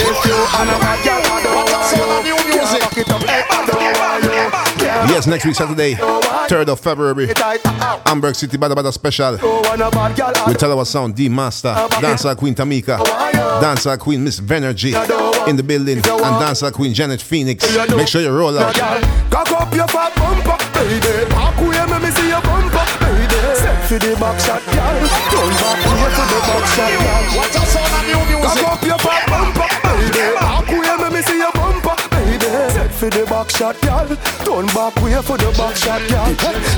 If 0.00 0.24
you 0.24 0.40
and 0.56 0.70
a 0.72 0.76
bad 0.80 1.04
girl, 1.04 1.20
I 1.20 1.44
don't 1.44 1.68
want 1.68 2.24
you. 2.24 2.32
Yeah, 2.48 2.80
back 2.80 2.96
it 2.96 3.12
up, 3.12 3.20
I 3.28 3.66
don't 3.68 3.92
want 4.00 4.24
you. 4.24 4.57
Yeah. 4.98 5.10
Yes, 5.10 5.26
next 5.28 5.44
week 5.46 5.54
Saturday, 5.54 5.94
3rd 5.94 6.68
of 6.68 6.80
February, 6.80 7.28
Hamburg 8.04 8.34
City 8.34 8.56
Badda 8.56 8.74
Badda 8.74 8.90
Special. 8.90 9.32
With 9.32 10.58
Talawah 10.58 10.84
Sound, 10.86 11.14
D 11.14 11.28
Master, 11.28 11.72
Dancer 12.00 12.34
Queen 12.34 12.52
Tamika, 12.54 12.98
Dancer 13.60 13.96
Queen 13.96 14.24
Miss 14.24 14.40
Venergy 14.40 14.92
in 15.48 15.54
the 15.54 15.62
building, 15.62 15.98
and 15.98 16.40
Dancer 16.40 16.72
Queen 16.72 16.92
Janet 16.92 17.22
Phoenix. 17.22 17.64
Make 17.94 18.08
sure 18.08 18.20
you 18.22 18.36
roll 18.36 18.58
out. 18.58 18.74
Cock 18.74 19.52
up 19.52 19.72
your 19.72 19.86
fat 19.86 20.14
bumper, 20.16 20.58
baby. 20.74 21.30
Back 21.30 21.60
way, 21.60 21.78
me 21.86 21.98
me 22.04 22.10
see 22.10 22.28
your 22.28 22.42
bumper, 22.42 22.82
baby. 22.98 23.38
Set 23.54 23.78
for 23.86 23.98
the 24.02 24.16
back 24.18 24.40
shot, 24.40 24.62
girl. 24.66 24.74
Turn 24.74 25.50
back 25.62 25.78
way 25.86 26.10
for 26.10 26.26
the 26.26 26.38
back 26.42 26.66
shot, 26.74 26.90
girl. 26.90 27.38
Watch 27.38 27.54
out, 27.54 27.68
son 27.70 27.86
of 27.86 28.02
new 28.02 28.18
music. 28.34 28.64
Cock 28.66 28.72
up 28.72 28.82
your 28.82 28.98
fat 28.98 29.27
for 33.10 33.18
the 33.18 33.24
back 33.26 33.50
shot, 33.50 33.80
girl. 33.80 34.06
Turn 34.44 34.66
back 34.74 34.94
way 35.00 35.20
for 35.22 35.38
the 35.38 35.50
back 35.56 35.76
shot, 35.76 36.02
girl. 36.08 36.28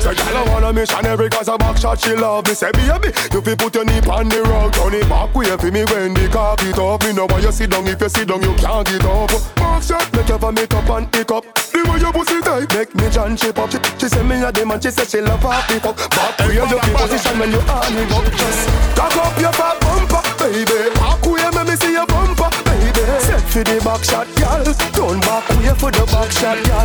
So 0.00 0.14
girl, 0.14 0.36
I 0.36 0.44
wanna 0.48 0.72
missionary 0.72 1.28
cause 1.28 1.48
a 1.48 1.58
back 1.58 1.76
shot 1.76 2.00
she 2.00 2.14
love 2.14 2.46
me. 2.46 2.54
Say 2.54 2.70
baby, 2.72 3.10
you 3.32 3.40
fi 3.40 3.54
put 3.54 3.74
your 3.74 3.84
knee 3.84 4.00
on 4.06 4.28
the 4.28 4.42
rug. 4.42 4.72
Turn 4.72 4.94
it 4.94 5.08
back 5.08 5.34
way 5.34 5.50
for 5.56 5.70
me 5.70 5.84
when 5.84 6.14
the 6.14 6.26
it 6.26 6.78
up. 6.78 7.02
Me 7.02 7.12
know 7.12 7.26
why 7.26 7.40
you 7.40 7.52
sit 7.52 7.70
down. 7.70 7.86
If 7.86 8.00
you 8.00 8.08
sit 8.08 8.28
down, 8.28 8.42
you 8.42 8.54
can't 8.54 8.86
get 8.86 9.04
up. 9.04 9.30
Back 9.56 9.82
shot, 9.82 10.12
make 10.12 10.28
you 10.28 10.38
vomit 10.38 10.74
up 10.74 10.88
and 10.90 11.10
pick 11.10 11.30
up. 11.30 11.44
The 11.54 11.82
way 11.88 11.98
your 11.98 12.12
pussy 12.12 12.40
tight, 12.40 12.72
make 12.74 12.94
me 12.94 13.10
John 13.10 13.36
shape 13.36 13.58
up. 13.58 13.70
She, 13.70 13.78
she 13.98 14.08
say 14.08 14.22
me 14.22 14.42
a 14.42 14.52
dem 14.52 14.70
and 14.70 14.82
she 14.82 14.90
say 14.90 15.04
she 15.04 15.20
love 15.20 15.42
her 15.42 15.62
pick. 15.66 15.82
Back 15.82 16.38
way 16.46 16.54
you 16.54 16.66
fi 16.66 16.78
position 16.94 17.38
when 17.38 17.50
you 17.50 17.62
arm 17.66 17.96
it 17.96 18.12
up. 18.12 18.24
Just 18.30 18.68
cock 18.94 19.16
up 19.16 19.34
your 19.40 19.52
fat 19.52 19.80
bumper, 19.80 20.22
baby. 20.38 20.94
Back 20.94 21.22
way 21.26 21.48
me 21.50 21.70
me 21.70 21.76
see 21.76 21.92
your 21.92 22.06
bumper. 22.06 22.59
Set 23.00 23.40
for 23.48 23.64
the 23.64 23.80
back 23.80 24.04
shot, 24.04 24.28
girl. 24.36 24.60
Turn 24.92 25.20
back 25.24 25.48
way 25.56 25.72
for 25.72 25.90
the 25.90 26.04
back 26.12 26.30
shot, 26.36 26.60
girl. 26.68 26.84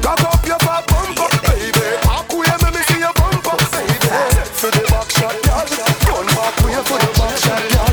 Cock 0.00 0.24
up 0.24 0.40
your 0.46 0.56
fat 0.64 0.88
bumper, 0.88 1.28
baby. 1.44 1.84
Back 2.00 2.32
way 2.32 2.48
me 2.64 2.68
me 2.72 2.82
see 2.88 3.00
your 3.04 3.12
bumper, 3.12 3.60
baby. 3.76 3.92
Set 4.00 4.48
for 4.56 4.70
the 4.72 4.80
back 4.88 5.08
shot, 5.12 5.36
girl. 5.44 5.68
Turn 5.68 6.26
back 6.32 6.56
way 6.64 6.80
for 6.80 6.96
the 6.96 7.10
back 7.12 7.36
shot, 7.36 7.60
girl. 7.76 7.92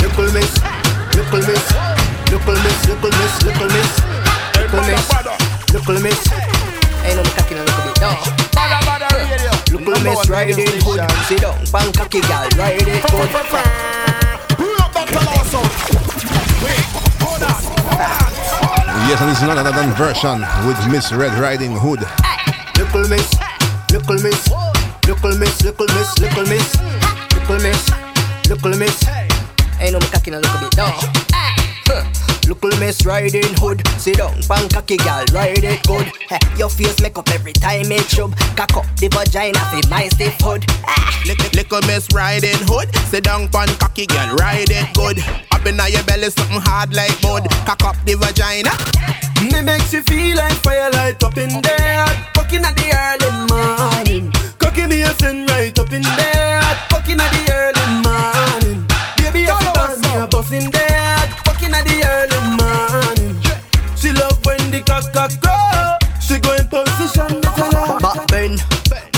Little 0.00 0.32
miss, 0.32 0.52
little 1.12 1.44
miss, 1.44 1.68
little 2.32 2.56
miss, 2.56 2.80
little 2.88 3.12
miss, 3.12 3.36
little 3.44 3.68
miss, 3.68 3.92
little 4.56 4.80
miss, 4.88 5.12
little 5.76 6.00
miss. 6.00 6.20
Ain't 7.04 7.16
no 7.16 7.22
cocky 7.36 7.54
no 7.54 7.62
little 7.68 7.84
bit, 7.84 8.00
no. 8.00 8.10
Little 9.76 10.00
miss, 10.08 10.24
ride 10.28 10.50
it 10.50 10.56
good. 10.56 11.04
Sit 11.28 11.40
down, 11.44 11.60
bang 11.70 11.92
cocky 11.92 12.20
gal, 12.22 12.48
ride 12.56 12.80
it 12.80 12.88
good. 13.12 14.27
Yes, 19.08 19.20
and 19.20 19.30
this 19.30 19.38
is 19.38 19.44
not 19.44 19.58
another 19.58 19.70
done 19.70 19.94
version 19.94 20.40
with 20.66 20.76
Miss 20.90 21.12
Red 21.12 21.32
Riding 21.38 21.76
Hood. 21.76 22.00
Little 22.76 23.08
miss, 23.08 23.34
little 23.90 24.14
miss, 24.22 24.50
little 25.06 25.38
miss, 25.38 25.62
little 25.64 25.86
miss, 25.86 26.18
little 26.18 26.46
miss, 26.46 26.76
little 27.34 27.58
miss, 27.60 27.90
little 28.48 28.76
miss. 28.76 29.08
Ain't 29.80 29.92
no 29.92 30.00
cocky 30.00 30.30
no 30.30 30.38
little 30.38 30.60
bit, 30.60 30.76
no. 30.76 32.17
Huh. 32.48 32.54
Little 32.54 32.80
miss 32.80 33.04
riding 33.04 33.54
hood, 33.58 33.86
sit 33.98 34.16
down, 34.16 34.40
bang 34.48 34.68
cocky 34.68 34.96
gal, 34.96 35.24
ride 35.32 35.64
it 35.64 35.86
good. 35.86 36.06
Heh, 36.28 36.38
your 36.56 36.70
face 36.70 37.00
make 37.00 37.18
up 37.18 37.28
every 37.30 37.52
time 37.52 37.92
it 37.92 38.08
chub. 38.08 38.34
Cock 38.56 38.76
up 38.76 38.86
the 38.96 39.08
vagina 39.08 39.58
for 39.70 39.86
my 39.88 40.08
stiff 40.08 40.36
hood. 40.40 40.64
Ah. 40.86 41.22
Little, 41.26 41.50
little 41.52 41.82
miss 41.86 42.08
riding 42.14 42.56
hood, 42.64 42.94
sit 43.10 43.24
down 43.24 43.48
pon 43.48 43.68
cocky 43.78 44.06
girl, 44.06 44.34
ride 44.36 44.70
it 44.70 44.94
good. 44.94 45.18
Up 45.52 45.66
in 45.66 45.76
your 45.92 46.02
belly, 46.04 46.30
something 46.30 46.60
hard 46.60 46.94
like 46.94 47.12
mud. 47.22 47.48
Cock 47.66 47.84
up 47.84 47.96
the 48.04 48.14
vagina. 48.14 48.72
Me 49.44 49.60
makes 49.62 49.92
you 49.92 50.02
feel 50.02 50.36
like 50.36 50.54
firelight 50.64 51.22
up 51.22 51.36
in 51.36 51.60
there. 51.62 52.06
Fucking 52.34 52.64
at 52.64 52.74
the 52.76 52.88
early 52.96 53.30
morning. 53.50 54.32
Cocky 54.58 54.86
me 54.86 55.02
a 55.02 55.12
send 55.20 55.50
right 55.50 55.76
up 55.78 55.92
in 55.92 56.02
there. 56.02 56.62
Fucking 56.90 57.20
at 57.20 57.30
the 57.30 57.42
early 57.52 57.86
morning. 58.02 58.86
Baby, 59.18 59.44
if 59.44 59.60
you 59.60 59.72
dance 59.74 60.00
me 60.02 60.14
a 60.16 60.26
bus 60.26 60.50
in 60.52 60.70
there. 60.70 61.18
Fucking 61.44 61.74
at 61.74 61.84
the 61.84 62.02
early 62.04 62.28
morning. 62.28 62.37
She 64.00 64.12
love 64.12 64.38
when 64.46 64.70
the 64.70 64.80
cock 64.86 65.12
cock 65.12 65.32
go. 65.42 65.98
She 66.20 66.38
go 66.38 66.54
in 66.54 66.68
position. 66.68 67.40
Back 67.98 68.28
bend, 68.28 68.62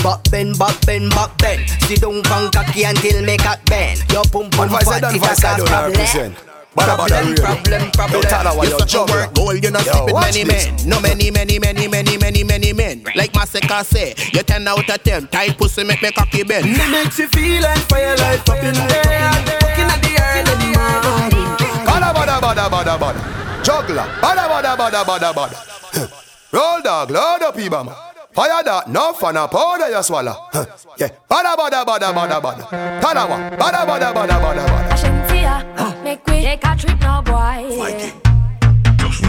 back 0.01 0.23
bend, 0.31 0.57
back 0.57 0.81
bend, 0.85 1.09
back 1.11 1.37
bend. 1.37 1.69
Sit 1.85 2.01
down 2.01 2.21
bang 2.23 2.49
cocky 2.51 2.83
until 2.83 3.21
me 3.23 3.37
cock 3.37 3.63
bend. 3.65 4.03
Your 4.11 4.23
pum 4.25 4.49
pum 4.49 4.59
One 4.59 4.69
voice 4.69 4.89
fat 4.89 5.01
done, 5.01 5.15
a 5.15 5.19
cause 5.19 5.39
problem. 5.69 6.50
Represent. 6.75 6.97
Badda 6.97 6.97
badda 6.97 7.41
Problem, 7.41 7.91
problem, 7.91 7.91
problem. 7.91 8.21
Yo, 8.23 8.29
Tala, 8.29 8.63
You 8.63 8.71
yo, 8.71 8.77
such 8.77 8.89
a 8.89 8.97
juggler. 8.97 9.15
work 9.27 9.33
goal, 9.33 9.55
you 9.55 9.71
not 9.71 9.85
Yo, 9.85 9.91
sleep 9.91 10.05
with 10.05 10.15
many 10.15 10.43
this. 10.43 10.65
men. 10.67 10.89
No 10.89 10.99
many, 11.01 11.29
many, 11.31 11.59
many, 11.59 11.87
many, 11.87 12.17
many, 12.17 12.43
many 12.43 12.73
men. 12.73 13.03
Like 13.15 13.33
Masicka 13.33 13.83
say, 13.83 14.13
you 14.31 14.41
10 14.41 14.67
out 14.67 14.89
of 14.89 15.03
10. 15.03 15.27
Tight 15.27 15.57
pussy 15.57 15.83
make 15.83 16.01
me 16.01 16.11
cocky 16.11 16.43
bend. 16.43 16.65
Me 16.65 16.91
makes 16.91 17.19
you 17.19 17.27
feel 17.27 17.61
like 17.61 17.79
firelight 17.89 18.47
up 18.49 18.63
in 18.63 18.73
there. 18.73 19.31
Fucking 19.59 19.91
at 19.91 20.01
the 20.01 20.13
early 20.23 20.71
morning. 20.71 21.85
Badda 21.85 22.13
badda 22.13 22.39
badda 22.39 22.69
badda 22.69 22.97
badda. 22.97 23.63
Juggler. 23.63 24.07
Badda 24.21 24.47
badda 24.47 24.77
badda 24.77 25.03
badda 25.05 25.33
badda. 25.33 26.11
Roll 26.53 26.81
dog, 26.81 27.11
load 27.11 27.41
up 27.43 27.55
Ibama. 27.57 28.10
Fire 28.33 28.63
that, 28.63 28.89
no 28.89 29.13
fun 29.13 29.35
a 29.37 29.47
powder 29.47 29.89
you 29.89 30.01
swallow. 30.03 30.35
Huh. 30.53 30.65
Yeah. 30.97 31.09
Badda 31.27 31.55
badda 31.57 31.85
badda 31.85 32.13
badda 32.13 32.41
badda. 32.41 32.63
Talawah. 33.01 33.57
Badda 33.59 33.85
badda 33.85 34.13
badda 34.13 34.39
badda 34.39 34.65
badda. 34.65 34.95
Shenseea, 34.95 36.03
make 36.03 36.25
we 36.27 36.41
take 36.41 36.63
a 36.65 36.75
trip 36.77 36.99
now, 37.01 37.21
boy. 37.21 37.67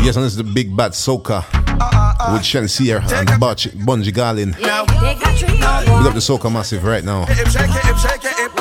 Yes, 0.02 0.16
and 0.16 0.24
this 0.24 0.32
is 0.32 0.36
the 0.36 0.44
big 0.44 0.76
bad 0.76 0.92
soca 0.92 1.42
with 2.32 2.42
Shenseea 2.42 3.00
and 3.12 3.40
Butch, 3.40 3.68
Bunji 3.70 4.12
Garlin. 4.12 4.54
Take 4.54 4.66
a 4.66 5.82
We 5.82 5.86
boy. 5.86 6.02
got 6.04 6.14
the 6.14 6.20
soca 6.20 6.52
massive 6.52 6.84
right 6.84 7.04
now. 7.04 7.24
Take 7.26 7.38
a 7.38 7.50
trip, 7.50 8.54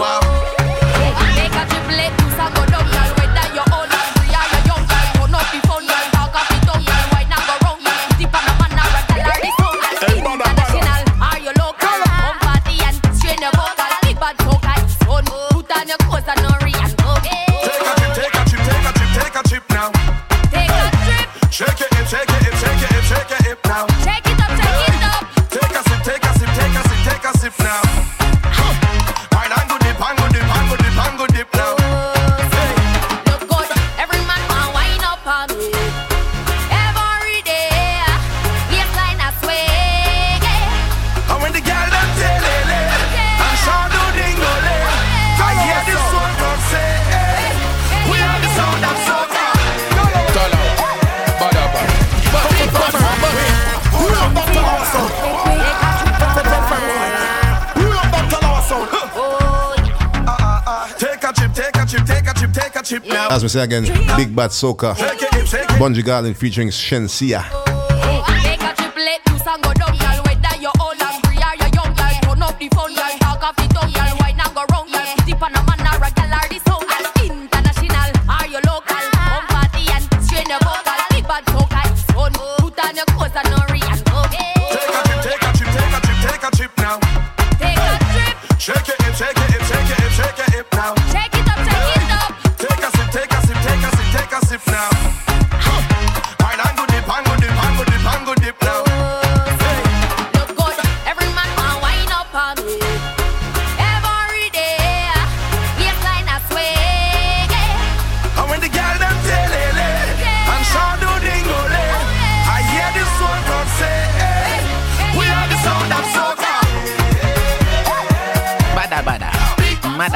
trip 63.52 63.70
now. 63.70 63.78
As 63.78 63.84
we 63.84 63.88
say 63.88 63.98
again, 64.04 64.18
big 64.18 64.36
bad 64.36 64.50
soca. 64.52 64.98
Shake 64.98 65.22
it, 65.22 65.34
hip, 65.34 65.46
shake 65.46 65.62
it. 65.64 65.70
Bunji 65.70 66.04
Garlin 66.04 66.36
featuring 66.36 66.70
Shenseea. 66.70 67.61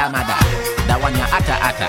mother. 0.10 0.38
That 0.88 1.00
one 1.02 1.16
ya 1.16 1.26
atta 1.32 1.56
atta. 1.70 1.88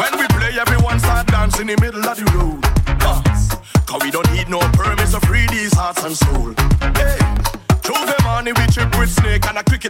When 0.00 0.12
we 0.18 0.26
play, 0.28 0.58
everyone 0.58 0.98
start 0.98 1.26
dancing 1.26 1.68
in 1.68 1.76
the 1.76 1.80
middle 1.80 2.04
of 2.04 2.16
the 2.16 2.26
road. 2.36 2.62
Dance. 2.98 3.54
Cause 3.86 4.02
we 4.02 4.10
don't 4.10 4.30
need 4.32 4.48
no 4.48 4.60
permits 4.72 5.12
to 5.12 5.20
free 5.20 5.46
these 5.46 5.74
hearts 5.74 6.04
and 6.04 6.16
soul. 6.16 6.54
Hey, 6.94 7.18
them 7.84 8.22
morning 8.24 8.54
we 8.56 8.66
trip 8.72 8.90
with 8.98 9.10
snake 9.10 9.46
and 9.46 9.58
a 9.58 9.64
cricket. 9.64 9.89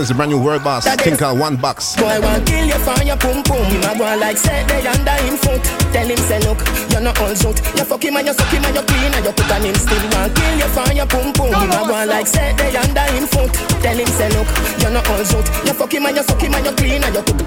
Do 0.00 0.06
it. 0.06 0.08
Yes, 0.08 0.08
and 0.08 0.08
it's 0.08 0.10
a 0.10 0.14
brand 0.14 0.30
new 0.30 0.42
world 0.42 0.64
boss. 0.64 0.84
Think 1.02 1.22
uh, 1.22 1.34
one 1.34 1.56
box. 1.56 1.96
Boy 1.96 2.20
want 2.20 2.46
kill 2.46 2.66
you 2.66 2.78
for 2.80 3.02
your 3.04 3.16
pum 3.16 3.42
pum. 3.42 3.64
Him 3.64 3.82
a 3.84 3.98
go 3.98 4.16
like 4.16 4.36
say 4.36 4.64
they 4.64 4.86
under 4.86 5.18
in 5.26 5.36
foot. 5.36 5.62
Tell 5.92 6.06
him 6.06 6.16
say 6.16 6.40
look, 6.40 6.60
you're 6.90 7.00
not 7.00 7.18
all 7.20 7.34
shoot. 7.34 7.58
You 7.76 7.84
fuck 7.84 8.04
him 8.04 8.16
and 8.16 8.26
you 8.26 8.34
suck 8.34 8.52
him 8.52 8.64
and 8.64 8.76
you 8.76 8.82
clean 8.82 9.12
and 9.14 9.24
you 9.24 9.32
cook 9.32 9.50
and 9.50 9.64
him 9.64 9.74
still 9.74 10.04
want 10.12 10.34
kill 10.34 10.56
you 10.56 10.68
for 10.70 10.92
your 10.92 11.06
pum 11.06 11.32
pum. 11.32 11.52
Him 11.52 11.70
a 11.70 11.80
go 11.84 12.04
like 12.06 12.26
say 12.26 12.54
they 12.56 12.76
under 12.76 13.06
in 13.16 13.26
foot. 13.26 13.52
Tell 13.82 13.98
him 13.98 14.08
say 14.08 14.28
look, 14.32 14.48
you're 14.80 14.90
not 14.90 15.08
all 15.08 15.24
shoot. 15.24 15.46
You 15.66 15.74
fuck 15.74 15.92
him 15.92 16.06
and 16.06 16.16
you 16.16 16.24
suck 16.24 16.40
him 16.40 16.54
and 16.54 16.66
you 16.66 16.72
clean 16.72 17.04
and 17.04 17.14
you 17.14 17.22
cook. 17.22 17.40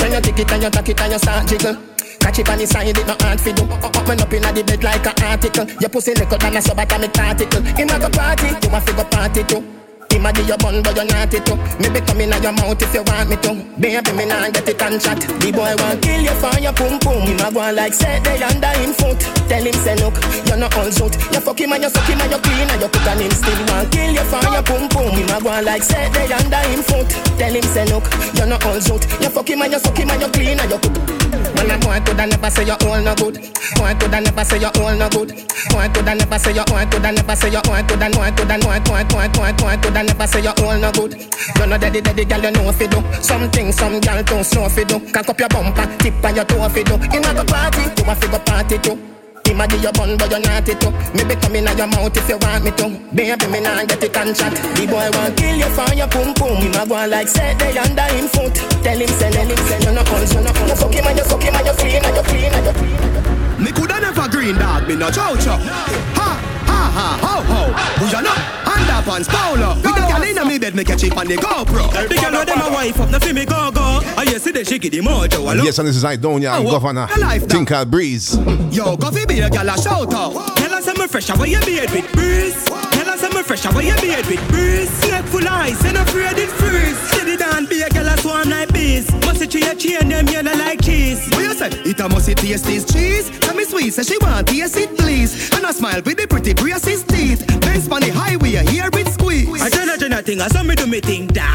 When 0.00 0.12
you 0.12 0.20
take 0.20 0.38
it 0.38 0.52
and 0.52 0.62
you 0.62 0.70
tack 0.70 0.88
it 0.88 1.00
and 1.00 1.12
you 1.12 1.18
start 1.18 1.48
jiggle. 1.48 1.76
Catch 2.20 2.40
it 2.40 2.50
on 2.50 2.58
the 2.58 2.66
side, 2.66 2.88
it 2.88 3.06
no 3.06 3.14
hard 3.20 3.40
for 3.40 3.52
do. 3.52 3.62
Up 3.64 4.08
and 4.08 4.20
up 4.20 4.32
inna 4.32 4.52
the 4.52 4.62
bed 4.62 4.82
like 4.84 5.06
a 5.06 5.12
article. 5.24 5.64
Your 5.80 5.88
pussy 5.88 6.14
little 6.14 6.36
than 6.36 6.56
a 6.56 6.60
subatomic 6.60 7.14
particle. 7.14 7.62
Him 7.62 7.88
a 7.90 7.98
go 7.98 8.10
party, 8.10 8.48
you 8.48 8.74
a 8.74 8.80
fi 8.80 8.92
go 8.92 9.04
party 9.04 9.44
too. 9.44 9.77
Him 10.10 10.26
a 10.26 10.32
give 10.32 10.48
you 10.48 10.56
bun, 10.58 10.82
but 10.82 10.96
you 10.96 11.04
naughty 11.04 11.38
too. 11.40 11.56
Me 11.78 11.88
be 11.92 12.00
coming 12.00 12.32
out 12.32 12.42
your 12.42 12.52
mouth 12.52 12.80
if 12.82 12.94
you 12.94 13.02
want 13.06 13.28
me 13.30 13.36
to. 13.44 13.52
Baby, 13.78 14.10
me 14.16 14.24
nah 14.26 14.50
get 14.50 14.68
it 14.68 14.82
and 14.82 15.00
chat. 15.00 15.20
The 15.20 15.48
boy 15.52 15.74
want 15.78 16.02
kill 16.02 16.22
you 16.22 16.34
for 16.40 16.54
your 16.58 16.72
pum 16.72 16.98
pum. 16.98 17.22
Him 17.28 17.40
a 17.40 17.48
go 17.52 17.62
like 17.72 17.94
say 17.94 18.18
they 18.24 18.42
under 18.42 18.72
him 18.80 18.92
foot. 18.92 19.20
Tell 19.46 19.62
him 19.62 19.76
say 19.78 19.96
look, 20.00 20.16
you're 20.48 20.56
not 20.58 20.74
all 20.76 20.90
shoot. 20.90 21.14
You 21.32 21.40
fuck 21.40 21.60
him 21.60 21.72
and 21.72 21.82
you 21.82 21.90
suck 21.90 22.08
him 22.08 22.20
and 22.20 22.32
you 22.32 22.40
clean 22.40 22.68
and 22.68 22.80
you 22.82 22.88
cook 22.88 23.06
and 23.06 23.20
him 23.20 23.30
still 23.30 23.60
want 23.68 23.92
kill 23.92 24.12
you 24.12 24.24
for 24.26 24.42
your 24.50 24.64
pum 24.64 24.88
pum. 24.88 25.12
Him 25.14 25.30
a 25.30 25.38
go 25.38 25.52
like 25.62 25.82
say 25.82 26.08
they 26.10 26.32
under 26.32 26.62
him 26.66 26.82
foot. 26.82 27.08
Tell 27.38 27.54
him 27.54 27.66
say 27.68 27.84
look, 27.92 28.06
you're 28.34 28.48
not 28.48 28.64
all 28.64 28.80
shoot. 28.80 29.04
You 29.20 29.30
fuck 29.30 29.48
him 29.48 29.62
and 29.62 29.72
you 29.72 29.78
suck 29.78 29.96
him 29.96 30.10
and 30.10 30.22
you 30.22 30.28
clean 30.28 30.58
and 30.58 30.70
you 30.70 30.78
cook. 30.78 31.27
Well, 31.30 31.70
a 31.70 31.76
boy 31.78 32.00
coulda 32.04 32.26
never 32.26 32.50
say 32.50 32.64
you 32.64 32.76
all 32.86 33.00
no 33.02 33.14
good. 33.14 33.34
Boy 33.76 33.94
coulda 34.00 34.20
never 34.20 34.44
say 34.44 34.58
you 34.60 34.70
all 34.80 34.94
no 34.96 35.08
good. 35.08 35.30
Boy 35.70 35.88
coulda 35.92 36.14
never 36.14 36.38
say 36.38 36.54
you. 36.54 36.64
Boy 36.64 36.84
coulda 36.90 37.12
never 37.12 37.36
say 37.36 37.50
you. 37.50 37.62
Boy 37.62 37.82
coulda. 37.88 38.08
Boy 38.10 38.30
coulda. 38.36 38.56
Boy 38.58 38.80
boy 38.80 39.04
boy 39.08 39.28
boy 39.34 39.52
boy 39.58 39.76
coulda 39.82 40.02
never 40.02 40.26
say 40.26 40.42
you 40.42 40.52
all 40.64 40.78
no 40.78 40.90
good. 40.92 41.12
You 41.58 41.66
know 41.66 41.78
daddy 41.78 42.00
daddy 42.00 42.24
girl 42.24 42.42
you 42.42 42.50
know 42.52 42.72
fi 42.72 42.86
do. 42.86 43.02
Something 43.22 43.72
some 43.72 44.00
girl 44.00 44.22
too 44.24 44.42
slow 44.44 44.68
fi 44.68 44.84
do. 44.84 45.00
Cock 45.12 45.28
up 45.28 45.40
your 45.40 45.48
bumper, 45.48 45.86
tip 45.98 46.24
on 46.24 46.36
your 46.36 46.44
toe 46.44 46.68
fi 46.68 46.82
do. 46.82 46.94
In 46.94 47.24
a 47.24 47.44
party, 47.44 47.82
you 47.82 48.10
a 48.10 48.14
fi 48.14 48.26
go 48.30 48.38
party 48.38 48.78
too. 48.78 49.07
Him 49.48 49.60
a 49.60 49.66
give 49.66 49.80
you 49.82 49.92
bun, 49.96 50.16
but 50.20 50.28
you 50.28 50.40
naughty 50.44 50.76
too. 50.76 50.92
Me 51.16 51.24
be 51.24 51.34
coming 51.40 51.64
out 51.64 51.78
your 51.80 51.88
mouth 51.88 52.12
if 52.12 52.28
you 52.28 52.36
want 52.36 52.64
me 52.64 52.70
to. 52.76 52.86
Baby, 53.16 53.46
me 53.48 53.60
nah 53.64 53.80
get 53.88 54.04
it 54.04 54.16
and 54.16 54.36
chat. 54.36 54.52
The 54.76 54.84
boy 54.84 55.08
want 55.16 55.32
kill 55.40 55.56
you 55.56 55.70
for 55.72 55.88
your 55.96 56.08
pum 56.12 56.36
pum. 56.36 56.60
Him 56.60 56.76
a 56.76 56.84
go 56.84 57.00
like 57.08 57.28
say 57.28 57.56
they 57.56 57.72
under 57.80 58.04
him 58.12 58.28
foot. 58.28 58.52
Tell 58.84 58.98
him 59.00 59.08
say, 59.08 59.32
tell 59.32 59.48
him 59.48 59.60
say, 59.64 59.80
you 59.80 59.92
no 59.96 60.04
call, 60.04 60.20
you 60.20 60.40
no 60.44 60.52
call. 60.52 60.68
You 60.68 60.76
fuck 60.76 60.92
him 60.92 61.06
and 61.08 61.16
you 61.16 61.24
suck 61.24 61.42
him 61.42 61.56
and 61.56 61.66
you 61.66 61.72
clean 61.80 62.04
and 62.04 62.16
you 62.16 62.22
clean 62.28 62.52
and 62.52 62.66
you 62.68 62.74
clean. 62.76 63.64
Me 63.64 63.72
coulda 63.72 63.96
never 64.04 64.28
green 64.28 64.56
dog, 64.60 64.86
me 64.86 64.94
no 64.94 65.10
chow 65.10 65.34
chow. 65.40 65.56
Ha 65.56 66.57
ha 66.78 66.86
ha 66.94 67.08
ho 67.22 67.34
ho. 67.42 67.60
Who 67.98 68.06
you 68.16 68.22
know? 68.22 68.36
Underpants 68.68 69.28
polo. 69.28 69.74
With 69.74 69.94
the 69.94 70.04
girl 70.12 70.22
inna 70.22 70.44
me 70.44 70.58
bed, 70.58 70.74
me 70.74 70.84
catch 70.84 71.02
it 71.04 71.16
on 71.16 71.26
the 71.26 71.36
GoPro. 71.36 71.90
The 72.08 72.14
girl 72.14 72.38
with 72.38 72.46
them 72.46 72.60
a 72.60 72.70
wife 72.72 73.00
up, 73.00 73.10
no 73.10 73.18
fi 73.18 73.32
me 73.32 73.44
go 73.44 73.70
go. 73.70 73.80
Ah, 73.82 74.20
I 74.20 74.24
hear 74.26 74.38
see 74.38 74.52
the 74.52 74.64
shaky 74.64 74.88
the 74.88 75.00
mojo. 75.00 75.50
And 75.50 75.62
yes, 75.64 75.78
and 75.78 75.88
this 75.88 75.96
is 75.96 76.04
Idonia 76.04 76.54
oh, 76.54 76.58
and 76.60 76.68
Oh, 76.68 76.70
Governor 76.72 77.08
a 77.14 77.18
life 77.18 77.46
that- 77.48 77.56
Tinkal 77.56 77.90
Breeze. 77.90 78.36
Yo, 78.70 78.96
go 78.96 79.10
fi 79.10 79.24
be 79.26 79.40
a 79.40 79.50
girl 79.50 79.68
a 79.68 79.76
shout 79.80 80.12
out. 80.14 80.56
Tell 80.56 80.74
us 80.74 80.86
I'm 80.88 81.08
fresh, 81.08 81.28
how 81.28 81.42
you 81.44 81.60
beard 81.64 81.90
with 81.90 82.10
breeze. 82.12 82.64
Tell 82.64 83.08
us 83.10 83.22
I'm 83.24 83.42
fresh, 83.44 83.62
how 83.64 83.78
you 83.80 83.94
beard 84.00 84.26
with 84.26 84.48
breeze. 84.48 84.90
Snake 85.00 85.24
full 85.26 85.48
eyes, 85.48 85.82
and 85.84 85.96
afraid 85.96 86.38
it 86.38 86.50
freeze. 86.50 86.98
Steady 87.10 87.36
down, 87.36 87.66
be 87.66 87.82
a 87.82 87.88
girl 87.88 88.06
a 88.06 88.16
swarm 88.18 88.50
like 88.50 88.72
bees. 88.72 89.10
Must 89.26 89.42
it 89.42 89.54
your 89.54 89.74
chain, 89.74 90.08
them 90.08 90.26
yellow 90.28 90.52
like 90.54 90.82
cheese. 90.82 91.26
What 91.30 91.42
you 91.42 91.54
say? 91.54 91.68
It 91.84 91.98
a 92.00 92.08
must 92.08 92.28
it 92.28 92.38
taste 92.38 92.64
this 92.66 92.84
cheese. 92.84 93.30
Tell 93.40 93.54
me 93.54 93.64
sweet, 93.64 93.92
say 93.94 94.02
she 94.02 94.18
want 94.18 94.46
taste 94.48 94.76
it 94.76 94.96
please. 94.96 95.50
And 95.54 95.64
I 95.66 95.72
smile 95.72 96.02
with 96.04 96.18
the 96.18 96.26
pretty 96.26 96.54
braces 96.68 97.02
teeth. 97.04 97.46
Benz 97.60 97.88
on 97.88 98.00
the 98.00 98.10
highway, 98.10 98.54
a 98.54 98.62
hear 98.70 98.90
it 98.92 99.08
squeeze. 99.08 99.62
I 99.62 99.70
turn 99.70 99.88
a 99.88 99.96
turn 99.96 100.12
a 100.12 100.22
thing, 100.22 100.40
I 100.40 100.48
saw 100.48 100.62
me 100.62 100.74
do 100.74 100.86
me 100.86 101.00
thing, 101.00 101.26
dog. 101.28 101.46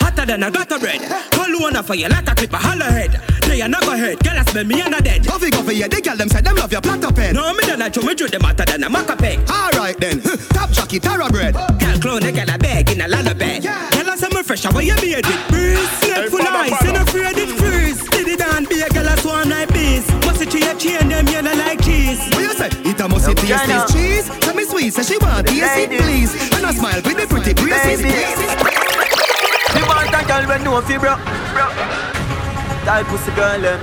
Hotter 0.00 0.26
than 0.26 0.42
a 0.42 0.50
gutter 0.50 0.78
bread. 0.78 1.00
Call 1.30 1.48
you 1.48 1.60
on 1.64 1.76
a 1.76 1.82
fire 1.82 2.08
like 2.08 2.28
a 2.28 2.34
clip, 2.34 2.52
a 2.52 2.56
holler 2.56 2.90
head. 2.90 3.20
They 3.42 3.60
are 3.62 3.68
not 3.68 3.82
go 3.82 3.96
hurt, 3.96 4.22
girl, 4.22 4.38
I 4.38 4.42
smell 4.44 4.64
me 4.64 4.80
and 4.80 4.94
a 4.94 5.02
dead. 5.02 5.26
Coffee, 5.26 5.50
coffee, 5.50 5.76
yeah, 5.76 5.88
the 5.88 6.00
girl 6.00 6.16
them 6.16 6.28
say 6.28 6.40
them 6.40 6.56
love 6.56 6.72
your 6.72 6.80
platter 6.80 7.12
pen. 7.12 7.34
No, 7.34 7.52
me 7.52 7.60
don't 7.66 7.78
like 7.78 7.96
you, 7.96 8.02
me 8.02 8.14
drew 8.14 8.28
them 8.28 8.42
hotter 8.42 8.64
than 8.64 8.84
a 8.84 8.88
maca 8.88 9.16
peg. 9.18 9.38
Alright 9.50 9.98
then, 10.00 10.20
top 10.56 10.70
jockey, 10.70 11.00
tara 11.00 11.28
bread. 11.28 11.54
Girl, 11.54 11.98
clone, 12.00 12.20
they 12.20 12.32
got 12.32 12.48
a 12.54 12.58
bag 12.58 12.90
in 12.90 13.00
a 13.00 13.08
lullaby. 13.08 13.60
Tell 13.60 14.08
us 14.08 14.22
I'm 14.22 14.44
fresh, 14.44 14.64
how 14.64 14.78
you 14.78 14.96
beard 14.96 15.26
with 15.26 15.48
breeze. 15.48 15.90
Snake 16.00 16.30
full 16.30 16.40
father, 16.40 16.56
eyes, 16.56 16.70
father. 16.70 16.88
and 16.88 17.08
afraid 17.08 17.36
it 17.36 17.50
freeze. 17.60 18.00
Steady 18.06 18.36
down, 18.36 18.64
be 18.64 18.80
a 18.80 18.88
girl, 18.88 19.06
a 19.06 19.16
swarm 19.18 19.48
like 19.50 19.72
bees. 19.72 20.08
Must 20.24 20.40
it 20.40 20.54
your 20.54 20.74
chain, 20.76 21.08
them 21.08 21.26
yellow 21.28 21.54
like 21.54 21.67
taste 23.48 23.66
this 23.66 23.92
cheese. 23.92 24.38
Tell 24.40 24.54
me 24.54 24.64
sweet, 24.64 24.92
say 24.92 25.02
she 25.02 25.18
want 25.18 25.46
taste 25.46 25.78
it 25.78 26.00
please. 26.00 26.32
And 26.56 26.66
I 26.66 26.72
smile 26.72 27.00
with 27.02 27.16
the 27.16 27.26
pretty 27.26 27.54
braces 27.54 28.02
teeth. 28.02 28.40
Me 29.74 29.82
want 29.88 30.12
a 30.12 30.20
girl 30.26 30.44
when 30.48 30.64
know 30.64 30.80
fi 30.82 30.98
bro. 30.98 31.16
Tight 32.84 33.06
pussy 33.06 33.32
girl 33.32 33.64
eh. 33.64 33.76
them 33.76 33.80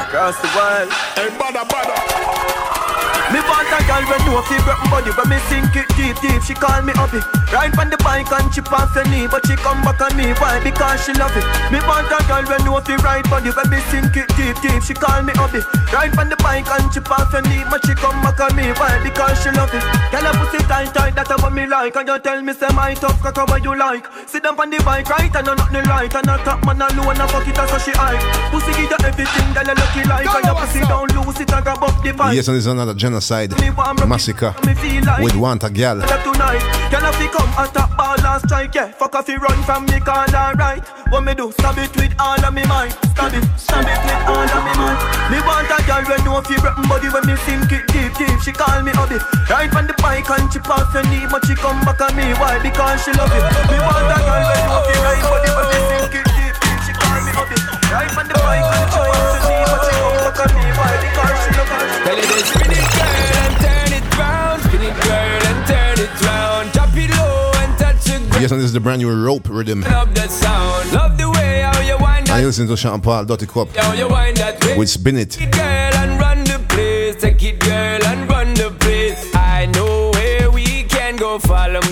across 0.00 0.36
the 0.40 0.48
world. 0.56 0.90
Hey, 1.16 1.28
badda 1.38 1.64
badda. 1.68 2.87
Me 3.28 3.40
want 3.44 3.68
a 3.68 3.78
girl 3.84 4.04
when 4.08 4.20
know 4.24 4.40
fi 4.48 4.56
broken 4.64 4.88
body, 4.88 5.12
but 5.12 5.28
me 5.28 5.36
sink 5.52 5.76
it 5.76 5.88
deep 6.00 6.16
deep. 6.24 6.40
She 6.42 6.54
call 6.54 6.80
me 6.80 6.92
up 6.96 7.12
it. 7.12 7.24
Ride 7.52 7.76
on 7.76 7.88
the 7.92 7.96
bike 8.00 8.30
and 8.32 8.48
chip 8.52 8.72
off 8.72 8.94
your 8.96 9.04
knee, 9.08 9.28
but 9.28 9.44
she 9.44 9.56
come 9.56 9.84
back 9.84 10.00
on 10.00 10.16
me. 10.16 10.32
Why? 10.40 10.60
Because 10.64 11.04
she 11.04 11.12
love 11.12 11.36
it. 11.36 11.44
Me 11.68 11.80
want 11.84 12.08
a 12.08 12.18
girl 12.24 12.44
when 12.48 12.64
know 12.64 12.80
fi 12.80 12.96
ride 13.04 13.28
body, 13.28 13.52
but 13.52 13.68
me 13.68 13.80
sink 13.92 14.16
it 14.16 14.28
deep 14.36 14.56
deep. 14.64 14.80
She 14.80 14.94
call 14.96 15.20
me 15.20 15.32
up 15.36 15.52
it. 15.52 15.64
Ride 15.92 16.16
on 16.16 16.32
the 16.32 16.36
bike 16.40 16.68
and 16.72 16.88
chip 16.88 17.10
off 17.12 17.28
your 17.32 17.44
knee, 17.44 17.64
but 17.68 17.84
she 17.84 17.92
come 17.94 18.16
back 18.24 18.40
on 18.40 18.56
me. 18.56 18.72
Why? 18.80 18.96
Because 19.04 19.36
she 19.44 19.52
love 19.52 19.72
it. 19.76 19.84
Girl, 20.08 20.24
a 20.24 20.32
pussy 20.32 20.64
tight 20.64 20.92
tight, 20.96 21.14
that's 21.14 21.28
what 21.28 21.52
me 21.52 21.66
like. 21.66 21.96
And 21.96 22.08
you 22.08 22.18
tell 22.18 22.40
me 22.40 22.52
say 22.56 22.72
my 22.72 22.94
tough 22.94 23.20
cock 23.20 23.36
what 23.48 23.60
you 23.62 23.76
like. 23.76 24.08
Sit 24.24 24.44
down 24.44 24.56
on 24.56 24.70
the 24.72 24.80
bike 24.88 25.08
right 25.12 25.28
and 25.36 25.48
I 25.48 25.54
nothing 25.54 25.84
right, 25.84 26.14
and 26.14 26.30
I 26.30 26.36
top 26.44 26.64
man 26.64 26.80
alone 26.80 27.20
and 27.20 27.28
fuck 27.28 27.44
it 27.44 27.58
as 27.60 27.68
so 27.68 27.76
she 27.76 27.92
hike. 27.92 28.24
Pussy 28.52 28.72
give 28.72 28.88
you 28.88 29.00
everything 29.04 29.52
that 29.52 29.68
you 29.68 29.76
lucky 29.76 30.02
like, 30.08 30.32
and 30.32 30.44
your 30.48 30.56
pussy 30.56 30.80
don't 30.88 31.12
lose 31.12 31.40
it 31.40 31.52
and 31.52 31.64
grab 31.64 31.84
up 31.84 31.96
the 32.00 32.12
bike. 32.12 32.36
Yes, 32.36 32.48
and 32.48 32.56
this 32.56 32.64
is 32.64 32.72
another 32.72 32.94
genocide 33.18 33.50
Masicka 34.06 34.54
with 35.22 35.34
Want 35.34 35.64
a 35.64 35.70
Gal. 35.70 35.98
That 35.98 36.22
tonight, 36.22 36.62
girl 36.90 37.02
if 37.10 37.18
you 37.18 37.28
come 37.34 37.50
attack 37.58 37.90
ball 37.98 38.14
and 38.14 38.40
strike, 38.46 38.74
yeah. 38.74 38.94
Fuck 38.94 39.14
off 39.16 39.28
you 39.28 39.38
run 39.38 39.58
from 39.66 39.86
me, 39.86 39.98
call 39.98 40.30
alright. 40.30 40.86
What 41.10 41.26
me 41.26 41.34
do? 41.34 41.50
Stab 41.52 41.78
it 41.78 41.90
with 41.96 42.14
all 42.20 42.38
of 42.38 42.54
me 42.54 42.62
mind. 42.70 42.94
Stab 43.10 43.34
it, 43.34 43.42
stab 43.58 43.82
it 43.82 43.98
with 44.06 44.22
all 44.30 44.46
of 44.46 44.62
me 44.62 44.72
mind. 44.78 44.98
Me 45.34 45.38
want 45.42 45.66
a 45.66 45.78
girl 45.82 46.04
when 46.06 46.22
fi 46.46 46.56
broken 46.62 46.86
body 46.86 47.08
when 47.10 47.26
me 47.26 47.34
sink 47.42 47.72
it 47.74 47.90
deep 47.90 48.14
deep. 48.14 48.38
She 48.38 48.52
call 48.54 48.86
me 48.86 48.94
hubby. 48.94 49.18
Right 49.50 49.72
on 49.74 49.90
the 49.90 49.98
bike 49.98 50.30
and 50.30 50.46
chip 50.54 50.70
off 50.70 50.94
your 50.94 51.02
knee, 51.10 51.26
but 51.26 51.42
she 51.42 51.58
come 51.58 51.82
back 51.82 51.98
on 51.98 52.14
me. 52.14 52.30
Why? 52.38 52.62
Because 52.62 53.02
she 53.02 53.10
love 53.18 53.34
it. 53.34 53.42
Me 53.66 53.78
want 53.82 54.14
a 54.14 54.18
girl 54.22 54.42
when 54.46 54.62
fi 54.86 54.94
ride 55.02 55.26
body 55.26 55.50
when 55.58 55.66
me 55.66 55.78
sink 55.90 56.14
it 56.22 56.26
deep 56.38 56.54
deep. 56.54 56.80
She 56.86 56.92
call 56.94 57.18
me 57.18 57.32
hubby. 57.34 57.58
Right 57.90 58.14
on 58.14 58.26
the 58.30 58.34
bike 58.38 58.62
and 58.62 58.86
chip 58.94 59.10
off 59.10 59.26
your 59.34 59.42
knee, 59.42 59.66
but 59.66 59.80
she 59.82 59.94
come 59.98 60.18
back 60.22 60.38
on 60.38 60.50
me. 60.54 60.66
Why? 60.78 61.07
Tell 62.08 62.16
it 62.16 62.24
is 62.24 62.48
spin 62.48 62.70
it 62.70 62.88
girl 62.96 63.36
and 63.44 63.54
turn 63.60 63.92
it 63.92 64.18
round, 64.18 64.62
spin 64.62 64.80
it 64.80 64.96
girl 65.04 65.42
and 65.44 65.66
turn 65.68 65.98
it 66.00 66.20
round, 66.22 66.72
drop 66.72 66.96
it 66.96 67.10
low 67.10 67.52
and 67.56 67.78
touch 67.78 68.02
the 68.04 68.18
ground. 68.18 68.40
Yes, 68.40 68.50
and 68.50 68.60
this 68.60 68.64
is 68.64 68.72
the 68.72 68.80
brand 68.80 69.02
new 69.02 69.12
rope 69.12 69.46
rhythm. 69.50 69.82
Love 69.82 70.14
that 70.14 70.30
sound, 70.30 70.90
love 70.94 71.18
the 71.18 71.30
way 71.32 71.60
how 71.60 71.78
you 71.82 71.98
wind 72.00 72.30
And 72.30 72.40
you 72.40 72.46
listen 72.46 72.66
to 72.66 72.78
Sean 72.78 73.02
Paul, 73.02 73.26
Dirty 73.26 73.44
Cup. 73.44 73.76
Yo, 73.76 73.92
you 73.92 74.08
wind 74.08 74.38
that 74.38 74.64
way. 74.64 74.78
With 74.78 74.88
Spin 74.88 75.18
It. 75.18 75.36
Girl, 75.52 75.60
and 75.60 76.18
run 76.18 76.44
the 76.44 76.58
place. 76.70 77.16
Take 77.16 77.42
it, 77.42 77.58
girl, 77.58 78.02
and 78.06 78.26
run 78.30 78.54
the 78.54 78.70
place. 78.80 79.30
I 79.34 79.66
know 79.66 80.10
where 80.12 80.50
we 80.50 80.84
can 80.84 81.16
go. 81.16 81.38
Follow 81.38 81.82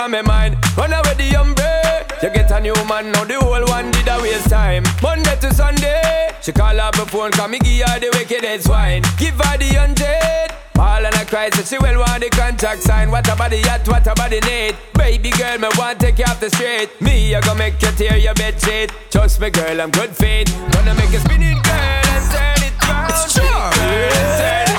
on 0.00 0.10
my 0.10 0.22
mind. 0.22 0.56
Run 0.76 0.92
away 0.92 1.14
the 1.14 1.36
umbrella. 1.36 2.06
You 2.22 2.30
get 2.30 2.50
a 2.50 2.60
new 2.60 2.74
man, 2.88 3.12
now 3.12 3.24
the 3.24 3.38
whole 3.38 3.64
one 3.66 3.90
did 3.90 4.08
a 4.08 4.20
waste 4.20 4.48
time. 4.48 4.84
Monday 5.02 5.36
to 5.36 5.52
Sunday. 5.54 6.30
She 6.40 6.52
call 6.52 6.80
up 6.80 6.96
her 6.96 7.04
phone, 7.04 7.30
come 7.32 7.52
me 7.52 7.58
give 7.58 7.86
her 7.88 8.00
the 8.00 8.10
wickedest 8.12 8.68
wine. 8.68 9.02
Give 9.18 9.34
her 9.34 9.58
the 9.58 9.68
hundred. 9.76 10.56
All 10.78 11.04
in 11.04 11.12
a 11.12 11.24
cry, 11.26 11.50
so 11.50 11.62
she 11.62 11.76
will 11.78 11.98
want 12.00 12.22
the 12.22 12.30
contract 12.30 12.82
sign. 12.82 13.10
What 13.10 13.28
about 13.28 13.50
the 13.50 13.60
at, 13.68 13.86
what 13.86 14.06
about 14.06 14.30
the 14.30 14.40
need. 14.40 14.76
Baby 14.94 15.30
girl, 15.30 15.58
me 15.58 15.68
want 15.76 16.00
take 16.00 16.18
you 16.18 16.24
off 16.24 16.40
the 16.40 16.48
street. 16.48 16.88
Me, 17.00 17.34
I 17.34 17.40
gonna 17.42 17.58
make 17.58 17.80
you 17.82 17.90
tear 17.92 18.16
your 18.16 18.34
bed 18.34 18.60
sheet. 18.60 18.90
Trust 19.10 19.40
me, 19.40 19.50
girl, 19.50 19.80
I'm 19.80 19.90
good 19.90 20.10
fit. 20.10 20.48
Gonna 20.72 20.94
make 20.94 21.12
you 21.12 21.20
spin 21.20 21.42
it, 21.42 21.62
girl, 21.62 21.74
and 21.76 22.26
turn 22.32 22.60
it 22.64 22.74
round. 22.88 23.10
It's 23.10 23.34
true. 23.34 23.44
Turn 23.44 24.69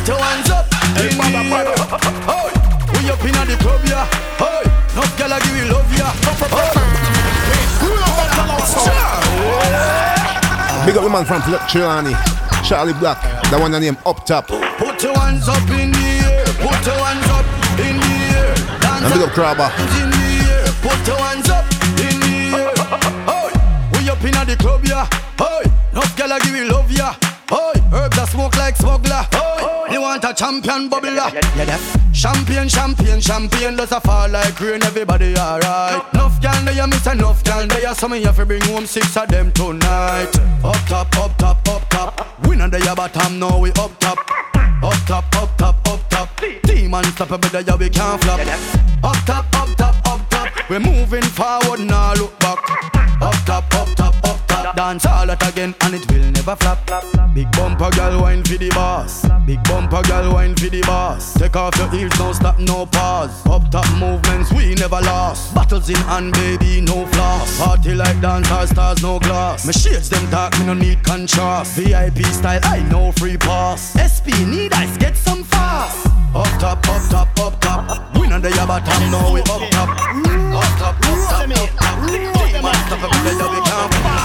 Put 0.00 0.08
your 0.08 0.18
hands 0.18 0.48
up 0.48 0.64
in 0.96 1.12
the 1.12 1.28
air. 1.28 1.76
Hey, 2.24 2.48
we 2.88 3.10
up 3.10 3.20
inna 3.22 3.44
the 3.44 3.56
club, 3.60 3.80
yeah. 3.84 4.08
Hey, 4.40 4.64
no 4.96 5.02
gyal 5.20 5.36
give 5.44 5.56
you 5.60 5.66
love, 5.70 5.92
yeah. 5.92 6.08
Big 10.86 10.96
up 10.96 11.04
the 11.04 11.10
man 11.10 11.24
from 11.26 11.42
Trelawney, 11.68 12.14
Charlie 12.64 12.94
Black, 12.94 13.20
that 13.50 13.60
one 13.60 13.72
that 13.72 13.80
name 13.80 13.98
Up 14.06 14.24
Top. 14.24 14.48
Put 14.48 15.02
your 15.02 15.18
hands 15.18 15.46
up 15.46 15.68
in 15.68 15.92
the 15.92 16.08
air. 16.24 16.46
Put 16.64 16.80
your 16.86 16.96
hands 16.96 17.28
up 17.28 17.44
in 17.76 18.00
the 18.00 18.40
air. 18.40 18.54
Dance 18.80 19.04
And 19.04 19.12
big 19.12 19.22
up 19.22 19.32
Crabber. 19.36 19.68
hands 19.68 20.00
in 20.00 20.08
the 20.08 20.48
air. 20.48 20.64
Put 20.80 21.06
your 21.06 21.20
hands 21.20 21.50
up 21.50 21.68
in 22.00 22.16
the 22.24 22.56
air. 22.56 22.72
Hey, 23.28 23.52
we 23.92 24.08
up 24.08 24.24
inna 24.24 24.46
the 24.46 24.56
club, 24.56 24.80
yeah. 24.82 25.04
Hey, 25.36 25.68
no 25.92 26.00
gyal 26.16 26.40
give 26.40 26.56
you 26.56 26.72
love, 26.72 26.90
yeah. 26.90 27.14
Hey, 27.50 27.76
herbs 27.92 28.16
a 28.16 28.26
smoke 28.26 28.56
like 28.56 28.76
smuggler. 28.76 29.26
Want 30.10 30.24
a 30.24 30.34
champion 30.34 30.90
bubbler? 30.90 31.30
Champion, 32.12 32.68
champion, 32.68 33.20
champion 33.20 33.76
does 33.76 33.92
a 33.92 34.00
fall 34.00 34.28
like 34.28 34.58
rain. 34.58 34.82
Everybody 34.82 35.36
alright. 35.36 36.02
Enough 36.12 36.42
can 36.42 36.64
they 36.64 36.84
miss 36.84 37.06
enough 37.06 37.44
can 37.44 37.68
they 37.68 37.84
so 37.94 38.08
me 38.08 38.20
have 38.24 38.34
to 38.34 38.44
bring 38.44 38.60
home 38.62 38.86
six 38.86 39.16
of 39.16 39.28
them 39.28 39.52
tonight. 39.52 40.36
Up 40.64 40.74
top, 40.88 41.16
up 41.16 41.38
top, 41.38 41.68
up 41.68 41.88
top. 41.90 42.44
We 42.44 42.56
not 42.56 42.72
the 42.72 42.92
bottom, 42.96 43.38
now 43.38 43.56
we 43.60 43.70
up 43.70 43.96
top. 44.00 44.18
Up 44.82 44.94
top, 45.06 45.36
up 45.36 45.56
top, 45.56 45.88
up 45.88 46.08
top. 46.08 46.40
Team 46.64 46.92
unstoppable, 46.92 47.62
yeah 47.62 47.76
we 47.76 47.88
can't 47.88 48.20
flop. 48.20 48.40
Up 49.04 49.24
top, 49.24 49.46
up 49.54 49.76
top, 49.76 50.08
up 50.08 50.28
top. 50.28 50.68
We're 50.68 50.80
moving 50.80 51.22
forward, 51.22 51.78
now 51.86 52.14
look 52.14 52.36
back. 52.40 52.58
Up 53.22 53.36
top, 53.46 53.72
up 53.74 53.94
top, 53.94 54.16
up 54.24 54.46
top. 54.48 54.49
Dance 54.76 55.06
all 55.06 55.26
that 55.26 55.42
again 55.48 55.74
and 55.82 55.94
it 55.94 56.10
will 56.10 56.30
never 56.30 56.56
flop. 56.56 56.78
Big 57.34 57.50
bumper 57.52 57.90
girl 57.90 58.22
wine 58.22 58.42
for 58.42 58.56
the 58.56 58.68
boss. 58.70 59.26
Big 59.46 59.62
bumper 59.64 60.02
girl 60.02 60.32
wine 60.34 60.54
for 60.54 60.68
the 60.68 60.80
boss. 60.82 61.34
Take 61.34 61.56
off 61.56 61.76
your 61.76 61.88
heels, 61.90 62.12
no 62.18 62.32
stop, 62.32 62.58
no 62.58 62.86
pause. 62.86 63.46
Up 63.46 63.70
top 63.70 63.88
movements, 63.98 64.52
we 64.52 64.74
never 64.74 65.00
lost. 65.00 65.54
Battles 65.54 65.88
in 65.88 65.96
hand, 65.96 66.32
baby, 66.32 66.80
no 66.80 67.06
floss. 67.06 67.58
Party 67.58 67.94
like 67.94 68.16
dancehall 68.16 68.66
stars, 68.68 69.02
no 69.02 69.18
glass. 69.18 69.64
My 69.64 69.72
shades 69.72 70.08
them 70.08 70.28
dark, 70.30 70.58
me 70.58 70.66
no 70.66 70.74
need 70.74 71.02
contrast. 71.04 71.76
VIP 71.76 72.24
style, 72.26 72.60
I 72.64 72.82
know 72.90 73.12
free 73.12 73.36
pass. 73.36 73.96
SP 73.96 74.34
need 74.46 74.72
ice, 74.72 74.96
get 74.98 75.16
some 75.16 75.44
fast. 75.44 76.06
Up 76.34 76.46
top, 76.60 76.86
up 76.88 77.02
top, 77.10 77.40
up 77.40 77.60
top. 77.60 78.16
We 78.16 78.28
not 78.28 78.42
the 78.42 78.50
bottom, 78.66 79.10
no 79.10 79.32
we 79.32 79.40
up 79.40 79.70
top. 79.70 79.88
Up 79.88 80.78
top, 80.78 80.96
up 80.96 81.18
top, 81.18 81.50
up 81.50 81.76
top. 81.76 82.40
Team 82.60 82.64
on 82.64 82.74
top 82.88 83.02
of 83.04 83.24
the 83.24 83.48
we 83.50 83.60
can't 83.62 84.19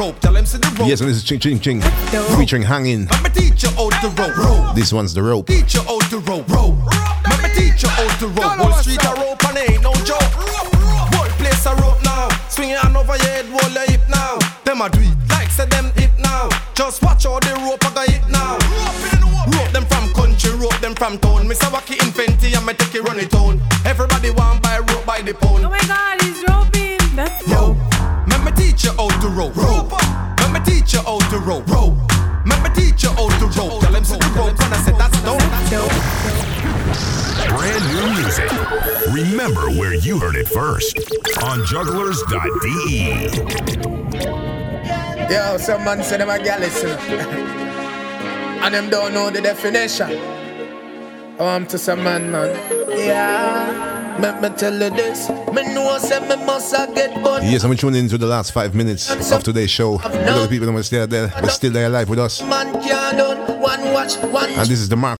rope. 0.00 0.18
Tell 0.20 0.34
him 0.34 0.46
see 0.46 0.58
the 0.58 0.68
rope. 0.78 0.88
Yes, 0.88 1.00
and 1.00 1.10
this 1.10 1.18
is 1.18 1.24
Ching 1.24 1.38
Ching 1.38 1.60
Ching 1.60 1.80
featuring 2.38 2.62
Hanging. 2.62 3.04
Let 3.06 3.22
me 3.22 3.30
teach 3.30 3.62
you 3.62 3.70
how 3.76 3.90
to 3.90 4.08
rope. 4.08 4.36
rope. 4.36 4.74
This 4.74 4.92
one's 4.92 5.12
the 5.12 5.22
rope. 5.22 5.46
Teach 5.46 5.74
you 5.74 5.82
how 5.82 6.00
to 6.00 6.18
rope. 6.20 6.48
rope. 6.48 6.78
Let 7.28 7.38
me 7.44 7.48
teach 7.54 7.82
you 7.82 7.90
how 7.90 8.08
to 8.20 8.26
rope. 8.28 8.58
Wall 8.58 8.72
Street 8.80 9.04
a 9.04 9.12
rope 9.20 9.44
and 9.44 9.58
ain't 9.58 9.82
no 9.82 9.92
joke. 10.08 10.32
Whole 11.12 11.28
place 11.36 11.66
a 11.66 11.74
rope 11.84 12.00
now. 12.02 12.28
Swing 12.48 12.70
your 12.70 12.80
hand 12.80 12.96
over 12.96 13.16
your 13.16 13.28
head, 13.28 13.46
wall 13.52 13.70
your 13.70 13.84
hip 13.92 14.00
now. 14.08 14.38
Them 14.64 14.80
a 14.80 14.88
do 14.88 15.00
it 15.00 15.16
like 15.28 15.50
say 15.50 15.66
them 15.66 15.92
hip 15.96 16.12
now. 16.18 16.48
Just 16.74 17.02
watch 17.02 17.24
how 17.24 17.38
the 17.38 17.52
rope 17.60 17.84
a 17.84 17.90
go 17.92 18.02
hit 18.08 18.24
now. 18.32 18.56
Rope 19.52 19.72
them 19.76 19.84
from 19.84 20.08
country, 20.16 20.52
rope 20.56 20.80
them 20.80 20.94
from 20.94 21.18
town. 21.18 21.44
Mr. 21.44 21.68
Wacky 21.68 22.00
in 22.00 22.08
Fenty 22.16 22.56
and 22.56 22.64
me 22.64 22.72
take 22.72 22.94
it 22.94 23.02
run 23.04 23.20
it 23.20 23.30
town. 23.30 23.60
Everybody 23.84 24.30
want 24.30 24.62
buy 24.62 24.78
rope 24.78 25.04
by 25.04 25.20
the 25.20 25.34
pound. 25.34 25.64
Oh 25.64 25.68
my 25.68 25.80
god, 25.84 26.19
teach 28.70 28.84
you 28.84 28.92
how 28.92 29.08
to 29.20 29.28
rope. 29.28 29.56
rope. 29.56 29.92
Let 30.40 30.52
me 30.52 30.60
teach 30.64 30.92
you 30.92 31.00
how 31.00 31.18
to 31.18 31.38
rope. 31.38 31.66
rope. 31.68 31.96
Let 32.46 32.62
me 32.62 32.70
teach 32.74 33.02
you 33.02 33.10
how 33.10 33.28
to 33.28 33.46
rope. 33.46 33.80
Tell 33.82 33.92
them 33.92 34.04
see 34.04 34.16
the 34.16 34.32
rope 34.36 34.58
when 34.58 34.72
I 34.72 34.76
said 34.84 34.96
that's 34.96 35.20
dope. 35.22 35.40
Brand 37.48 37.84
new 37.92 38.06
music. 38.20 38.50
Remember 39.12 39.70
where 39.70 39.94
you 39.94 40.18
heard 40.18 40.36
it 40.36 40.46
first 40.48 40.98
on 41.42 41.60
jugglerz.de. 41.66 43.28
Yo, 45.32 45.56
some 45.58 45.84
man 45.84 46.02
say 46.04 46.18
them 46.18 46.30
a 46.30 46.38
gal 46.38 46.60
listen. 46.60 46.90
and 48.62 48.74
them 48.74 48.88
don't 48.88 49.12
know 49.12 49.30
the 49.30 49.40
definition. 49.40 50.39
I 51.40 51.44
want 51.44 51.70
to 51.70 51.78
some 51.78 52.04
man, 52.04 52.30
man. 52.30 52.50
Yeah. 52.90 54.18
Let 54.20 54.42
me 54.42 54.50
tell 54.50 54.74
you 54.74 54.90
this. 54.90 55.30
Me 55.30 55.62
know 55.72 55.96
say 55.96 56.20
me 56.20 56.36
must 56.44 56.74
a 56.74 56.86
get 56.94 57.14
bun. 57.24 57.42
Yes, 57.44 57.64
I'm 57.64 57.74
tuning 57.78 58.00
into 58.00 58.18
the 58.18 58.26
last 58.26 58.52
five 58.52 58.74
minutes 58.74 59.10
of 59.32 59.42
today's 59.42 59.70
show. 59.70 59.94
A 59.94 60.32
lot 60.32 60.44
of 60.44 60.50
people 60.50 60.66
that 60.66 60.72
were 60.72 60.82
still 60.82 61.06
there, 61.06 61.32
but 61.40 61.48
still 61.48 61.72
there 61.72 61.86
alive 61.86 62.10
with 62.10 62.18
us. 62.18 62.42
Man 62.42 62.82
can't 62.82 63.48
one 63.58 63.80
watch, 63.90 64.16
one 64.16 64.50
And 64.50 64.68
this 64.68 64.80
is 64.80 64.90
the 64.90 64.96
Mark 64.96 65.19